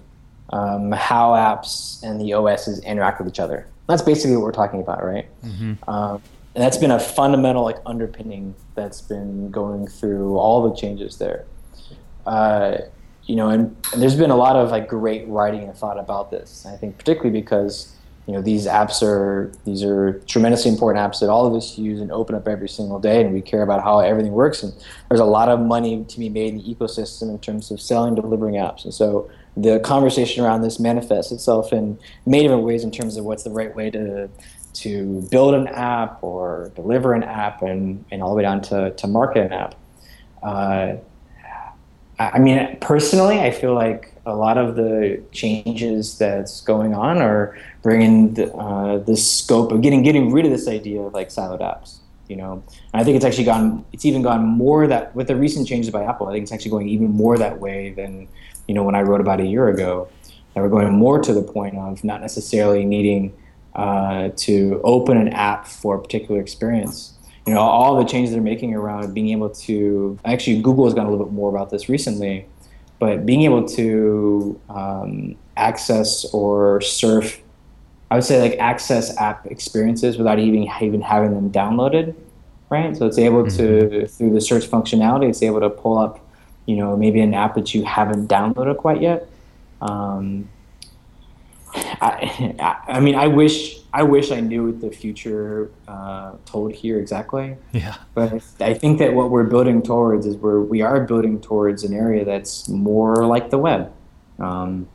um, 0.51 0.91
how 0.91 1.31
apps 1.31 2.01
and 2.03 2.21
the 2.21 2.33
OSs 2.33 2.79
interact 2.79 3.19
with 3.19 3.27
each 3.27 3.39
other. 3.39 3.67
That's 3.87 4.01
basically 4.01 4.35
what 4.35 4.43
we're 4.43 4.51
talking 4.51 4.81
about, 4.81 5.03
right? 5.03 5.27
Mm-hmm. 5.43 5.89
Um, 5.89 6.21
and 6.57 6.63
that's 6.63 6.77
been 6.77 6.89
a 6.89 6.99
fundamental 6.99 7.63
like 7.63 7.77
underpinning 7.85 8.55
that's 8.73 8.99
been 8.99 9.51
going 9.51 9.85
through 9.85 10.39
all 10.39 10.67
the 10.67 10.75
changes 10.75 11.19
there. 11.19 11.45
Uh, 12.25 12.79
you 13.25 13.35
know, 13.35 13.49
and, 13.49 13.77
and, 13.93 14.01
there's 14.01 14.15
been 14.15 14.31
a 14.31 14.35
lot 14.35 14.55
of 14.55 14.71
like 14.71 14.87
great 14.87 15.27
writing 15.27 15.61
and 15.61 15.77
thought 15.77 15.99
about 15.99 16.31
this. 16.31 16.65
I 16.65 16.75
think 16.75 16.97
particularly 16.97 17.39
because 17.39 17.95
you 18.25 18.33
know 18.33 18.41
these 18.41 18.65
apps 18.65 19.03
are 19.03 19.53
these 19.65 19.83
are 19.83 20.13
tremendously 20.21 20.71
important 20.71 21.05
apps 21.05 21.19
that 21.19 21.29
all 21.29 21.45
of 21.45 21.53
us 21.53 21.77
use 21.77 22.01
and 22.01 22.11
open 22.11 22.33
up 22.33 22.47
every 22.47 22.69
single 22.69 22.99
day, 22.99 23.21
and 23.21 23.35
we 23.35 23.41
care 23.43 23.61
about 23.61 23.83
how 23.83 23.99
everything 23.99 24.31
works. 24.31 24.63
And 24.63 24.73
there's 25.09 25.21
a 25.21 25.25
lot 25.25 25.49
of 25.49 25.59
money 25.59 26.05
to 26.05 26.19
be 26.19 26.27
made 26.27 26.55
in 26.55 26.57
the 26.57 26.63
ecosystem 26.63 27.29
in 27.29 27.37
terms 27.37 27.69
of 27.69 27.79
selling, 27.79 28.15
delivering 28.15 28.55
apps. 28.55 28.83
And 28.83 28.91
so 28.91 29.29
the 29.55 29.79
conversation 29.79 30.43
around 30.43 30.61
this 30.61 30.79
manifests 30.79 31.31
itself 31.31 31.71
in 31.71 31.99
many 32.25 32.43
different 32.43 32.63
ways 32.63 32.83
in 32.83 32.91
terms 32.91 33.15
of 33.15 33.25
what's 33.25 33.43
the 33.43 33.51
right 33.51 33.75
way 33.75 33.91
to 33.91 34.29
to 34.81 35.27
build 35.31 35.53
an 35.53 35.67
app 35.67 36.23
or 36.23 36.71
deliver 36.75 37.13
an 37.13 37.23
app 37.23 37.61
and, 37.61 38.03
and 38.11 38.21
all 38.21 38.29
the 38.29 38.35
way 38.35 38.43
down 38.43 38.61
to, 38.61 38.91
to 38.91 39.07
market 39.07 39.45
an 39.45 39.53
app. 39.53 39.75
Uh, 40.43 40.95
I 42.19 42.39
mean, 42.39 42.77
personally, 42.81 43.39
I 43.39 43.51
feel 43.51 43.75
like 43.75 44.13
a 44.25 44.35
lot 44.35 44.57
of 44.57 44.75
the 44.75 45.21
changes 45.31 46.17
that's 46.17 46.61
going 46.61 46.93
on 46.93 47.19
are 47.19 47.57
bringing 47.81 48.33
the, 48.33 48.53
uh, 48.53 49.15
scope 49.15 49.71
of 49.71 49.81
getting 49.81 50.03
getting 50.03 50.31
rid 50.31 50.45
of 50.45 50.51
this 50.51 50.67
idea 50.67 51.01
of 51.01 51.13
like 51.13 51.29
siloed 51.29 51.61
apps. 51.61 51.97
You 52.27 52.35
know, 52.35 52.63
and 52.91 53.01
I 53.01 53.05
think 53.05 53.15
it's 53.15 53.23
actually 53.23 53.45
gone. 53.45 53.85
It's 53.93 54.03
even 54.03 54.21
gone 54.21 54.45
more 54.45 54.85
that 54.87 55.15
with 55.15 55.27
the 55.27 55.35
recent 55.35 55.67
changes 55.67 55.91
by 55.91 56.03
Apple. 56.03 56.27
I 56.27 56.33
think 56.33 56.43
it's 56.43 56.51
actually 56.51 56.71
going 56.71 56.89
even 56.89 57.11
more 57.11 57.37
that 57.37 57.59
way 57.59 57.91
than 57.91 58.27
you 58.67 58.73
know 58.73 58.83
when 58.83 58.95
I 58.95 59.01
wrote 59.01 59.21
about 59.21 59.39
a 59.39 59.45
year 59.45 59.69
ago. 59.69 60.09
That 60.53 60.61
we're 60.61 60.69
going 60.69 60.91
more 60.91 61.21
to 61.21 61.33
the 61.33 61.43
point 61.43 61.77
of 61.77 62.03
not 62.03 62.19
necessarily 62.19 62.83
needing 62.83 63.31
uh, 63.77 64.29
to 64.35 64.81
open 64.83 65.17
an 65.17 65.29
app 65.29 65.67
for 65.67 65.95
a 65.95 66.01
particular 66.01 66.41
experience. 66.41 67.13
You 67.45 67.53
know, 67.53 67.61
all 67.61 67.97
the 67.97 68.03
changes 68.03 68.33
they're 68.33 68.41
making 68.41 68.73
around 68.73 69.13
being 69.13 69.29
able 69.29 69.51
to 69.51 70.19
actually 70.25 70.61
Google 70.61 70.85
has 70.85 70.93
gone 70.93 71.05
a 71.05 71.11
little 71.11 71.25
bit 71.25 71.33
more 71.33 71.49
about 71.49 71.69
this 71.69 71.87
recently, 71.87 72.45
but 72.99 73.25
being 73.25 73.43
able 73.43 73.65
to 73.69 74.59
um, 74.69 75.35
access 75.55 76.25
or 76.33 76.81
surf, 76.81 77.39
I 78.09 78.15
would 78.15 78.23
say 78.23 78.41
like 78.41 78.59
access 78.59 79.15
app 79.17 79.45
experiences 79.45 80.17
without 80.17 80.39
even 80.39 80.67
even 80.81 81.01
having 81.01 81.33
them 81.33 81.51
downloaded, 81.51 82.15
right? 82.69 82.97
So 82.97 83.05
it's 83.05 83.19
able 83.19 83.43
mm-hmm. 83.43 83.57
to 83.57 84.07
through 84.07 84.33
the 84.33 84.41
search 84.41 84.65
functionality, 84.65 85.29
it's 85.29 85.43
able 85.43 85.61
to 85.61 85.69
pull 85.69 85.97
up, 85.97 86.19
you 86.65 86.75
know, 86.75 86.97
maybe 86.97 87.21
an 87.21 87.33
app 87.33 87.55
that 87.55 87.73
you 87.73 87.85
haven't 87.85 88.27
downloaded 88.27 88.77
quite 88.77 89.01
yet. 89.01 89.29
Um, 89.81 90.49
I, 92.01 92.83
I 92.87 92.99
mean, 92.99 93.15
I 93.15 93.27
wish 93.27 93.79
I 93.93 94.03
wish 94.03 94.31
I 94.31 94.39
knew 94.39 94.65
what 94.65 94.81
the 94.81 94.91
future 94.91 95.71
uh, 95.87 96.33
told 96.45 96.73
here 96.73 96.99
exactly. 96.99 97.57
Yeah. 97.71 97.95
But 98.13 98.43
I 98.59 98.73
think 98.73 98.99
that 98.99 99.13
what 99.13 99.31
we're 99.31 99.45
building 99.45 99.81
towards 99.81 100.25
is 100.25 100.35
where 100.37 100.59
we 100.59 100.81
are 100.81 101.01
building 101.01 101.41
towards 101.41 101.83
an 101.83 101.93
area 101.93 102.25
that's 102.25 102.67
more 102.69 103.25
like 103.25 103.49
the 103.49 103.57
web. 103.57 103.91
Um, 104.39 104.87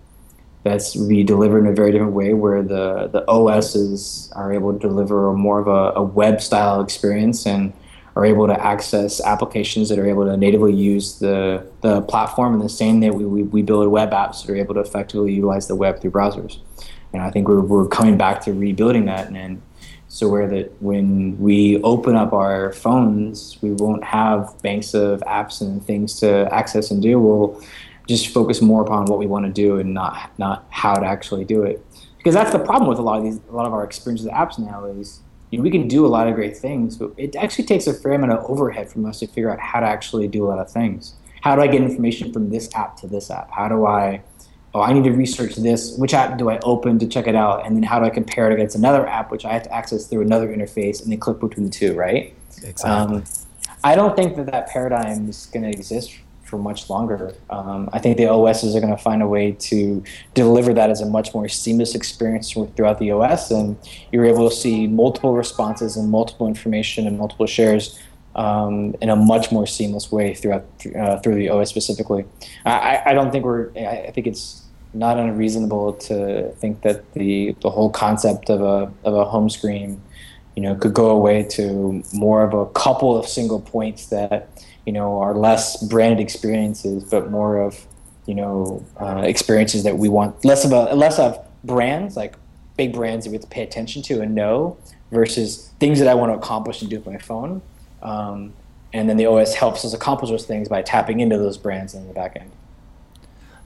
that's 0.62 0.95
be 0.95 1.25
delivered 1.25 1.61
in 1.61 1.66
a 1.66 1.75
very 1.75 1.90
different 1.90 2.12
way, 2.12 2.35
where 2.35 2.62
the 2.62 3.09
the 3.09 3.25
OSs 3.29 4.31
are 4.37 4.53
able 4.53 4.73
to 4.73 4.79
deliver 4.79 5.29
a 5.29 5.35
more 5.35 5.59
of 5.59 5.66
a, 5.66 5.99
a 5.99 6.03
web 6.03 6.40
style 6.40 6.81
experience 6.81 7.47
and 7.47 7.73
are 8.14 8.25
able 8.25 8.46
to 8.46 8.64
access 8.64 9.20
applications 9.20 9.88
that 9.88 9.98
are 9.98 10.07
able 10.07 10.25
to 10.27 10.37
natively 10.37 10.75
use 10.75 11.18
the, 11.18 11.66
the 11.81 12.03
platform 12.03 12.55
in 12.55 12.61
the 12.61 12.68
same 12.68 13.01
way 13.01 13.11
we, 13.11 13.25
we, 13.25 13.42
we 13.42 13.62
build 13.62 13.88
web 13.88 14.11
apps 14.11 14.42
that 14.42 14.53
are 14.53 14.57
able 14.57 14.75
to 14.75 14.81
effectively 14.81 15.33
utilize 15.33 15.66
the 15.66 15.75
web 15.75 16.01
through 16.01 16.11
browsers. 16.11 16.59
And 17.12 17.22
I 17.22 17.31
think 17.31 17.48
we're, 17.48 17.61
we're 17.61 17.88
coming 17.88 18.16
back 18.16 18.40
to 18.42 18.53
rebuilding 18.53 19.07
that. 19.07 19.29
And, 19.29 19.37
and 19.37 19.62
so 20.09 20.29
where 20.29 20.46
that 20.48 20.83
when 20.83 21.38
we 21.38 21.81
open 21.83 22.16
up 22.16 22.35
our 22.35 22.72
phones, 22.72 23.57
we 23.62 23.70
won't 23.72 24.05
have 24.05 24.55
banks 24.62 24.92
of 24.92 25.20
apps 25.20 25.62
and 25.62 25.83
things 25.83 26.20
to 26.20 26.48
access 26.53 26.90
and 26.90 27.01
do. 27.01 27.18
We'll 27.18 27.62
just 28.07 28.29
focus 28.29 28.61
more 28.61 28.83
upon 28.83 29.07
what 29.07 29.18
we 29.18 29.27
want 29.27 29.46
to 29.46 29.53
do 29.53 29.79
and 29.79 29.94
not 29.94 30.31
not 30.38 30.66
how 30.68 30.94
to 30.94 31.07
actually 31.07 31.46
do 31.46 31.62
it. 31.62 31.83
Because 32.18 32.35
that's 32.35 32.53
the 32.53 32.59
problem 32.59 32.88
with 32.90 32.98
a 32.98 33.03
lot 33.03 33.18
of 33.18 33.25
these 33.25 33.40
a 33.48 33.53
lot 33.53 33.66
of 33.66 33.72
our 33.72 33.85
experiences 33.85 34.27
with 34.27 34.35
apps 34.35 34.59
now 34.59 34.85
is 34.85 35.20
you 35.53 35.59
know, 35.59 35.62
we 35.62 35.71
can 35.71 35.87
do 35.87 36.05
a 36.07 36.09
lot 36.09 36.27
of 36.27 36.35
great 36.35 36.57
things, 36.57 36.97
but 36.97 37.12
it 37.19 37.37
actually 37.37 37.67
takes 37.67 37.87
a 37.87 37.93
fair 37.93 38.12
amount 38.12 38.33
of 38.33 38.51
overhead 38.51 38.91
from 38.91 39.05
us 39.05 39.21
to 39.21 39.27
figure 39.27 39.51
out 39.51 39.61
how 39.61 39.81
to 39.81 39.87
actually 39.87 40.27
do 40.27 40.47
a 40.47 40.49
lot 40.49 40.59
of 40.59 40.71
things. 40.71 41.15
How 41.43 41.55
do 41.55 41.61
I 41.61 41.67
get 41.67 41.83
information 41.83 42.33
from 42.33 42.49
this 42.49 42.71
app 42.75 42.97
to 43.01 43.07
this 43.07 43.31
app? 43.31 43.51
How 43.51 43.69
do 43.69 43.85
I, 43.85 44.23
oh, 44.75 44.81
I 44.81 44.95
need 44.95 45.05
to 45.05 45.12
research 45.12 45.57
this. 45.57 45.95
Which 45.99 46.15
app 46.15 46.38
do 46.38 46.49
I 46.49 46.59
open 46.61 46.99
to 47.01 47.07
check 47.07 47.27
it 47.27 47.35
out? 47.35 47.67
And 47.67 47.77
then 47.77 47.83
how 47.83 47.99
do 47.99 48.07
I 48.07 48.11
compare 48.11 48.51
it 48.51 48.55
against 48.55 48.77
another 48.77 49.07
app, 49.07 49.31
which 49.31 49.45
I 49.45 49.53
have 49.53 49.65
to 49.65 49.75
access 49.75 50.07
through 50.07 50.23
another 50.23 50.49
interface 50.49 51.03
and 51.03 51.12
then 51.12 51.21
click 51.21 51.38
between 51.38 51.65
the 51.65 51.71
two, 51.71 51.95
right? 51.95 52.35
Exactly. 52.62 53.19
Um, 53.19 53.25
I 53.85 53.95
don't 53.95 54.17
think 54.17 54.37
that 54.37 54.47
that 54.47 54.69
paradigm 54.69 55.29
is 55.29 55.47
going 55.53 55.65
to 55.65 55.71
exist 55.71 56.15
for 56.53 56.59
much 56.59 56.91
longer. 56.91 57.35
Um, 57.49 57.88
I 57.95 57.99
think 57.99 58.19
the 58.19 58.29
OSs 58.29 58.77
are 58.77 58.81
going 58.81 58.95
to 58.95 59.03
find 59.03 59.23
a 59.23 59.27
way 59.27 59.53
to 59.71 60.05
deliver 60.35 60.75
that 60.75 60.91
as 60.91 61.01
a 61.01 61.07
much 61.07 61.33
more 61.33 61.49
seamless 61.49 61.95
experience 61.95 62.53
throughout 62.53 62.99
the 62.99 63.11
OS, 63.11 63.51
and 63.51 63.79
you're 64.11 64.27
able 64.27 64.51
to 64.51 64.55
see 64.55 64.87
multiple 64.87 65.35
responses 65.35 65.97
and 65.97 66.11
multiple 66.11 66.47
information 66.47 67.07
and 67.07 67.17
multiple 67.17 67.47
shares 67.47 67.99
um, 68.35 68.95
in 69.01 69.09
a 69.09 69.17
much 69.17 69.51
more 69.51 69.67
seamless 69.67 70.12
way 70.12 70.35
throughout 70.35 70.67
uh, 70.95 71.19
through 71.21 71.37
the 71.37 71.49
OS 71.49 71.71
specifically. 71.71 72.27
I, 72.67 73.01
I 73.07 73.12
don't 73.15 73.31
think 73.33 73.47
we're. 73.47 73.71
I 73.71 74.11
think 74.15 74.27
it's 74.27 74.62
not 74.93 75.19
unreasonable 75.19 75.95
to 76.09 76.53
think 76.61 76.83
that 76.83 77.11
the 77.15 77.57
the 77.62 77.71
whole 77.71 77.88
concept 77.88 78.51
of 78.51 78.61
a 78.61 78.93
of 79.09 79.15
a 79.15 79.25
home 79.25 79.49
screen, 79.49 80.03
you 80.55 80.62
know, 80.62 80.75
could 80.75 80.93
go 80.93 81.09
away 81.09 81.45
to 81.57 82.03
more 82.12 82.45
of 82.45 82.53
a 82.53 82.67
couple 82.73 83.17
of 83.17 83.27
single 83.27 83.62
points 83.62 84.09
that 84.09 84.51
you 84.87 84.92
know 84.92 85.21
are 85.21 85.35
less 85.35 85.83
branded 85.85 86.21
experiences, 86.21 87.05
but 87.05 87.31
more 87.31 87.61
of 87.61 87.87
you 88.27 88.35
know 88.35 88.85
uh, 89.01 89.23
experiences 89.25 89.85
that 89.85 89.99
we 89.99 90.09
want 90.09 90.45
less 90.45 90.64
of 90.64 90.73
a 90.73 90.95
less 90.95 91.18
of 91.18 91.38
brands 91.64 92.16
like 92.16 92.35
big 92.77 92.92
brands 92.92 93.25
that 93.25 93.31
we 93.31 93.37
have 93.37 93.42
to 93.42 93.49
pay 93.49 93.62
attention 93.62 94.03
to 94.03 94.21
and 94.21 94.35
know 94.35 94.77
versus 95.11 95.71
things 95.79 95.99
that 95.99 96.09
I 96.09 96.14
want 96.14 96.33
to 96.33 96.37
accomplish 96.38 96.81
and 96.81 96.90
do 96.90 96.97
with 96.97 97.07
my 97.07 97.18
phone. 97.18 97.61
Um, 98.03 98.55
and 98.92 99.09
then 99.09 99.16
the 99.16 99.27
OS 99.27 99.55
helps 99.55 99.85
us 99.85 99.95
accomplish 99.95 100.31
those 100.31 100.47
things 100.47 100.68
by 100.68 100.83
tapping 100.83 101.21
into 101.21 101.38
those 101.38 101.59
brands 101.59 101.95
in 101.95 102.09
the 102.09 102.14
back 102.14 102.37
end. 102.37 102.51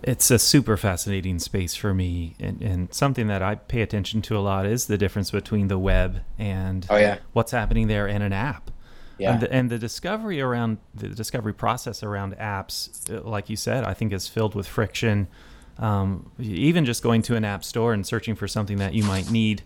It's 0.03 0.31
a 0.31 0.39
super 0.39 0.77
fascinating 0.77 1.39
space 1.39 1.75
for 1.75 1.95
me, 1.95 2.35
and, 2.39 2.61
and 2.61 2.95
something 2.95 3.27
that 3.29 3.43
I 3.43 3.57
pay 3.57 3.81
attention 3.81 4.23
to 4.23 4.37
a 4.37 4.41
lot 4.41 4.67
is 4.67 4.87
the 4.87 4.99
difference 4.99 5.31
between 5.31 5.69
the 5.69 5.79
web 5.79 6.23
and 6.39 6.87
oh, 6.91 6.97
yeah. 6.97 7.19
what's 7.33 7.51
happening 7.51 7.89
there 7.89 8.07
in 8.07 8.23
an 8.23 8.33
app. 8.33 8.71
Yeah. 9.19 9.33
And, 9.33 9.41
the, 9.41 9.53
and 9.53 9.71
the 9.71 9.79
discovery 9.79 10.41
around 10.41 10.79
the 10.95 11.09
discovery 11.09 11.55
process 11.55 12.03
around 12.03 12.37
apps, 12.37 13.11
uh, 13.11 13.23
like 13.23 13.49
you 13.49 13.57
said, 13.57 13.85
I 13.85 13.95
think 13.95 14.13
is 14.13 14.29
filled 14.29 14.55
with 14.55 14.67
friction. 14.67 15.29
Um, 15.79 16.31
even 16.39 16.85
just 16.85 17.03
going 17.03 17.23
to 17.23 17.37
an 17.37 17.45
app 17.45 17.65
store 17.65 17.93
and 17.93 18.07
searching 18.07 18.35
for 18.35 18.49
something 18.49 18.79
that 18.79 18.95
you 18.95 19.05
might 19.05 19.31
need 19.31 19.63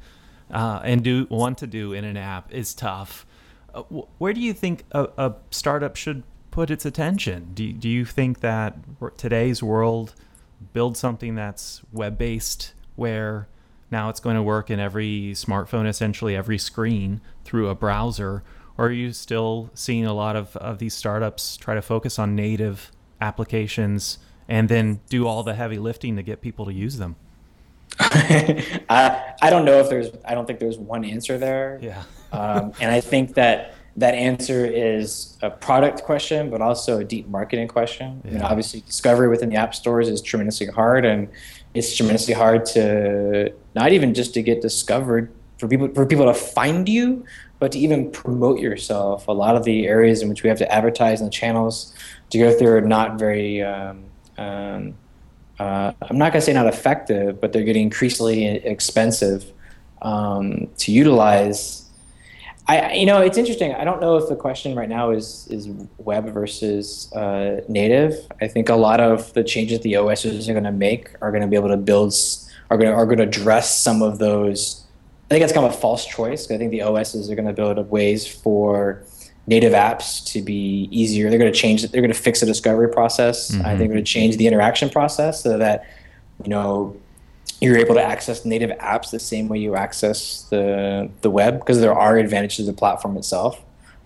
uh, 0.53 0.81
and 0.83 1.03
do 1.03 1.27
want 1.31 1.59
to 1.59 1.67
do 1.67 1.93
in 1.93 2.05
an 2.05 2.17
app 2.17 2.53
is 2.53 2.75
tough. 2.75 3.27
Uh, 3.75 3.83
where 4.19 4.33
do 4.33 4.41
you 4.41 4.53
think 4.53 4.85
a, 4.93 5.09
a, 5.17 5.35
startup 5.51 5.97
should 5.97 6.25
put 6.51 6.71
its 6.71 6.85
attention? 6.85 7.51
Do, 7.55 7.73
do 7.73 7.89
you 7.89 8.05
think 8.05 8.41
that 8.41 8.77
today's 9.17 9.63
world 9.63 10.15
build 10.73 10.97
something 10.97 11.37
that's 11.37 11.83
web 11.93 12.19
based 12.19 12.75
where 12.97 13.49
now 13.91 14.09
it's 14.09 14.21
going 14.21 14.37
to 14.37 14.43
work 14.43 14.71
in 14.71 14.81
every 14.81 15.33
smartphone, 15.35 15.87
essentially 15.87 16.35
every 16.35 16.59
screen 16.59 17.21
through 17.45 17.69
a 17.69 17.75
browser? 17.75 18.43
Or 18.81 18.87
are 18.87 18.93
you 18.93 19.13
still 19.13 19.69
seeing 19.75 20.07
a 20.07 20.15
lot 20.15 20.37
of, 20.37 20.57
of 20.57 20.79
these 20.79 20.95
startups 20.95 21.59
try 21.59 21.75
to 21.75 21.83
focus 21.83 22.19
on 22.19 22.35
native 22.35 22.91
applications 23.21 24.17
and 24.49 24.71
then 24.71 25.01
do 25.11 25.27
all 25.27 25.43
the 25.43 25.53
heavy 25.53 25.77
lifting 25.77 26.17
to 26.17 26.23
get 26.23 26.41
people 26.41 26.65
to 26.65 26.73
use 26.73 26.97
them? 26.97 27.17
I, 27.99 29.35
I 29.43 29.51
don't 29.51 29.67
know 29.67 29.81
if 29.81 29.91
there's, 29.91 30.09
I 30.25 30.35
don't 30.35 30.47
think 30.47 30.61
there's 30.61 30.79
one 30.79 31.05
answer 31.05 31.37
there. 31.37 31.79
Yeah. 31.83 32.05
um, 32.33 32.73
and 32.81 32.91
I 32.91 33.03
think 33.03 33.35
that 33.35 33.75
that 33.99 34.15
answer 34.15 34.65
is 34.65 35.37
a 35.43 35.51
product 35.51 36.05
question, 36.05 36.49
but 36.49 36.63
also 36.63 37.01
a 37.01 37.05
deep 37.05 37.29
marketing 37.29 37.69
question. 37.69 38.23
Yeah. 38.25 38.31
I 38.31 38.33
mean, 38.33 38.43
obviously, 38.45 38.81
discovery 38.81 39.29
within 39.29 39.51
the 39.51 39.57
app 39.57 39.75
stores 39.75 40.09
is 40.09 40.23
tremendously 40.23 40.69
hard, 40.69 41.05
and 41.05 41.29
it's 41.75 41.95
tremendously 41.95 42.33
hard 42.33 42.65
to 42.67 43.53
not 43.75 43.93
even 43.93 44.15
just 44.15 44.33
to 44.35 44.43
get 44.43 44.63
discovered 44.63 45.31
for 45.59 45.69
people 45.69 45.89
for 45.89 46.07
people 46.07 46.25
to 46.25 46.33
find 46.33 46.89
you, 46.89 47.27
but 47.61 47.71
to 47.73 47.79
even 47.79 48.11
promote 48.11 48.59
yourself. 48.59 49.29
A 49.29 49.33
lot 49.33 49.55
of 49.55 49.63
the 49.65 49.87
areas 49.87 50.23
in 50.23 50.29
which 50.29 50.43
we 50.43 50.49
have 50.49 50.59
to 50.59 50.73
advertise 50.73 51.21
and 51.21 51.29
the 51.29 51.33
channels 51.33 51.95
to 52.31 52.39
go 52.39 52.53
through 52.53 52.79
are 52.79 52.81
not 52.81 53.19
very. 53.19 53.63
Um, 53.63 54.05
um, 54.37 54.95
uh, 55.61 55.93
I'm 56.03 56.17
not 56.17 56.33
going 56.33 56.41
to 56.41 56.47
say 56.47 56.55
not 56.55 56.67
effective, 56.67 57.39
but 57.41 57.53
they're 57.53 57.65
getting 57.65 57.83
increasingly 57.83 58.47
expensive 58.47 59.53
um, 60.01 60.69
to 60.79 60.91
utilize 60.91 61.91
I, 62.71 62.93
you 62.93 63.05
know, 63.05 63.21
it's 63.21 63.37
interesting. 63.37 63.75
I 63.75 63.83
don't 63.83 64.01
know 64.01 64.17
if 64.17 64.29
the 64.29 64.37
question 64.37 64.77
right 64.77 64.89
now 64.89 65.11
is 65.11 65.49
is 65.51 65.69
web 65.99 66.33
versus 66.33 67.13
uh, 67.15 67.63
native. 67.69 68.15
I 68.41 68.47
think 68.47 68.69
a 68.69 68.77
lot 68.77 69.01
of 69.01 69.33
the 69.35 69.43
changes 69.43 69.81
the 69.81 69.97
OSs 69.97 70.49
are 70.49 70.53
going 70.53 70.63
to 70.63 70.71
make 70.71 71.11
are 71.21 71.33
going 71.33 71.43
to 71.43 71.49
be 71.49 71.57
able 71.57 71.71
to 71.71 71.77
build 71.77 72.15
are 72.71 72.79
going 72.79 72.89
to 72.89 72.97
are 72.97 73.07
going 73.07 73.19
to 73.19 73.25
address 73.25 73.77
some 73.77 74.03
of 74.03 74.19
those. 74.19 74.80
I 75.31 75.35
think 75.35 75.45
it's 75.45 75.53
kind 75.53 75.65
of 75.65 75.73
a 75.73 75.77
false 75.77 76.05
choice. 76.07 76.51
I 76.51 76.59
think 76.59 76.73
the 76.73 76.83
OSs 76.83 77.31
are 77.31 77.35
going 77.37 77.47
to 77.47 77.53
build 77.53 77.79
up 77.79 77.87
ways 77.89 78.27
for 78.27 79.05
native 79.47 79.73
apps 79.73 80.25
to 80.33 80.43
be 80.43 80.89
easier. 80.91 81.31
They're 81.31 81.39
going 81.39 81.53
to 81.53 81.59
change 81.59 81.85
it. 81.85 81.93
They're 81.93 82.01
going 82.01 82.13
to 82.13 82.19
fix 82.19 82.41
the 82.41 82.47
discovery 82.47 82.89
process. 82.89 83.51
Mm-hmm. 83.51 83.61
I 83.61 83.69
think 83.69 83.79
they're 83.79 83.89
going 83.89 84.05
to 84.05 84.13
change 84.13 84.37
the 84.37 84.47
interaction 84.47 84.91
process 84.91 85.43
so 85.43 85.57
that 85.59 85.87
you 86.43 86.51
know 86.51 86.97
you're 87.61 87.77
able 87.77 87.95
to 87.95 88.03
access 88.03 88.45
native 88.45 88.71
apps 88.79 89.11
the 89.11 89.21
same 89.21 89.49
way 89.49 89.59
you 89.59 89.77
access 89.77 90.43
the 90.51 91.11
the 91.21 91.31
web 91.31 91.61
because 91.61 91.81
there 91.81 91.95
are 91.95 92.17
advantages 92.17 92.57
to 92.57 92.63
the 92.65 92.73
platform 92.73 93.17
itself 93.17 93.63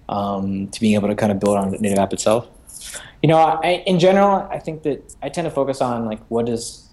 um, 0.08 0.68
to 0.68 0.80
being 0.80 0.94
able 0.94 1.08
to 1.08 1.14
kind 1.14 1.32
of 1.32 1.40
build 1.40 1.56
on 1.56 1.70
the 1.70 1.78
native 1.78 1.98
app 1.98 2.12
itself. 2.12 2.48
You 3.22 3.28
know, 3.28 3.38
I, 3.38 3.82
in 3.86 3.98
general, 3.98 4.46
I 4.50 4.58
think 4.58 4.82
that 4.82 5.14
I 5.22 5.30
tend 5.30 5.46
to 5.46 5.50
focus 5.50 5.80
on 5.80 6.04
like 6.04 6.20
what 6.28 6.48
is, 6.48 6.83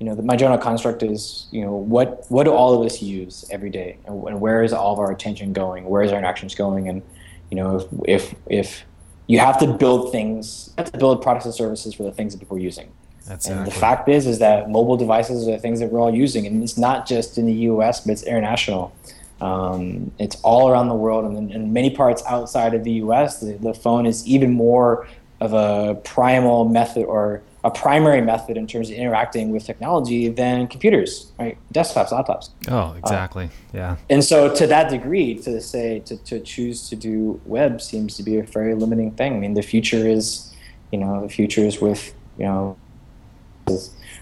you 0.00 0.06
know, 0.06 0.14
the, 0.14 0.22
my 0.22 0.34
general 0.34 0.58
construct 0.58 1.02
is, 1.02 1.46
you 1.50 1.60
know, 1.60 1.74
what 1.74 2.24
what 2.30 2.44
do 2.44 2.52
all 2.52 2.74
of 2.74 2.84
us 2.84 3.02
use 3.02 3.44
every 3.50 3.68
day, 3.68 3.98
and, 4.06 4.26
and 4.26 4.40
where 4.40 4.64
is 4.64 4.72
all 4.72 4.94
of 4.94 4.98
our 4.98 5.12
attention 5.12 5.52
going? 5.52 5.84
Where 5.84 6.02
is 6.02 6.10
our 6.10 6.18
interactions 6.18 6.54
going? 6.54 6.88
And 6.88 7.02
you 7.50 7.56
know, 7.56 7.76
if 7.76 7.84
if, 8.08 8.34
if 8.46 8.84
you 9.26 9.38
have 9.38 9.60
to 9.60 9.66
build 9.74 10.10
things, 10.10 10.68
you 10.70 10.84
have 10.84 10.92
to 10.92 10.98
build 10.98 11.20
products 11.20 11.44
and 11.44 11.54
services 11.54 11.92
for 11.92 12.02
the 12.02 12.12
things 12.12 12.32
that 12.32 12.38
people 12.38 12.56
are 12.56 12.60
using. 12.60 12.90
That's 13.26 13.46
and 13.46 13.60
exactly. 13.60 13.74
the 13.74 13.78
fact 13.78 14.08
is, 14.08 14.26
is 14.26 14.38
that 14.38 14.70
mobile 14.70 14.96
devices 14.96 15.46
are 15.46 15.52
the 15.52 15.58
things 15.58 15.80
that 15.80 15.92
we're 15.92 16.00
all 16.00 16.14
using, 16.14 16.46
and 16.46 16.62
it's 16.62 16.78
not 16.78 17.06
just 17.06 17.36
in 17.36 17.44
the 17.44 17.52
U.S., 17.52 18.00
but 18.00 18.12
it's 18.12 18.22
international. 18.22 18.96
Um, 19.42 20.12
it's 20.18 20.36
all 20.42 20.70
around 20.70 20.88
the 20.88 20.94
world, 20.94 21.26
and 21.26 21.52
in 21.52 21.72
many 21.74 21.90
parts 21.90 22.22
outside 22.26 22.72
of 22.72 22.84
the 22.84 22.92
U.S., 22.92 23.40
the, 23.40 23.52
the 23.52 23.74
phone 23.74 24.06
is 24.06 24.26
even 24.26 24.50
more 24.50 25.06
of 25.40 25.52
a 25.52 26.00
primal 26.04 26.64
method 26.64 27.04
or 27.04 27.42
a 27.62 27.70
primary 27.70 28.22
method 28.22 28.56
in 28.56 28.66
terms 28.66 28.90
of 28.90 28.96
interacting 28.96 29.50
with 29.50 29.64
technology 29.64 30.28
than 30.28 30.66
computers, 30.66 31.32
right? 31.38 31.58
Desktops, 31.74 32.08
laptops. 32.08 32.50
Oh, 32.68 32.94
exactly. 32.98 33.46
Uh, 33.46 33.48
yeah. 33.74 33.96
And 34.08 34.24
so, 34.24 34.54
to 34.54 34.66
that 34.66 34.90
degree, 34.90 35.34
to 35.36 35.60
say 35.60 36.00
to, 36.00 36.16
to 36.24 36.40
choose 36.40 36.88
to 36.88 36.96
do 36.96 37.40
web 37.44 37.80
seems 37.80 38.16
to 38.16 38.22
be 38.22 38.38
a 38.38 38.42
very 38.42 38.74
limiting 38.74 39.10
thing. 39.12 39.34
I 39.34 39.38
mean, 39.38 39.54
the 39.54 39.62
future 39.62 40.08
is, 40.08 40.54
you 40.90 40.98
know, 40.98 41.20
the 41.22 41.28
future 41.28 41.62
is 41.62 41.80
with 41.80 42.14
you 42.38 42.46
know 42.46 42.76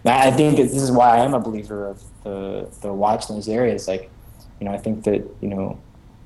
I 0.04 0.30
think 0.30 0.56
this 0.56 0.74
is 0.74 0.90
why 0.90 1.16
I 1.16 1.24
am 1.24 1.34
a 1.34 1.40
believer 1.40 1.88
of 1.88 2.02
the 2.24 2.68
the 2.80 2.92
watch 2.92 3.28
in 3.28 3.36
those 3.36 3.48
areas. 3.48 3.88
Like, 3.88 4.10
you 4.60 4.66
know, 4.66 4.72
I 4.72 4.78
think 4.78 5.04
that 5.04 5.26
you 5.40 5.48
know, 5.48 5.78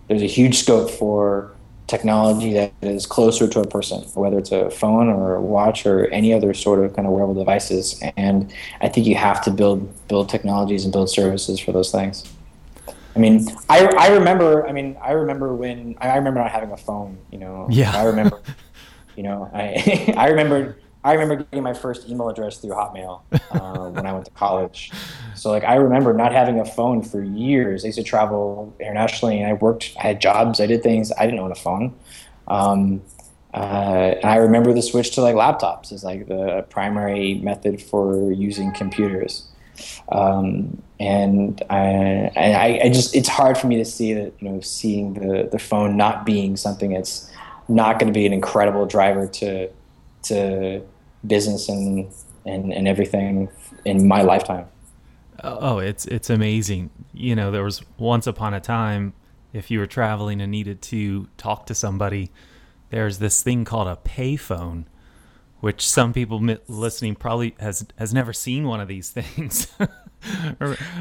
there's 0.08 0.22
a 0.22 0.26
huge 0.26 0.58
scope 0.58 0.90
for 0.90 1.52
technology 1.92 2.54
that 2.54 2.72
is 2.80 3.04
closer 3.06 3.46
to 3.46 3.60
a 3.60 3.66
person, 3.66 4.00
whether 4.14 4.38
it's 4.38 4.50
a 4.50 4.70
phone 4.70 5.08
or 5.08 5.34
a 5.34 5.40
watch 5.42 5.84
or 5.84 6.06
any 6.08 6.32
other 6.32 6.54
sort 6.54 6.82
of 6.82 6.96
kind 6.96 7.06
of 7.06 7.12
wearable 7.12 7.34
devices. 7.34 8.00
And 8.16 8.52
I 8.80 8.88
think 8.88 9.06
you 9.06 9.14
have 9.14 9.44
to 9.44 9.50
build 9.50 9.78
build 10.08 10.30
technologies 10.30 10.84
and 10.84 10.92
build 10.92 11.10
services 11.10 11.60
for 11.60 11.72
those 11.72 11.92
things. 11.92 12.24
I 13.14 13.18
mean, 13.18 13.46
I, 13.68 13.86
I 13.98 14.08
remember. 14.08 14.66
I 14.66 14.72
mean, 14.72 14.96
I 15.02 15.12
remember 15.12 15.54
when 15.54 15.96
I 16.00 16.16
remember 16.16 16.40
not 16.40 16.50
having 16.50 16.72
a 16.72 16.78
phone. 16.78 17.18
You 17.30 17.38
know, 17.38 17.68
yeah. 17.70 17.94
I 17.94 18.04
remember. 18.04 18.40
You 19.16 19.24
know, 19.24 19.50
I 19.52 20.14
I 20.16 20.28
remember 20.28 20.78
I 21.04 21.14
remember 21.14 21.44
getting 21.44 21.64
my 21.64 21.74
first 21.74 22.08
email 22.08 22.28
address 22.28 22.58
through 22.58 22.70
Hotmail 22.70 23.22
uh, 23.50 23.90
when 23.90 24.06
I 24.06 24.12
went 24.12 24.24
to 24.26 24.30
college. 24.32 24.92
So 25.34 25.50
like 25.50 25.64
I 25.64 25.74
remember 25.74 26.12
not 26.12 26.32
having 26.32 26.60
a 26.60 26.64
phone 26.64 27.02
for 27.02 27.22
years. 27.22 27.84
I 27.84 27.88
used 27.88 27.98
to 27.98 28.04
travel 28.04 28.74
internationally, 28.78 29.38
and 29.40 29.48
I 29.48 29.54
worked. 29.54 29.92
I 29.98 30.02
had 30.02 30.20
jobs. 30.20 30.60
I 30.60 30.66
did 30.66 30.82
things. 30.82 31.10
I 31.18 31.26
didn't 31.26 31.40
own 31.40 31.50
a 31.50 31.56
phone. 31.56 31.94
Um, 32.46 33.02
uh, 33.52 34.14
and 34.22 34.24
I 34.24 34.36
remember 34.36 34.72
the 34.72 34.82
switch 34.82 35.10
to 35.12 35.22
like 35.22 35.34
laptops 35.34 35.92
as 35.92 36.04
like 36.04 36.28
the 36.28 36.64
primary 36.70 37.34
method 37.34 37.82
for 37.82 38.30
using 38.30 38.72
computers. 38.72 39.48
Um, 40.10 40.82
and 41.00 41.62
I, 41.68 42.30
I, 42.36 42.80
I 42.84 42.88
just 42.90 43.16
it's 43.16 43.28
hard 43.28 43.58
for 43.58 43.66
me 43.66 43.76
to 43.76 43.84
see 43.84 44.14
that 44.14 44.34
you 44.38 44.48
know 44.48 44.60
seeing 44.60 45.14
the 45.14 45.48
the 45.50 45.58
phone 45.58 45.96
not 45.96 46.24
being 46.24 46.56
something 46.56 46.92
that's 46.92 47.30
not 47.68 47.98
going 47.98 48.12
to 48.12 48.16
be 48.16 48.24
an 48.26 48.32
incredible 48.32 48.86
driver 48.86 49.26
to 49.26 49.68
to 50.24 50.82
business 51.26 51.68
and, 51.68 52.10
and, 52.46 52.72
and 52.72 52.88
everything 52.88 53.48
in 53.84 54.06
my 54.06 54.22
lifetime. 54.22 54.66
Oh, 55.44 55.58
oh, 55.60 55.78
it's 55.78 56.04
it's 56.06 56.30
amazing. 56.30 56.90
You 57.12 57.34
know, 57.34 57.50
there 57.50 57.64
was 57.64 57.82
once 57.98 58.26
upon 58.26 58.54
a 58.54 58.60
time 58.60 59.12
if 59.52 59.70
you 59.70 59.78
were 59.78 59.86
traveling 59.86 60.40
and 60.40 60.50
needed 60.50 60.80
to 60.82 61.28
talk 61.36 61.66
to 61.66 61.74
somebody, 61.74 62.30
there's 62.90 63.18
this 63.18 63.42
thing 63.42 63.64
called 63.64 63.88
a 63.88 63.96
payphone, 63.96 64.84
which 65.60 65.88
some 65.88 66.12
people 66.12 66.40
listening 66.68 67.14
probably 67.14 67.54
has 67.60 67.86
has 67.98 68.14
never 68.14 68.32
seen 68.32 68.66
one 68.66 68.80
of 68.80 68.88
these 68.88 69.10
things. 69.18 69.68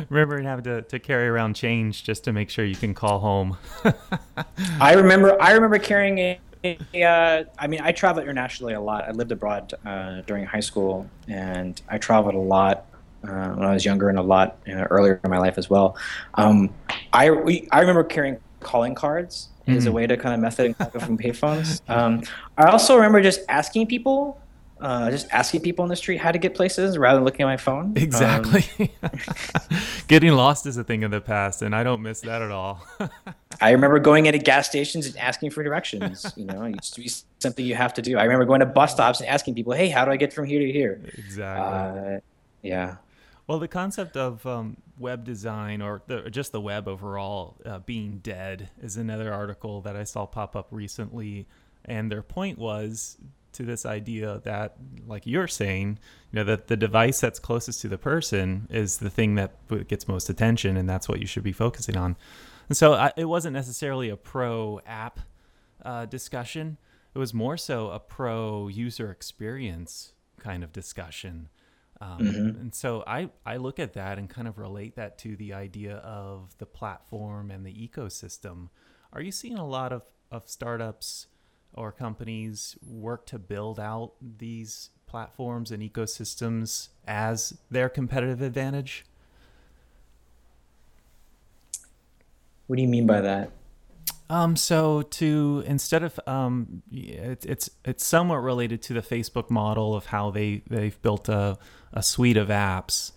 remember 0.10 0.42
having 0.42 0.64
to, 0.64 0.82
to 0.82 0.98
carry 0.98 1.28
around 1.28 1.56
change 1.56 2.04
just 2.04 2.24
to 2.24 2.34
make 2.34 2.50
sure 2.50 2.66
you 2.66 2.76
can 2.76 2.94
call 2.94 3.20
home. 3.20 3.58
I 4.80 4.94
remember 4.94 5.40
I 5.42 5.52
remember 5.52 5.78
carrying 5.78 6.18
a 6.18 6.40
uh, 6.64 7.44
I 7.58 7.68
mean, 7.68 7.82
I 7.82 7.92
traveled 7.92 8.24
internationally 8.24 8.74
a 8.74 8.82
lot. 8.82 9.08
I 9.08 9.12
lived 9.12 9.32
abroad 9.32 9.74
uh, 9.86 10.22
during 10.22 10.46
high 10.46 10.60
school, 10.60 11.10
and 11.28 11.82
I 11.90 11.98
traveled 11.98 12.36
a 12.36 12.40
lot 12.40 12.86
uh, 13.24 13.50
when 13.50 13.68
I 13.68 13.74
was 13.74 13.86
younger 13.86 14.10
and 14.10 14.18
a 14.18 14.24
lot 14.24 14.58
uh, 14.68 14.86
earlier 14.90 15.20
in 15.24 15.30
my 15.30 15.38
life 15.38 15.58
as 15.58 15.70
well. 15.70 15.98
Um, 16.36 16.74
I 17.14 17.32
we, 17.32 17.68
I 17.72 17.80
remember 17.80 18.04
carrying 18.04 18.38
calling 18.60 18.96
cards 18.96 19.50
mm-hmm. 19.62 19.78
as 19.78 19.86
a 19.86 19.90
mm. 19.90 19.94
way 19.94 20.08
to 20.08 20.18
kind 20.18 20.34
of 20.34 20.40
method 20.40 20.76
and 20.80 20.92
from 20.92 21.18
payphones. 21.18 21.82
Um, 21.90 22.24
I 22.58 22.66
also 22.66 22.96
remember 22.96 23.22
just 23.22 23.42
asking 23.50 23.88
people 23.88 24.40
uh, 24.82 25.12
just 25.12 25.28
asking 25.32 25.62
people 25.62 25.84
on 25.84 25.90
the 25.90 25.96
street 25.96 26.18
how 26.18 26.32
to 26.32 26.40
get 26.40 26.56
places 26.56 26.98
rather 26.98 27.18
than 27.18 27.26
looking 27.26 27.44
at 27.44 27.46
my 27.46 27.58
phone. 27.58 27.94
Exactly. 27.96 28.92
Um, 29.04 29.12
Getting 30.08 30.34
lost 30.34 30.66
is 30.66 30.76
a 30.78 30.84
thing 30.84 31.04
of 31.04 31.12
the 31.12 31.22
past, 31.22 31.62
and 31.62 31.76
I 31.76 31.84
don't 31.84 32.02
miss 32.02 32.22
that 32.22 32.42
at 32.42 32.52
all. 32.52 32.86
I 33.62 33.72
remember 33.72 34.00
going 34.00 34.26
into 34.26 34.40
gas 34.40 34.68
stations 34.68 35.06
and 35.06 35.16
asking 35.18 35.52
for 35.52 35.64
directions. 35.64 36.34
You 36.36 36.46
know, 36.46 36.64
it 36.64 36.72
used 36.72 36.96
to 36.96 37.02
be 37.02 37.12
something 37.40 37.66
you 37.66 37.76
have 37.76 37.94
to 37.94 38.02
do. 38.02 38.18
I 38.18 38.24
remember 38.24 38.46
going 38.46 38.62
to 38.62 38.66
bus 38.66 38.92
stops 38.94 39.20
and 39.20 39.30
asking 39.30 39.56
people, 39.56 39.74
"Hey, 39.74 39.90
how 39.90 40.04
do 40.04 40.12
I 40.12 40.18
get 40.18 40.34
from 40.34 40.46
here 40.46 40.60
to 40.60 40.72
here?" 40.72 41.00
Exactly. 41.18 42.16
Uh, 42.16 42.20
yeah. 42.64 42.96
Well, 43.48 43.60
the 43.60 43.68
concept 43.68 44.18
of 44.18 44.46
um, 44.46 44.78
web 44.98 45.24
design 45.26 45.82
or, 45.82 46.02
the, 46.08 46.26
or, 46.26 46.30
just 46.30 46.52
the 46.52 46.62
web 46.62 46.88
overall 46.88 47.58
uh, 47.66 47.80
being 47.80 48.20
dead 48.24 48.70
is 48.82 48.98
another 48.98 49.34
article 49.34 49.82
that 49.82 49.96
I 49.96 50.06
saw 50.06 50.26
pop 50.26 50.56
up 50.56 50.68
recently. 50.72 51.48
And 51.84 52.12
their 52.12 52.22
point 52.22 52.58
was 52.58 53.18
to 53.54 53.64
this 53.64 53.86
idea 53.86 54.42
that, 54.44 54.78
like 55.06 55.26
you're 55.26 55.48
saying, 55.48 56.00
you 56.32 56.38
know, 56.38 56.44
that 56.44 56.68
the 56.68 56.78
device 56.78 57.20
that's 57.20 57.40
closest 57.40 57.82
to 57.82 57.88
the 57.88 57.98
person 57.98 58.68
is 58.70 58.98
the 58.98 59.10
thing 59.10 59.36
that 59.36 59.54
gets 59.88 60.08
most 60.08 60.30
attention, 60.30 60.78
and 60.78 60.90
that's 60.90 61.10
what 61.10 61.20
you 61.20 61.28
should 61.28 61.44
be 61.44 61.52
focusing 61.52 61.98
on. 61.98 62.16
And 62.70 62.78
so 62.78 62.94
I, 62.94 63.12
it 63.18 63.26
wasn't 63.26 63.54
necessarily 63.54 64.10
a 64.10 64.18
pro 64.18 64.80
app 64.86 65.20
uh, 65.84 66.06
discussion, 66.06 66.78
it 67.14 67.20
was 67.20 67.34
more 67.34 67.58
so 67.58 67.90
a 67.90 68.00
pro 68.00 68.68
user 68.68 69.12
experience 69.12 70.14
kind 70.40 70.64
of 70.64 70.72
discussion. 70.72 71.50
Um, 72.00 72.20
mm-hmm. 72.20 72.62
And 72.62 72.76
so 72.76 73.04
I, 73.06 73.30
I 73.46 73.58
look 73.58 73.78
at 73.80 73.94
that 73.94 74.18
and 74.18 74.30
kind 74.30 74.48
of 74.48 74.58
relate 74.58 74.96
that 74.96 75.18
to 75.20 75.36
the 75.36 75.54
idea 75.54 75.98
of 75.98 76.58
the 76.58 76.66
platform 76.66 77.52
and 77.52 77.66
the 77.66 77.74
ecosystem. 77.74 78.70
Are 79.14 79.22
you 79.22 79.32
seeing 79.32 79.58
a 79.58 79.68
lot 79.68 79.92
of, 79.92 80.04
of 80.32 80.48
startups 80.50 81.28
or 81.74 81.92
companies 81.92 82.78
work 82.86 83.26
to 83.28 83.40
build 83.40 83.80
out 83.80 84.14
these 84.22 84.90
platforms 85.08 85.72
and 85.72 85.82
ecosystems 85.84 86.90
as 87.08 87.58
their 87.70 87.90
competitive 87.90 88.42
advantage? 88.42 89.06
What 92.68 92.78
do 92.78 92.82
you 92.82 92.88
mean 92.88 93.06
by 93.06 93.22
that? 93.22 93.52
Um, 94.30 94.56
so 94.56 95.02
to 95.02 95.62
instead 95.68 96.04
of 96.04 96.18
um, 96.26 96.84
it, 96.90 97.46
it's 97.46 97.70
it's 97.84 98.06
somewhat 98.06 98.38
related 98.38 98.82
to 98.84 98.94
the 98.94 99.02
Facebook 99.02 99.50
model 99.50 99.94
of 99.94 100.06
how 100.06 100.32
they 100.32 100.62
they've 100.70 101.00
built 101.02 101.28
a 101.28 101.58
a 101.92 102.02
suite 102.02 102.38
of 102.38 102.48
apps 102.48 103.12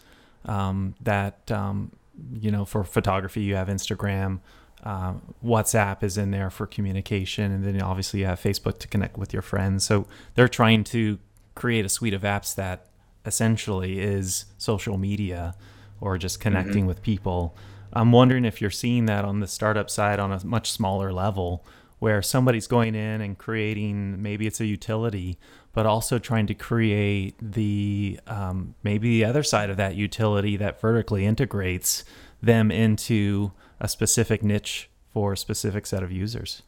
um, 0.44 0.96
that 1.00 1.52
um, 1.52 1.92
you 2.32 2.50
know 2.50 2.64
for 2.64 2.82
photography 2.82 3.42
you 3.42 3.54
have 3.54 3.68
Instagram, 3.68 4.40
uh, 4.84 5.14
WhatsApp 5.42 6.02
is 6.02 6.18
in 6.18 6.30
there 6.30 6.50
for 6.50 6.66
communication, 6.66 7.50
and 7.50 7.64
then 7.64 7.80
obviously 7.80 8.20
you 8.20 8.26
have 8.26 8.40
Facebook 8.40 8.78
to 8.78 8.88
connect 8.88 9.16
with 9.16 9.32
your 9.32 9.42
friends. 9.42 9.84
So 9.84 10.06
they're 10.34 10.46
trying 10.48 10.84
to 10.84 11.18
create 11.54 11.86
a 11.86 11.88
suite 11.88 12.14
of 12.14 12.22
apps 12.22 12.54
that 12.54 12.86
essentially 13.24 14.00
is 14.00 14.44
social 14.58 14.98
media 14.98 15.54
or 16.00 16.18
just 16.18 16.38
connecting 16.38 16.80
mm-hmm. 16.80 16.88
with 16.88 17.02
people. 17.02 17.56
I'm 17.94 18.12
wondering 18.12 18.44
if 18.44 18.60
you're 18.60 18.70
seeing 18.70 19.06
that 19.06 19.24
on 19.24 19.40
the 19.40 19.46
startup 19.46 19.88
side 19.88 20.18
on 20.18 20.32
a 20.32 20.44
much 20.44 20.70
smaller 20.70 21.12
level 21.12 21.64
where 21.98 22.20
somebody's 22.20 22.66
going 22.66 22.94
in 22.94 23.22
and 23.22 23.38
creating 23.38 24.20
maybe 24.20 24.46
it's 24.46 24.60
a 24.60 24.66
utility, 24.66 25.38
but 25.72 25.86
also 25.86 26.18
trying 26.18 26.46
to 26.48 26.54
create 26.54 27.36
the 27.40 28.20
um, 28.26 28.74
maybe 28.82 29.20
the 29.20 29.24
other 29.24 29.42
side 29.42 29.70
of 29.70 29.78
that 29.78 29.94
utility 29.94 30.56
that 30.58 30.78
vertically 30.78 31.24
integrates 31.24 32.04
them 32.42 32.70
into 32.70 33.52
a 33.80 33.88
specific 33.88 34.42
niche 34.42 34.88
for 35.12 35.32
a 35.32 35.36
specific 35.36 35.86
set 35.86 36.02
of 36.02 36.10
users. 36.10 36.62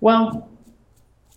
Well, 0.00 0.48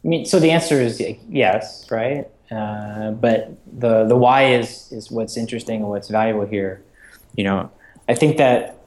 I 0.04 0.08
mean, 0.08 0.26
so 0.26 0.40
the 0.40 0.52
answer 0.52 0.82
is 0.82 1.02
yes, 1.30 1.90
right? 1.92 2.28
Uh, 2.52 3.12
but 3.12 3.58
the 3.80 4.06
the 4.06 4.16
why 4.16 4.54
is 4.54 4.92
is 4.92 5.10
what's 5.10 5.38
interesting 5.38 5.82
and 5.82 5.90
what's 5.90 6.10
valuable 6.10 6.46
here. 6.46 6.84
You 7.36 7.44
know, 7.44 7.72
I 8.08 8.14
think 8.14 8.38
that 8.38 8.78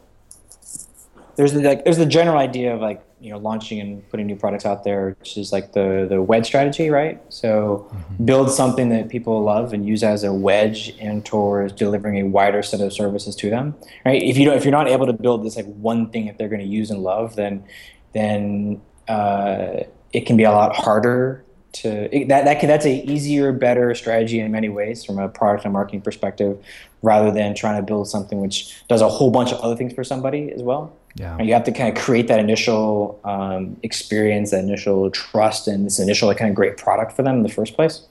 there's 1.36 1.52
the, 1.52 1.62
like 1.62 1.84
there's 1.84 1.98
the 1.98 2.06
general 2.06 2.38
idea 2.38 2.74
of 2.74 2.80
like 2.80 3.02
you 3.20 3.30
know 3.30 3.38
launching 3.38 3.80
and 3.80 4.08
putting 4.10 4.26
new 4.26 4.36
products 4.36 4.64
out 4.64 4.84
there, 4.84 5.16
which 5.18 5.36
is 5.36 5.52
like 5.52 5.72
the 5.72 6.06
the 6.08 6.22
wedge 6.22 6.46
strategy, 6.46 6.90
right? 6.90 7.20
So 7.28 7.88
mm-hmm. 7.90 8.24
build 8.24 8.50
something 8.50 8.88
that 8.90 9.08
people 9.08 9.42
love 9.42 9.72
and 9.72 9.86
use 9.86 10.02
as 10.02 10.24
a 10.24 10.32
wedge 10.32 10.94
and 11.00 11.24
towards 11.24 11.72
delivering 11.72 12.18
a 12.18 12.24
wider 12.24 12.62
set 12.62 12.80
of 12.80 12.92
services 12.92 13.34
to 13.36 13.50
them, 13.50 13.74
right? 14.04 14.22
If 14.22 14.38
you 14.38 14.44
don't 14.44 14.56
if 14.56 14.64
you're 14.64 14.72
not 14.72 14.88
able 14.88 15.06
to 15.06 15.12
build 15.12 15.44
this 15.44 15.56
like 15.56 15.66
one 15.66 16.10
thing 16.10 16.26
that 16.26 16.38
they're 16.38 16.48
going 16.48 16.60
to 16.60 16.66
use 16.66 16.90
and 16.90 17.02
love, 17.02 17.36
then 17.36 17.64
then 18.12 18.80
uh, 19.08 19.84
it 20.12 20.26
can 20.26 20.36
be 20.36 20.44
a 20.44 20.50
lot 20.50 20.74
harder 20.74 21.44
to 21.72 22.08
that 22.28 22.44
that 22.44 22.60
can, 22.60 22.68
that's 22.68 22.86
a 22.86 23.04
easier, 23.10 23.52
better 23.52 23.94
strategy 23.94 24.40
in 24.40 24.50
many 24.50 24.68
ways 24.68 25.04
from 25.04 25.18
a 25.18 25.28
product 25.28 25.64
and 25.64 25.72
marketing 25.72 26.00
perspective, 26.00 26.58
rather 27.02 27.30
than 27.30 27.54
trying 27.54 27.76
to 27.76 27.82
build 27.82 28.08
something 28.08 28.40
which 28.40 28.86
does 28.88 29.00
a 29.00 29.08
whole 29.08 29.30
bunch 29.30 29.52
of 29.52 29.60
other 29.60 29.76
things 29.76 29.92
for 29.92 30.04
somebody 30.04 30.50
as 30.52 30.62
well. 30.62 30.96
Yeah, 31.14 31.36
and 31.36 31.46
you 31.48 31.54
have 31.54 31.64
to 31.64 31.72
kind 31.72 31.96
of 31.96 32.02
create 32.02 32.28
that 32.28 32.38
initial 32.38 33.20
um, 33.24 33.76
experience, 33.82 34.50
that 34.52 34.62
initial 34.62 35.11
trust, 35.11 35.66
and 35.66 35.86
this 35.86 35.98
initial 35.98 36.28
like, 36.28 36.38
kind 36.38 36.48
of 36.48 36.54
great 36.54 36.76
product 36.76 37.12
for 37.12 37.22
them 37.22 37.36
in 37.36 37.42
the 37.42 37.48
first 37.48 37.74
place. 37.74 38.06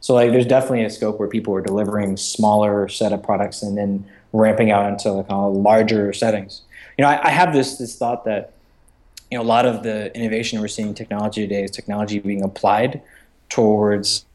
So 0.00 0.14
like, 0.14 0.30
there's 0.30 0.46
definitely 0.46 0.84
a 0.84 0.90
scope 0.90 1.18
where 1.18 1.28
people 1.28 1.54
are 1.54 1.62
delivering 1.62 2.16
smaller 2.16 2.88
set 2.88 3.12
of 3.12 3.22
products 3.22 3.62
and 3.62 3.76
then 3.76 4.06
ramping 4.32 4.70
out 4.70 4.88
into 4.88 5.10
like 5.10 5.28
kind 5.28 5.40
of 5.40 5.54
larger 5.54 6.12
settings. 6.12 6.62
You 6.98 7.04
know, 7.04 7.08
I, 7.08 7.28
I 7.28 7.30
have 7.30 7.52
this 7.52 7.78
this 7.78 7.96
thought 7.96 8.24
that 8.26 8.52
you 9.30 9.38
know, 9.38 9.42
a 9.42 9.46
lot 9.46 9.66
of 9.66 9.82
the 9.82 10.14
innovation 10.16 10.60
we're 10.60 10.68
seeing 10.68 10.88
in 10.88 10.94
technology 10.94 11.42
today 11.42 11.64
is 11.64 11.70
technology 11.70 12.18
being 12.18 12.42
applied 12.42 13.02
towards 13.48 14.26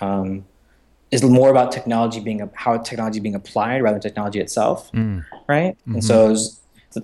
um, 0.00 0.44
is 1.10 1.22
more 1.22 1.50
about 1.50 1.72
technology 1.72 2.20
being 2.20 2.48
how 2.54 2.78
technology 2.78 3.20
being 3.20 3.34
applied 3.34 3.82
rather 3.82 3.94
than 3.94 4.02
technology 4.02 4.40
itself, 4.40 4.90
mm. 4.92 5.24
right? 5.48 5.76
Mm-hmm. 5.80 5.94
And 5.94 6.04
so, 6.04 6.36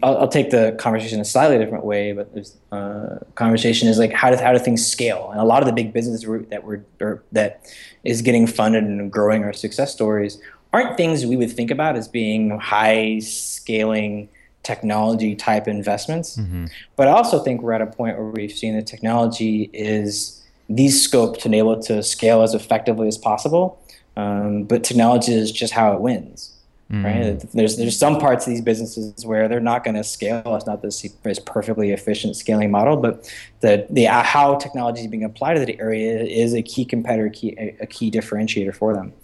I'll, 0.03 0.19
I'll, 0.19 0.29
take 0.29 0.51
the 0.51 0.75
conversation 0.79 1.21
a 1.21 1.25
slightly 1.25 1.59
different 1.59 1.85
way, 1.85 2.13
but 2.13 2.33
there's 2.33 2.57
uh, 2.73 3.19
conversation 3.35 3.89
is 3.89 3.99
like 3.99 4.13
how 4.13 4.31
do 4.31 4.37
how 4.37 4.53
do 4.53 4.59
things 4.59 4.87
scale? 4.87 5.31
And 5.31 5.41
a 5.41 5.45
lot 5.45 5.63
of 5.63 5.67
the 5.67 5.73
big 5.73 5.93
business 5.93 6.25
route 6.25 6.51
that 6.51 6.65
we're 6.65 7.23
that 7.33 7.67
is 8.03 8.23
getting 8.23 8.47
funded 8.47 8.85
and 8.85 9.11
growing 9.11 9.45
our 9.45 9.53
success 9.53 9.93
stories 9.93 10.41
aren't 10.73 10.97
things 10.97 11.25
we 11.25 11.37
would 11.37 11.53
think 11.53 11.71
about 11.71 11.97
as 11.97 12.09
being 12.09 12.59
high 12.59 13.19
scaling 13.21 14.29
technology 14.65 15.37
type 15.37 15.69
investments. 15.69 16.37
Mm-hmm. 16.37 16.67
But 16.97 17.09
I 17.09 17.13
also 17.13 17.39
think 17.39 17.63
we're 17.63 17.75
at 17.75 17.83
a 17.83 17.87
point 17.87 18.19
where 18.19 18.27
we've 18.27 18.51
seen 18.51 18.75
that 18.75 18.87
technology 18.87 19.71
is 19.73 20.43
the 20.69 20.89
scope 20.89 21.39
to 21.41 21.49
enable 21.49 21.75
it 21.75 21.83
to 21.83 22.03
scale 22.03 22.43
as 22.43 22.55
effectively 22.55 23.07
as 23.07 23.19
possible. 23.19 23.79
Um, 24.17 24.65
but 24.65 24.83
technology 24.83 25.33
is 25.33 25.53
just 25.53 25.75
how 25.75 25.93
it 25.93 26.01
wins. 26.01 26.54
Mm-hmm. 26.93 27.05
Right? 27.05 27.53
There's 27.55 27.77
there's 27.79 27.99
some 27.99 28.21
parts 28.21 28.47
of 28.47 28.53
these 28.53 28.61
businesses 28.61 29.25
where 29.25 29.49
they're 29.49 29.59
not 29.59 29.85
going 29.85 29.97
to 29.97 30.05
scale. 30.05 30.43
It's 30.55 30.67
not 30.67 30.83
this, 30.83 31.01
this 31.23 31.39
perfectly 31.39 31.93
efficient 31.93 32.37
scaling 32.37 32.71
model, 32.71 32.99
but 32.99 33.31
the 33.61 33.87
the 33.89 34.07
uh, 34.07 34.23
how 34.23 34.57
technology 34.57 35.01
is 35.01 35.07
being 35.07 35.25
applied 35.25 35.55
to 35.55 35.65
the 35.65 35.81
area 35.81 36.23
is 36.23 36.53
a 36.53 36.63
key 36.63 36.85
competitor, 36.85 37.31
key, 37.31 37.57
a, 37.59 37.77
a, 37.81 37.87
key 37.87 38.11
differentiator 38.11 38.75
for 38.75 38.93
them. 38.93 39.15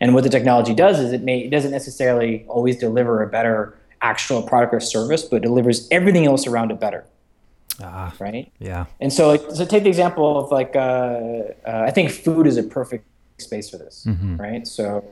And 0.00 0.14
what 0.14 0.24
the 0.24 0.30
technology 0.30 0.74
does 0.74 0.98
is 0.98 1.12
it 1.12 1.22
may 1.22 1.40
it 1.40 1.50
doesn't 1.50 1.72
necessarily 1.72 2.46
always 2.48 2.78
deliver 2.78 3.22
a 3.22 3.26
better 3.26 3.76
actual 4.00 4.42
product 4.42 4.72
or 4.72 4.80
service, 4.80 5.22
but 5.22 5.42
delivers 5.42 5.86
everything 5.90 6.26
else 6.26 6.46
around 6.46 6.70
it 6.70 6.80
better. 6.80 7.04
Ah, 7.82 8.14
right. 8.18 8.50
Yeah. 8.58 8.86
And 9.00 9.12
so, 9.12 9.36
so 9.52 9.64
take 9.64 9.84
the 9.84 9.88
example 9.88 10.38
of 10.38 10.50
like, 10.50 10.76
uh, 10.76 10.78
uh, 10.78 11.84
I 11.86 11.90
think 11.90 12.10
food 12.10 12.46
is 12.46 12.56
a 12.56 12.62
perfect 12.62 13.06
space 13.38 13.70
for 13.70 13.78
this, 13.78 14.04
mm-hmm. 14.06 14.36
right? 14.36 14.66
So, 14.66 15.04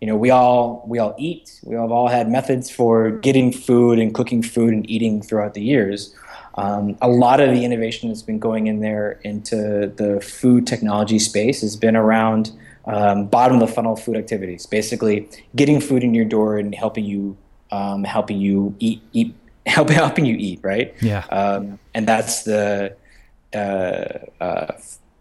you 0.00 0.06
know, 0.06 0.16
we 0.16 0.30
all 0.30 0.84
we 0.86 0.98
all 0.98 1.14
eat. 1.18 1.60
We 1.64 1.74
have 1.74 1.90
all 1.90 2.08
had 2.08 2.28
methods 2.28 2.70
for 2.70 3.10
getting 3.10 3.52
food 3.52 3.98
and 3.98 4.14
cooking 4.14 4.42
food 4.42 4.72
and 4.74 4.88
eating 4.90 5.22
throughout 5.22 5.54
the 5.54 5.62
years. 5.62 6.14
Um, 6.56 6.96
a 7.02 7.08
lot 7.08 7.40
of 7.40 7.52
the 7.52 7.64
innovation 7.64 8.08
that's 8.08 8.22
been 8.22 8.38
going 8.38 8.66
in 8.66 8.80
there 8.80 9.20
into 9.24 9.92
the 9.96 10.20
food 10.22 10.66
technology 10.66 11.18
space 11.18 11.60
has 11.60 11.76
been 11.76 11.96
around 11.96 12.50
um, 12.86 13.26
bottom 13.26 13.60
of 13.60 13.68
the 13.68 13.74
funnel 13.74 13.96
food 13.96 14.16
activities, 14.16 14.64
basically 14.64 15.28
getting 15.54 15.80
food 15.80 16.02
in 16.02 16.14
your 16.14 16.24
door 16.24 16.56
and 16.56 16.74
helping 16.74 17.04
you 17.04 17.36
um, 17.70 18.04
helping 18.04 18.40
you 18.40 18.74
eat, 18.78 19.02
eat, 19.12 19.34
help, 19.66 19.90
helping 19.90 20.24
you 20.24 20.36
eat, 20.38 20.60
right? 20.62 20.94
Yeah. 21.00 21.24
Um, 21.30 21.78
and 21.94 22.06
that's 22.06 22.44
the 22.44 22.96
uh, 23.54 24.18
uh, 24.40 24.72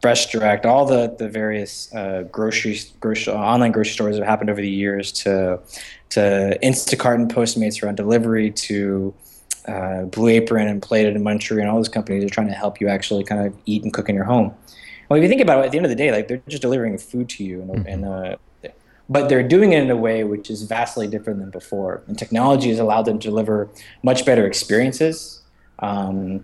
Fresh 0.06 0.28
Direct, 0.28 0.68
all 0.68 0.86
the 0.86 1.16
the 1.18 1.28
various 1.28 1.92
uh, 1.96 2.26
grocery, 2.32 2.80
grocery 3.00 3.34
online 3.34 3.72
grocery 3.72 3.94
stores 3.94 4.18
have 4.18 4.28
happened 4.28 4.52
over 4.52 4.62
the 4.62 4.70
years 4.70 5.12
to 5.24 5.60
to 6.10 6.60
Instacart 6.62 7.16
and 7.16 7.34
Postmates 7.34 7.82
around 7.82 7.96
delivery 7.96 8.52
to 8.52 9.16
uh, 9.68 10.04
Blue 10.04 10.28
Apron 10.28 10.68
and 10.68 10.80
Plated 10.80 11.16
and 11.16 11.26
Munchery 11.26 11.60
and 11.62 11.68
all 11.72 11.78
those 11.78 11.90
companies 11.90 12.24
are 12.24 12.30
trying 12.30 12.50
to 12.50 12.54
help 12.54 12.80
you 12.80 12.88
actually 12.88 13.24
kind 13.24 13.48
of 13.48 13.58
eat 13.66 13.82
and 13.82 13.92
cook 13.92 14.08
in 14.08 14.14
your 14.14 14.26
home. 14.26 14.54
Well, 15.10 15.18
if 15.18 15.24
you 15.24 15.28
think 15.28 15.42
about 15.42 15.64
it, 15.64 15.66
at 15.66 15.72
the 15.72 15.78
end 15.78 15.88
of 15.88 15.90
the 15.90 15.96
day, 15.96 16.12
like 16.12 16.28
they're 16.28 16.44
just 16.48 16.62
delivering 16.62 17.00
food 17.00 17.28
to 17.30 17.44
you, 17.44 17.64
and, 17.64 17.72
mm-hmm. 17.72 17.88
and 17.88 18.06
uh, 18.06 18.38
but 19.10 19.28
they're 19.28 19.48
doing 19.48 19.74
it 19.74 19.82
in 19.82 19.90
a 19.90 19.96
way 19.96 20.24
which 20.24 20.52
is 20.52 20.62
vastly 20.62 21.08
different 21.08 21.40
than 21.40 21.50
before. 21.50 22.04
And 22.06 22.16
technology 22.16 22.70
has 22.70 22.78
allowed 22.78 23.06
them 23.06 23.18
to 23.18 23.28
deliver 23.28 23.72
much 24.04 24.24
better 24.24 24.46
experiences, 24.46 25.42
um, 25.80 26.44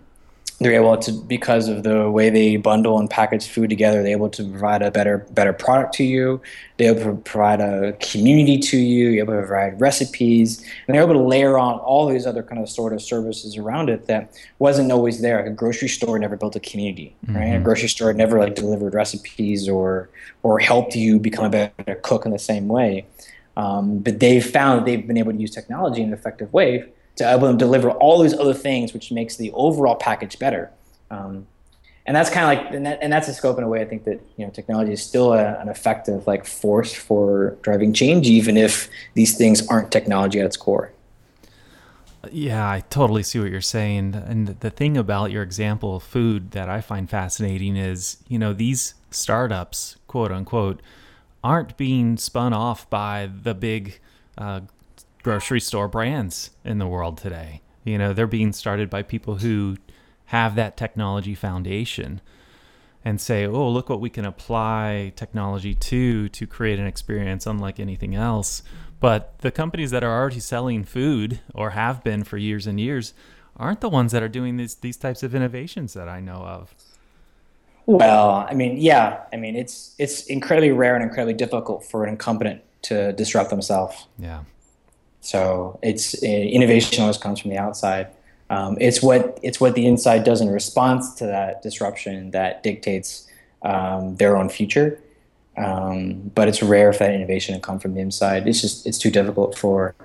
they're 0.62 0.74
able 0.74 0.96
to 0.96 1.12
because 1.12 1.68
of 1.68 1.82
the 1.82 2.10
way 2.10 2.30
they 2.30 2.56
bundle 2.56 3.00
and 3.00 3.10
package 3.10 3.48
food 3.48 3.68
together 3.68 4.04
they're 4.04 4.12
able 4.12 4.30
to 4.30 4.44
provide 4.44 4.84
a 4.84 4.92
better 4.92 5.26
better 5.32 5.54
product 5.54 5.96
to 5.96 6.04
you. 6.04 6.40
They're 6.78 6.96
able 6.96 7.16
to 7.16 7.22
provide 7.22 7.62
a 7.62 7.94
community 7.94 8.60
to 8.60 8.78
you. 8.78 9.10
You're 9.10 9.24
able 9.24 9.34
to 9.34 9.48
provide 9.48 9.82
recipes. 9.82 10.60
And 10.88 10.94
they're 10.94 11.02
able 11.02 11.16
to 11.16 11.22
layer 11.22 11.58
on 11.58 11.80
all 11.80 12.08
these 12.08 12.28
other 12.28 12.44
kind 12.44 12.62
of 12.62 12.70
sort 12.70 12.94
of 12.94 13.02
services 13.02 13.58
around 13.58 13.90
it 13.90 14.06
that 14.06 14.38
wasn't 14.60 14.92
always 14.92 15.22
there. 15.22 15.38
Like 15.38 15.52
a 15.52 15.56
grocery 15.56 15.88
store 15.88 16.18
never 16.20 16.38
built 16.38 16.56
a 16.56 16.60
community 16.60 17.16
mm-hmm. 17.26 17.36
right? 17.36 17.46
A 17.46 17.56
mm-hmm. 17.56 17.64
grocery 17.64 17.90
store 17.90 18.14
never 18.14 18.40
like 18.40 18.56
delivered 18.56 18.94
recipes 18.94 19.68
or 19.68 20.10
or 20.44 20.60
helped 20.60 20.96
you 20.96 21.20
become 21.20 21.46
a 21.46 21.50
better 21.50 21.96
cook 22.04 22.26
in 22.26 22.32
the 22.32 22.40
same 22.40 22.68
way. 22.68 23.06
Um, 23.58 24.00
but 24.00 24.20
they've 24.20 24.46
found 24.46 24.80
that 24.80 24.86
they've 24.86 25.06
been 25.06 25.18
able 25.18 25.34
to 25.34 25.38
use 25.38 25.52
technology 25.52 26.02
in 26.02 26.10
an 26.10 26.14
effective 26.14 26.54
way 26.54 26.86
to 27.18 27.30
able 27.30 27.52
to 27.52 27.58
deliver 27.58 27.92
all 27.92 28.22
these 28.22 28.34
other 28.34 28.54
things, 28.54 28.94
which 28.94 29.12
makes 29.12 29.36
the 29.36 29.52
overall 29.52 29.96
package 29.96 30.40
better. 30.40 30.72
Um, 31.10 31.48
and 32.06 32.16
that's 32.16 32.30
kind 32.30 32.58
of 32.58 32.66
like, 32.66 32.74
and, 32.74 32.86
that, 32.86 33.00
and, 33.02 33.14
that's 33.14 33.28
a 33.28 33.34
scope 33.34 33.58
in 33.58 33.64
a 33.64 33.68
way 33.68 33.82
I 33.82 33.86
think 33.86 34.06
that 34.06 34.20
you 34.36 34.46
know 34.46 34.52
technology 34.52 34.94
is 34.94 35.04
still 35.04 35.34
a, 35.34 35.60
an 35.60 35.70
effective 35.70 36.26
like 36.26 36.46
force 36.46 36.94
for 36.94 37.58
driving 37.62 37.94
change, 37.94 38.28
even 38.28 38.58
if 38.58 38.90
these 39.14 39.38
things 39.38 39.68
aren't 39.68 39.92
technology 39.92 40.40
at 40.40 40.46
its 40.46 40.58
core. 40.58 40.92
Yeah, 42.32 42.70
I 42.70 42.84
totally 42.90 43.24
see 43.24 43.40
what 43.40 43.50
you're 43.50 43.62
saying. 43.62 44.14
And 44.16 44.48
the 44.60 44.70
thing 44.70 44.96
about 44.96 45.32
your 45.32 45.42
example 45.42 45.96
of 45.96 46.04
food 46.04 46.52
that 46.52 46.70
I 46.70 46.82
find 46.82 47.10
fascinating 47.10 47.76
is, 47.76 48.18
you 48.28 48.38
know, 48.38 48.54
these 48.54 48.94
startups, 49.10 49.98
quote 50.08 50.32
unquote, 50.32 50.82
aren't 51.44 51.78
being 51.78 52.18
spun 52.18 52.54
off 52.54 52.88
by 52.90 53.30
the 53.42 53.56
big 53.56 54.00
uh, 54.38 54.62
grocery 55.24 55.60
store 55.60 55.88
brands 55.88 56.52
in 56.64 56.78
the 56.80 56.88
world 56.88 57.18
today. 57.18 57.62
You 57.84 57.98
know, 57.98 58.14
they're 58.14 58.28
being 58.28 58.54
started 58.54 58.90
by 58.90 59.04
people 59.04 59.38
who 59.38 59.78
have 60.26 60.56
that 60.56 60.78
technology 60.78 61.36
foundation 61.36 62.22
and 63.04 63.20
say, 63.20 63.46
"Oh, 63.46 63.70
look 63.70 63.90
what 63.90 64.00
we 64.00 64.10
can 64.10 64.26
apply 64.26 65.14
technology 65.16 65.74
to 65.74 66.30
to 66.30 66.48
create 66.48 66.80
an 66.80 66.86
experience 66.86 67.48
unlike 67.48 67.80
anything 67.80 68.16
else." 68.16 68.64
But 69.00 69.40
the 69.40 69.52
companies 69.52 69.92
that 69.92 70.04
are 70.04 70.20
already 70.20 70.40
selling 70.40 70.84
food 70.84 71.40
or 71.56 71.72
have 71.72 72.04
been 72.04 72.24
for 72.24 72.38
years 72.38 72.68
and 72.68 72.80
years 72.80 73.14
aren't 73.58 73.82
the 73.82 73.90
ones 73.90 74.12
that 74.12 74.22
are 74.22 74.30
doing 74.30 74.58
these 74.58 74.76
these 74.76 74.98
types 74.98 75.24
of 75.24 75.34
innovations 75.34 75.94
that 75.94 76.08
I 76.08 76.20
know 76.20 76.44
of. 76.46 76.76
Well, 77.88 78.46
I 78.48 78.54
mean, 78.54 78.78
yeah, 78.78 79.22
I 79.34 79.38
mean, 79.38 79.56
it's 79.56 79.96
it's 79.98 80.26
incredibly 80.28 80.72
rare 80.72 80.96
and 80.96 81.04
incredibly 81.04 81.34
difficult 81.34 81.84
for 81.84 82.04
an 82.04 82.10
incumbent 82.10 82.62
to 82.84 83.14
disrupt 83.14 83.50
themselves. 83.50 84.08
Yeah. 84.18 84.44
So 85.22 85.80
it's 85.82 86.22
uh, 86.22 86.28
innovation 86.28 87.02
always 87.02 87.18
comes 87.18 87.40
from 87.40 87.52
the 87.52 87.58
outside. 87.58 88.08
Um, 88.50 88.78
it's 88.82 89.02
what 89.02 89.40
it's 89.42 89.62
what 89.62 89.76
the 89.76 89.86
inside 89.86 90.24
does 90.24 90.42
in 90.42 90.50
response 90.50 91.14
to 91.16 91.26
that 91.28 91.62
disruption 91.62 92.32
that 92.32 92.64
dictates 92.64 93.28
um, 93.62 94.16
their 94.18 94.36
own 94.36 94.50
future. 94.50 95.00
Um, 95.58 96.32
but 96.34 96.48
it's 96.48 96.64
rare 96.64 96.92
for 96.92 97.00
that 97.00 97.14
innovation 97.14 97.56
to 97.56 97.62
come 97.62 97.80
from 97.80 97.94
the 97.94 98.02
inside. 98.02 98.48
It's 98.48 98.60
just 98.60 98.86
it's 98.86 98.98
too 98.98 99.12
difficult 99.12 99.58
for 99.58 99.96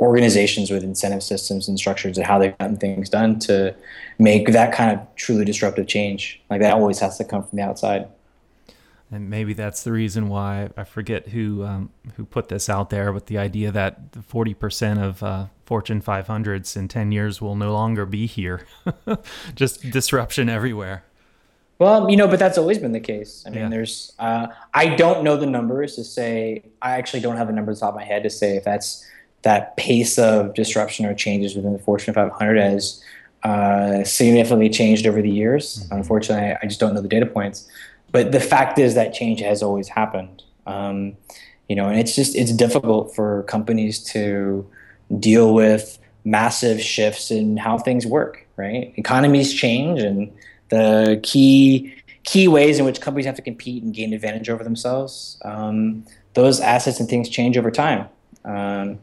organizations 0.00 0.70
with 0.70 0.82
incentive 0.82 1.22
systems 1.22 1.68
and 1.68 1.78
structures 1.78 2.18
and 2.18 2.26
how 2.26 2.38
they've 2.38 2.58
gotten 2.58 2.76
things 2.76 3.08
done 3.08 3.38
to 3.38 3.74
make 4.18 4.48
that 4.48 4.72
kind 4.72 4.98
of 4.98 5.06
truly 5.14 5.44
disruptive 5.44 5.86
change. 5.86 6.42
Like 6.50 6.60
that 6.60 6.74
always 6.74 6.98
has 6.98 7.16
to 7.18 7.24
come 7.24 7.44
from 7.44 7.56
the 7.56 7.62
outside 7.62 8.08
and 9.10 9.30
maybe 9.30 9.52
that's 9.52 9.82
the 9.82 9.92
reason 9.92 10.28
why 10.28 10.70
I 10.76 10.84
forget 10.84 11.28
who 11.28 11.64
um, 11.64 11.90
who 12.16 12.24
put 12.24 12.48
this 12.48 12.68
out 12.68 12.90
there, 12.90 13.12
but 13.12 13.26
the 13.26 13.38
idea 13.38 13.70
that 13.70 14.00
forty 14.24 14.54
percent 14.54 15.00
of 15.00 15.22
uh, 15.22 15.46
Fortune 15.66 16.02
500s 16.02 16.76
in 16.76 16.88
ten 16.88 17.12
years 17.12 17.40
will 17.40 17.56
no 17.56 17.72
longer 17.72 18.06
be 18.06 18.26
here, 18.26 18.66
just 19.54 19.90
disruption 19.90 20.48
everywhere. 20.48 21.04
Well, 21.78 22.08
you 22.08 22.16
know, 22.16 22.28
but 22.28 22.38
that's 22.38 22.56
always 22.56 22.78
been 22.78 22.92
the 22.92 23.00
case. 23.00 23.44
I 23.46 23.50
mean, 23.50 23.60
yeah. 23.60 23.68
there's 23.68 24.12
uh, 24.18 24.46
I 24.72 24.94
don't 24.94 25.24
know 25.24 25.36
the 25.36 25.46
numbers 25.46 25.96
to 25.96 26.04
say. 26.04 26.62
I 26.80 26.92
actually 26.92 27.20
don't 27.20 27.36
have 27.36 27.46
the 27.46 27.52
numbers 27.52 27.82
off 27.82 27.94
my 27.94 28.04
head 28.04 28.22
to 28.22 28.30
say 28.30 28.56
if 28.56 28.64
that's 28.64 29.04
that 29.42 29.76
pace 29.76 30.18
of 30.18 30.54
disruption 30.54 31.04
or 31.04 31.14
changes 31.14 31.54
within 31.54 31.74
the 31.74 31.78
Fortune 31.78 32.14
500 32.14 32.56
has 32.56 33.04
uh, 33.42 34.02
significantly 34.02 34.70
changed 34.70 35.06
over 35.06 35.20
the 35.20 35.30
years. 35.30 35.84
Mm-hmm. 35.84 35.96
Unfortunately, 35.96 36.56
I 36.62 36.66
just 36.66 36.80
don't 36.80 36.94
know 36.94 37.02
the 37.02 37.08
data 37.08 37.26
points 37.26 37.68
but 38.14 38.30
the 38.30 38.38
fact 38.38 38.78
is 38.78 38.94
that 38.94 39.12
change 39.12 39.40
has 39.40 39.60
always 39.60 39.88
happened. 39.88 40.44
Um, 40.68 41.16
you 41.68 41.74
know, 41.74 41.88
and 41.88 41.98
it's 41.98 42.14
just 42.14 42.36
it's 42.36 42.52
difficult 42.52 43.12
for 43.12 43.42
companies 43.42 43.98
to 44.12 44.64
deal 45.18 45.52
with 45.52 45.98
massive 46.24 46.80
shifts 46.80 47.32
in 47.32 47.56
how 47.56 47.76
things 47.76 48.06
work. 48.06 48.46
Right? 48.56 48.94
Economies 48.96 49.52
change, 49.52 50.00
and 50.00 50.32
the 50.68 51.18
key 51.24 51.92
key 52.22 52.46
ways 52.46 52.78
in 52.78 52.84
which 52.84 53.00
companies 53.00 53.26
have 53.26 53.34
to 53.34 53.42
compete 53.42 53.82
and 53.82 53.92
gain 53.92 54.12
advantage 54.12 54.48
over 54.48 54.62
themselves. 54.62 55.36
Um, 55.44 56.06
those 56.34 56.60
assets 56.60 57.00
and 57.00 57.08
things 57.08 57.28
change 57.28 57.58
over 57.58 57.72
time. 57.72 58.08
Um, 58.44 59.00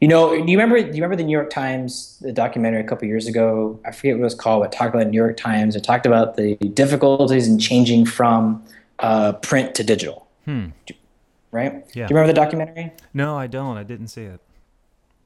you 0.00 0.08
know, 0.08 0.30
do 0.30 0.50
you 0.50 0.58
remember? 0.58 0.80
Do 0.80 0.88
you 0.88 1.02
remember 1.02 1.16
the 1.16 1.24
New 1.24 1.32
York 1.32 1.50
Times 1.50 2.18
the 2.20 2.32
documentary 2.32 2.80
a 2.80 2.84
couple 2.84 3.08
years 3.08 3.26
ago? 3.26 3.80
I 3.84 3.92
forget 3.92 4.14
what 4.14 4.20
it 4.20 4.24
was 4.24 4.34
called, 4.34 4.62
but 4.62 4.72
talked 4.72 4.94
about 4.94 5.04
the 5.04 5.10
New 5.10 5.16
York 5.16 5.36
Times. 5.36 5.74
It 5.74 5.84
talked 5.84 6.06
about 6.06 6.36
the 6.36 6.56
difficulties 6.56 7.48
in 7.48 7.58
changing 7.58 8.06
from 8.06 8.62
uh, 8.98 9.32
print 9.34 9.74
to 9.76 9.84
digital. 9.84 10.26
Hmm. 10.44 10.66
Right? 11.50 11.84
Yeah. 11.94 12.06
Do 12.06 12.14
you 12.14 12.18
remember 12.18 12.26
the 12.26 12.34
documentary? 12.34 12.92
No, 13.14 13.36
I 13.36 13.46
don't. 13.46 13.78
I 13.78 13.82
didn't 13.82 14.08
see 14.08 14.24
it. 14.24 14.40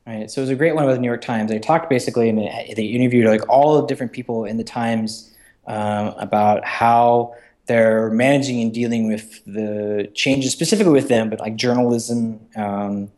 Right. 0.06 0.30
So 0.30 0.40
it 0.40 0.44
was 0.44 0.50
a 0.50 0.56
great 0.56 0.74
one 0.74 0.86
with 0.86 0.96
the 0.96 1.00
New 1.00 1.08
York 1.08 1.20
Times. 1.20 1.50
They 1.50 1.58
talked 1.58 1.90
basically, 1.90 2.28
and 2.28 2.38
they 2.38 2.84
interviewed 2.84 3.26
like 3.26 3.48
all 3.48 3.80
the 3.80 3.86
different 3.86 4.12
people 4.12 4.44
in 4.44 4.56
the 4.56 4.64
Times 4.64 5.34
um, 5.66 6.14
about 6.16 6.64
how 6.64 7.34
they're 7.66 8.10
managing 8.10 8.60
and 8.60 8.72
dealing 8.72 9.08
with 9.08 9.44
the 9.44 10.10
changes, 10.14 10.52
specifically 10.52 10.92
with 10.92 11.08
them, 11.08 11.28
but 11.28 11.40
like 11.40 11.56
journalism. 11.56 12.40
Um, 12.56 13.10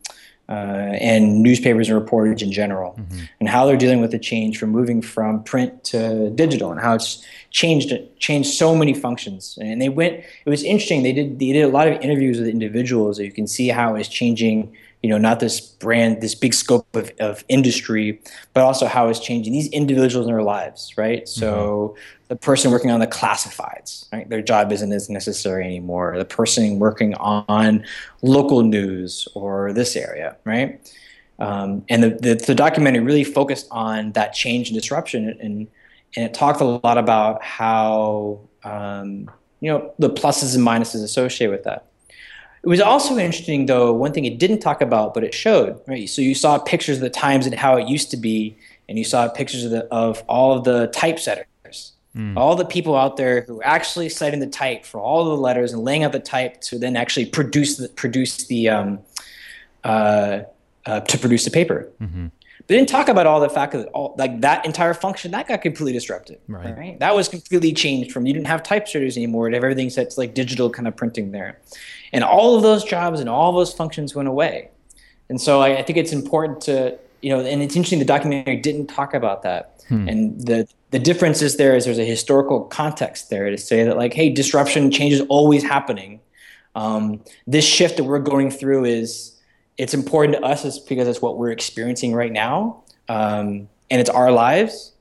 uh, 0.49 0.97
and 0.99 1.41
newspapers 1.41 1.89
and 1.89 1.99
reportage 1.99 2.41
in 2.41 2.51
general, 2.51 2.91
mm-hmm. 2.91 3.19
and 3.39 3.49
how 3.49 3.65
they're 3.65 3.77
dealing 3.77 4.01
with 4.01 4.11
the 4.11 4.19
change 4.19 4.57
from 4.59 4.69
moving 4.69 5.01
from 5.01 5.43
print 5.43 5.83
to 5.85 6.29
digital, 6.31 6.71
and 6.71 6.81
how 6.81 6.93
it's 6.93 7.23
changed 7.49 7.93
changed 8.17 8.53
so 8.53 8.75
many 8.75 8.93
functions. 8.93 9.57
And 9.61 9.81
they 9.81 9.89
went. 9.89 10.15
It 10.45 10.49
was 10.49 10.63
interesting. 10.63 11.03
They 11.03 11.13
did 11.13 11.39
they 11.39 11.53
did 11.53 11.61
a 11.61 11.69
lot 11.69 11.87
of 11.87 12.01
interviews 12.01 12.39
with 12.39 12.47
individuals. 12.47 13.17
So 13.17 13.23
you 13.23 13.31
can 13.31 13.47
see 13.47 13.69
how 13.69 13.95
it's 13.95 14.09
changing. 14.09 14.75
You 15.03 15.09
know, 15.09 15.17
not 15.17 15.39
this 15.39 15.59
brand, 15.59 16.21
this 16.21 16.33
big 16.33 16.53
scope 16.53 16.87
of, 16.95 17.11
of 17.19 17.43
industry, 17.49 18.21
but 18.53 18.63
also 18.63 18.87
how 18.87 19.09
it's 19.09 19.19
changing 19.19 19.53
these 19.53 19.67
individuals 19.67 20.25
in 20.25 20.33
their 20.33 20.43
lives, 20.43 20.93
right? 20.97 21.23
Mm-hmm. 21.23 21.39
So 21.39 21.95
the 22.29 22.37
person 22.37 22.71
working 22.71 22.89
on 22.89 22.99
the 22.99 23.07
classifieds, 23.07 24.11
right? 24.11 24.27
Their 24.27 24.41
job 24.41 24.71
isn't 24.71 24.91
as 24.91 25.09
necessary 25.09 25.65
anymore. 25.65 26.17
The 26.17 26.25
person 26.25 26.79
working 26.79 27.13
on 27.15 27.85
local 28.21 28.63
news 28.63 29.27
or 29.35 29.73
this 29.73 29.95
area, 29.95 30.37
right? 30.45 30.79
Um, 31.39 31.83
and 31.89 32.03
the, 32.03 32.09
the, 32.09 32.35
the, 32.35 32.55
documentary 32.55 33.03
really 33.03 33.23
focused 33.23 33.67
on 33.71 34.13
that 34.13 34.33
change 34.33 34.69
and 34.69 34.79
disruption, 34.79 35.37
and 35.41 35.67
and 36.15 36.25
it 36.25 36.33
talked 36.33 36.61
a 36.61 36.63
lot 36.63 36.97
about 36.97 37.43
how 37.43 38.39
um, 38.63 39.29
you 39.59 39.71
know 39.71 39.93
the 39.99 40.09
pluses 40.09 40.55
and 40.55 40.65
minuses 40.65 41.03
associated 41.03 41.51
with 41.51 41.63
that. 41.63 41.85
It 42.63 42.69
was 42.69 42.79
also 42.79 43.17
interesting, 43.17 43.65
though, 43.65 43.91
one 43.91 44.13
thing 44.13 44.25
it 44.25 44.39
didn't 44.39 44.59
talk 44.59 44.81
about, 44.81 45.13
but 45.13 45.23
it 45.23 45.33
showed. 45.33 45.81
Right, 45.87 46.09
so 46.09 46.21
you 46.21 46.33
saw 46.33 46.57
pictures 46.57 46.97
of 46.97 47.01
the 47.01 47.09
times 47.09 47.45
and 47.45 47.53
how 47.55 47.75
it 47.77 47.87
used 47.87 48.09
to 48.11 48.17
be, 48.17 48.55
and 48.87 48.97
you 48.97 49.03
saw 49.03 49.27
pictures 49.27 49.65
of, 49.65 49.71
the, 49.71 49.85
of 49.85 50.23
all 50.27 50.57
of 50.57 50.63
the 50.63 50.87
typesetters 50.87 51.45
Mm. 52.15 52.37
All 52.37 52.55
the 52.55 52.65
people 52.65 52.95
out 52.95 53.17
there 53.17 53.41
who 53.41 53.61
actually 53.63 54.09
setting 54.09 54.39
the 54.39 54.47
type 54.47 54.85
for 54.85 54.99
all 54.99 55.25
the 55.25 55.37
letters 55.37 55.73
and 55.73 55.83
laying 55.83 56.03
out 56.03 56.11
the 56.11 56.19
type 56.19 56.61
to 56.61 56.77
then 56.77 56.95
actually 56.95 57.25
produce 57.25 57.77
the 57.77 57.89
produce 57.89 58.45
the 58.45 58.69
um, 58.69 58.99
uh, 59.83 60.41
uh, 60.85 60.99
to 60.99 61.17
produce 61.17 61.43
the 61.43 61.51
paper. 61.51 61.89
Mm-hmm. 61.99 62.27
They 62.67 62.77
didn't 62.77 62.89
talk 62.89 63.09
about 63.09 63.25
all 63.25 63.39
the 63.39 63.49
fact 63.49 63.73
that 63.73 63.87
all 63.87 64.13
like 64.17 64.41
that 64.41 64.63
entire 64.63 64.93
function 64.93 65.31
that 65.31 65.47
got 65.47 65.63
completely 65.63 65.93
disrupted. 65.93 66.39
Right. 66.47 66.77
right. 66.77 66.99
That 66.99 67.15
was 67.15 67.27
completely 67.27 67.73
changed 67.73 68.11
from 68.11 68.27
you 68.27 68.33
didn't 68.33 68.47
have 68.47 68.61
typesetters 68.61 69.17
anymore 69.17 69.49
to 69.49 69.55
have 69.55 69.63
everything 69.63 69.89
set 69.89 70.11
to 70.11 70.19
like 70.19 70.35
digital 70.35 70.69
kind 70.69 70.87
of 70.87 70.95
printing 70.95 71.31
there, 71.31 71.59
and 72.13 72.23
all 72.23 72.55
of 72.55 72.63
those 72.63 72.83
jobs 72.83 73.19
and 73.19 73.27
all 73.27 73.51
those 73.51 73.73
functions 73.73 74.15
went 74.15 74.29
away. 74.29 74.69
And 75.29 75.41
so 75.41 75.61
I, 75.61 75.79
I 75.79 75.81
think 75.83 75.97
it's 75.97 76.13
important 76.13 76.61
to 76.61 76.97
you 77.23 77.29
know, 77.29 77.39
and 77.39 77.61
it's 77.63 77.75
interesting 77.75 77.99
the 77.99 78.05
documentary 78.05 78.57
didn't 78.57 78.87
talk 78.87 79.13
about 79.13 79.43
that. 79.43 79.81
Hmm. 79.87 80.07
And 80.07 80.41
the 80.41 80.67
the 80.91 80.99
difference 80.99 81.41
is 81.41 81.55
there 81.55 81.75
is 81.75 81.85
there's 81.85 81.97
a 81.97 82.05
historical 82.05 82.65
context 82.65 83.29
there 83.29 83.49
to 83.49 83.57
say 83.57 83.83
that 83.85 83.97
like, 83.97 84.13
hey, 84.13 84.29
disruption, 84.29 84.91
change 84.91 85.13
is 85.13 85.21
always 85.29 85.63
happening. 85.63 86.19
Um, 86.75 87.21
this 87.47 87.65
shift 87.65 87.97
that 87.97 88.03
we're 88.03 88.19
going 88.19 88.51
through 88.51 88.85
is 88.85 89.39
it's 89.77 89.93
important 89.93 90.37
to 90.37 90.43
us 90.43 90.65
is 90.65 90.79
because 90.79 91.07
it's 91.07 91.21
what 91.21 91.37
we're 91.37 91.51
experiencing 91.51 92.13
right 92.13 92.31
now, 92.31 92.83
um, 93.09 93.69
and 93.89 94.01
it's 94.01 94.09
our 94.09 94.31
lives. 94.31 94.91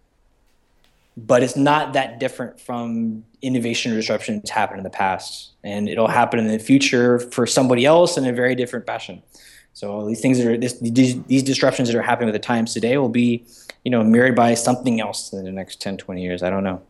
But 1.17 1.43
it's 1.43 1.57
not 1.57 1.93
that 1.93 2.19
different 2.19 2.59
from 2.59 3.25
innovation 3.43 3.93
or 3.93 3.97
disruption 3.97 4.37
that's 4.37 4.51
happened 4.51 4.79
in 4.79 4.85
the 4.85 4.91
past, 4.91 5.53
and 5.63 5.89
it'll 5.89 6.09
happen 6.09 6.39
in 6.39 6.49
the 6.49 6.59
future 6.59 7.19
for 7.19 7.47
somebody 7.47 7.85
else 7.85 8.17
in 8.17 8.25
a 8.25 8.33
very 8.33 8.55
different 8.55 8.87
fashion. 8.87 9.23
So 9.75 10.07
these 10.07 10.21
things 10.21 10.39
that 10.39 10.47
are 10.47 10.57
this, 10.57 10.79
these, 10.81 11.23
these 11.25 11.43
disruptions 11.43 11.89
that 11.89 11.99
are 11.99 12.03
happening 12.03 12.27
with 12.27 12.35
the 12.35 12.47
times 12.47 12.73
today 12.73 12.97
will 12.99 13.09
be, 13.09 13.45
you 13.85 13.91
know, 13.91 14.03
mirrored 14.05 14.37
by 14.37 14.55
something 14.55 15.01
else 15.01 15.33
in 15.33 15.45
the 15.45 15.53
next 15.53 15.81
10, 15.81 15.97
20 15.99 16.23
years. 16.23 16.43
I 16.43 16.51
don't 16.51 16.65
know. 16.65 16.83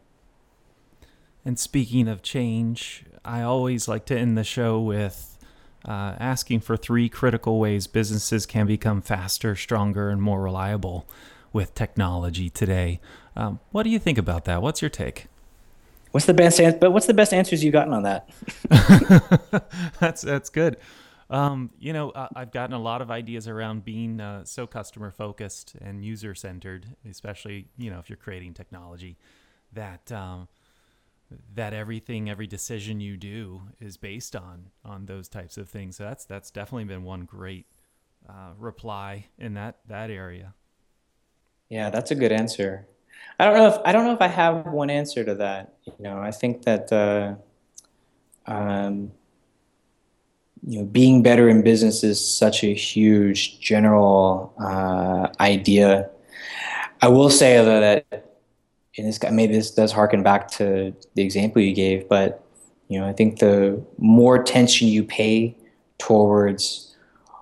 And 1.44 1.58
speaking 1.58 2.08
of 2.08 2.22
change, 2.22 3.04
I 3.24 3.42
always 3.42 3.88
like 3.88 4.04
to 4.06 4.18
end 4.18 4.36
the 4.36 4.44
show 4.44 4.80
with 4.80 5.38
uh, 5.84 6.14
asking 6.18 6.60
for 6.60 6.76
three 6.76 7.08
critical 7.08 7.58
ways 7.58 7.86
businesses 7.86 8.46
can 8.46 8.66
become 8.66 9.02
faster, 9.02 9.56
stronger, 9.56 10.08
and 10.08 10.22
more 10.22 10.40
reliable 10.40 11.08
with 11.52 11.74
technology 11.74 12.48
today. 12.48 13.00
Um, 13.36 13.60
what 13.70 13.84
do 13.84 13.90
you 13.90 13.98
think 13.98 14.18
about 14.18 14.44
that? 14.44 14.62
What's 14.62 14.82
your 14.82 14.90
take? 14.90 15.26
What's 16.10 16.26
the 16.26 16.34
best? 16.34 16.60
An- 16.60 16.78
but 16.78 16.92
what's 16.92 17.06
the 17.06 17.14
best 17.14 17.32
answers 17.32 17.64
you've 17.64 17.72
gotten 17.72 17.94
on 17.94 18.02
that? 18.02 18.28
that's 20.00 20.22
that's 20.22 20.50
good. 20.50 20.76
Um, 21.30 21.70
you 21.78 21.94
know, 21.94 22.10
uh, 22.10 22.28
I've 22.36 22.52
gotten 22.52 22.74
a 22.74 22.78
lot 22.78 23.00
of 23.00 23.10
ideas 23.10 23.48
around 23.48 23.84
being 23.84 24.20
uh, 24.20 24.44
so 24.44 24.66
customer 24.66 25.10
focused 25.10 25.74
and 25.80 26.04
user 26.04 26.34
centered, 26.34 26.86
especially 27.08 27.68
you 27.78 27.90
know 27.90 27.98
if 27.98 28.10
you're 28.10 28.18
creating 28.18 28.52
technology 28.52 29.16
that 29.72 30.12
um, 30.12 30.48
that 31.54 31.72
everything, 31.72 32.28
every 32.28 32.46
decision 32.46 33.00
you 33.00 33.16
do 33.16 33.62
is 33.80 33.96
based 33.96 34.36
on 34.36 34.70
on 34.84 35.06
those 35.06 35.28
types 35.28 35.56
of 35.56 35.68
things. 35.68 35.96
So 35.96 36.04
that's 36.04 36.26
that's 36.26 36.50
definitely 36.50 36.84
been 36.84 37.04
one 37.04 37.24
great 37.24 37.66
uh, 38.28 38.52
reply 38.58 39.26
in 39.38 39.54
that 39.54 39.78
that 39.88 40.10
area. 40.10 40.54
Yeah, 41.70 41.88
that's 41.88 42.10
a 42.10 42.14
good 42.14 42.32
answer. 42.32 42.86
I 43.38 43.44
don't 43.44 43.54
know 43.54 43.68
if 43.68 43.78
I 43.84 43.92
don't 43.92 44.04
know 44.04 44.12
if 44.12 44.20
I 44.20 44.28
have 44.28 44.66
one 44.66 44.90
answer 44.90 45.24
to 45.24 45.34
that. 45.36 45.74
You 45.84 45.92
know, 45.98 46.18
I 46.18 46.30
think 46.30 46.62
that 46.62 46.92
uh, 46.92 47.34
um, 48.46 49.12
you 50.66 50.78
know 50.78 50.84
being 50.84 51.22
better 51.22 51.48
in 51.48 51.62
business 51.62 52.04
is 52.04 52.24
such 52.24 52.62
a 52.62 52.72
huge 52.74 53.60
general 53.60 54.54
uh, 54.60 55.28
idea. 55.40 56.10
I 57.00 57.08
will 57.08 57.30
say 57.30 57.56
though 57.56 57.80
that 57.80 58.32
and 58.98 59.08
this 59.08 59.18
maybe 59.30 59.54
this 59.54 59.70
does 59.70 59.90
harken 59.90 60.22
back 60.22 60.50
to 60.52 60.94
the 61.14 61.22
example 61.22 61.62
you 61.62 61.74
gave, 61.74 62.08
but 62.08 62.44
you 62.88 63.00
know 63.00 63.08
I 63.08 63.12
think 63.12 63.38
the 63.38 63.82
more 63.98 64.36
attention 64.36 64.88
you 64.88 65.02
pay 65.02 65.56
towards 65.98 66.94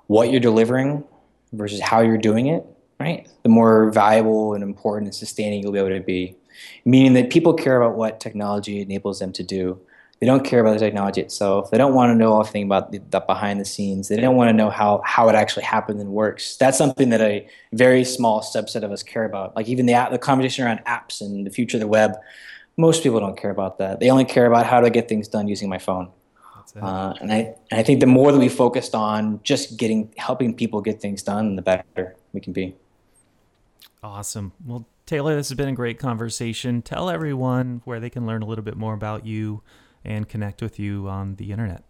what 0.07 0.31
you're 0.31 0.41
delivering 0.41 1.05
versus 1.53 1.81
how 1.81 2.01
you're 2.01 2.19
doing 2.19 2.47
it, 2.47 2.65
right? 3.01 3.27
The 3.43 3.49
more 3.49 3.91
valuable 3.91 4.55
and 4.55 4.63
important 4.63 5.09
and 5.09 5.15
sustaining 5.15 5.63
you'll 5.63 5.73
be 5.73 5.79
able 5.79 5.89
to 5.89 6.01
be. 6.01 6.37
Meaning 6.85 7.15
that 7.15 7.31
people 7.31 7.55
care 7.55 7.81
about 7.81 7.97
what 7.97 8.21
technology 8.21 8.81
enables 8.83 9.19
them 9.19 9.33
to 9.33 9.43
do. 9.43 9.81
They 10.21 10.27
don't 10.27 10.45
care 10.45 10.61
about 10.61 10.75
the 10.75 10.79
technology 10.79 11.23
itself. 11.23 11.71
They 11.71 11.79
don't 11.79 11.95
want 11.95 12.11
to 12.11 12.15
know 12.15 12.39
everything 12.39 12.65
about 12.65 12.93
the, 12.93 12.99
the 12.99 13.21
behind 13.21 13.59
the 13.59 13.65
scenes. 13.65 14.09
They 14.09 14.19
don't 14.19 14.37
want 14.37 14.51
to 14.51 14.53
know 14.53 14.69
how, 14.69 15.01
how 15.03 15.31
it 15.31 15.35
actually 15.35 15.63
happens 15.65 15.99
and 15.99 16.11
works. 16.11 16.59
That's 16.59 16.77
something 16.77 17.09
that 17.09 17.23
a 17.23 17.49
very 17.73 18.05
small 18.05 18.43
subset 18.43 18.83
of 18.83 18.93
us 18.93 19.03
care 19.03 19.25
about. 19.25 19.57
Like 19.57 19.67
even 19.69 19.87
the, 19.87 20.09
the 20.11 20.19
conversation 20.19 20.67
around 20.67 20.81
apps 20.85 21.23
and 21.23 21.47
the 21.47 21.51
future 21.51 21.79
of 21.79 21.81
the 21.81 21.87
web, 21.89 22.13
most 22.77 23.03
people 23.03 23.19
don't 23.19 23.37
care 23.37 23.51
about 23.51 23.79
that. 23.79 23.99
They 23.99 24.11
only 24.11 24.27
care 24.27 24.45
about 24.45 24.67
how 24.67 24.81
to 24.81 24.91
get 24.91 25.09
things 25.09 25.27
done 25.27 25.49
using 25.49 25.71
my 25.71 25.79
phone. 25.79 26.11
Uh, 26.81 27.15
and 27.21 27.33
I 27.33 27.55
and 27.71 27.81
I 27.81 27.83
think 27.83 28.01
the 28.01 28.07
more 28.07 28.31
that 28.31 28.39
we 28.39 28.49
focused 28.49 28.95
on 28.95 29.41
just 29.43 29.77
getting 29.77 30.13
helping 30.17 30.55
people 30.55 30.81
get 30.81 31.01
things 31.01 31.23
done, 31.23 31.57
the 31.57 31.63
better 31.63 32.15
we 32.33 32.41
can 32.41 32.53
be. 32.53 32.77
Awesome. 34.03 34.53
Well, 34.65 34.87
Taylor, 35.07 35.35
this 35.35 35.49
has 35.49 35.57
been 35.57 35.69
a 35.69 35.75
great 35.75 35.99
conversation. 35.99 36.83
Tell 36.83 37.11
everyone 37.11 37.83
where 37.85 38.01
they 38.01 38.11
can 38.11 38.27
learn 38.27 38.43
a 38.43 38.47
little 38.47 38.65
bit 38.65 38.77
more 38.77 38.95
about 38.95 39.27
you 39.27 39.63
and 40.05 40.29
connect 40.29 40.63
with 40.63 40.79
you 40.79 41.09
on 41.09 41.37
the 41.37 41.51
internet. 41.53 41.85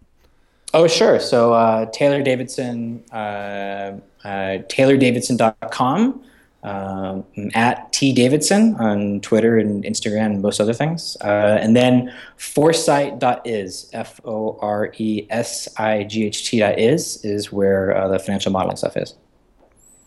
Oh, 0.72 0.86
sure. 0.86 1.20
So 1.20 1.52
uh, 1.52 1.86
Taylor 1.90 2.22
Davidson, 2.22 3.04
uh, 3.12 3.98
uh, 4.24 4.58
taylordavidson.com, 4.68 6.24
um, 6.62 7.24
at 7.54 7.92
T 7.92 8.12
Davidson 8.12 8.74
on 8.76 9.20
Twitter 9.20 9.56
and 9.58 9.82
Instagram 9.84 10.26
and 10.26 10.42
most 10.42 10.61
other 10.61 10.74
things. 10.74 11.16
Uh, 11.22 11.58
and 11.61 11.74
then 11.74 12.12
foresight.is, 12.36 13.90
F 13.92 14.20
O 14.24 14.58
R 14.61 14.92
E 14.98 15.26
S 15.30 15.68
I 15.78 16.04
G 16.04 16.26
H 16.26 16.50
T.is, 16.50 17.24
is 17.24 17.50
where 17.50 17.96
uh, 17.96 18.08
the 18.08 18.18
financial 18.18 18.52
modeling 18.52 18.76
stuff 18.76 18.96
is. 18.96 19.14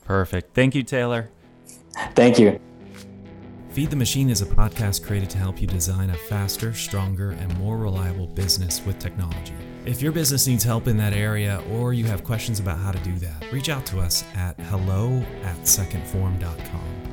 Perfect. 0.05 0.53
Thank 0.53 0.75
you, 0.75 0.83
Taylor. 0.83 1.29
Thank 2.15 2.39
you. 2.39 2.59
Feed 3.69 3.89
the 3.89 3.95
Machine 3.95 4.29
is 4.29 4.41
a 4.43 4.45
podcast 4.45 5.03
created 5.03 5.31
to 5.31 5.39
help 5.39 5.59
you 5.59 5.65
design 5.65 6.11
a 6.11 6.13
faster, 6.15 6.73
stronger, 6.75 7.31
and 7.31 7.57
more 7.57 7.75
reliable 7.77 8.27
business 8.27 8.85
with 8.85 8.99
technology. 8.99 9.55
If 9.85 9.99
your 9.99 10.11
business 10.11 10.45
needs 10.45 10.63
help 10.63 10.87
in 10.87 10.95
that 10.97 11.13
area 11.13 11.61
or 11.71 11.91
you 11.91 12.05
have 12.05 12.23
questions 12.23 12.59
about 12.59 12.77
how 12.77 12.91
to 12.91 12.99
do 12.99 13.15
that, 13.15 13.51
reach 13.51 13.69
out 13.69 13.83
to 13.87 13.99
us 13.99 14.23
at 14.35 14.59
hello 14.69 15.25
at 15.43 15.57
secondform.com. 15.61 17.03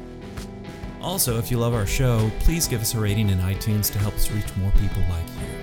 Also, 1.01 1.39
if 1.39 1.51
you 1.51 1.57
love 1.59 1.73
our 1.73 1.87
show, 1.87 2.31
please 2.41 2.69
give 2.69 2.83
us 2.83 2.95
a 2.95 3.01
rating 3.01 3.31
in 3.31 3.39
iTunes 3.39 3.91
to 3.93 3.99
help 3.99 4.15
us 4.15 4.31
reach 4.31 4.55
more 4.57 4.71
people 4.73 5.03
like 5.09 5.27
you. 5.41 5.60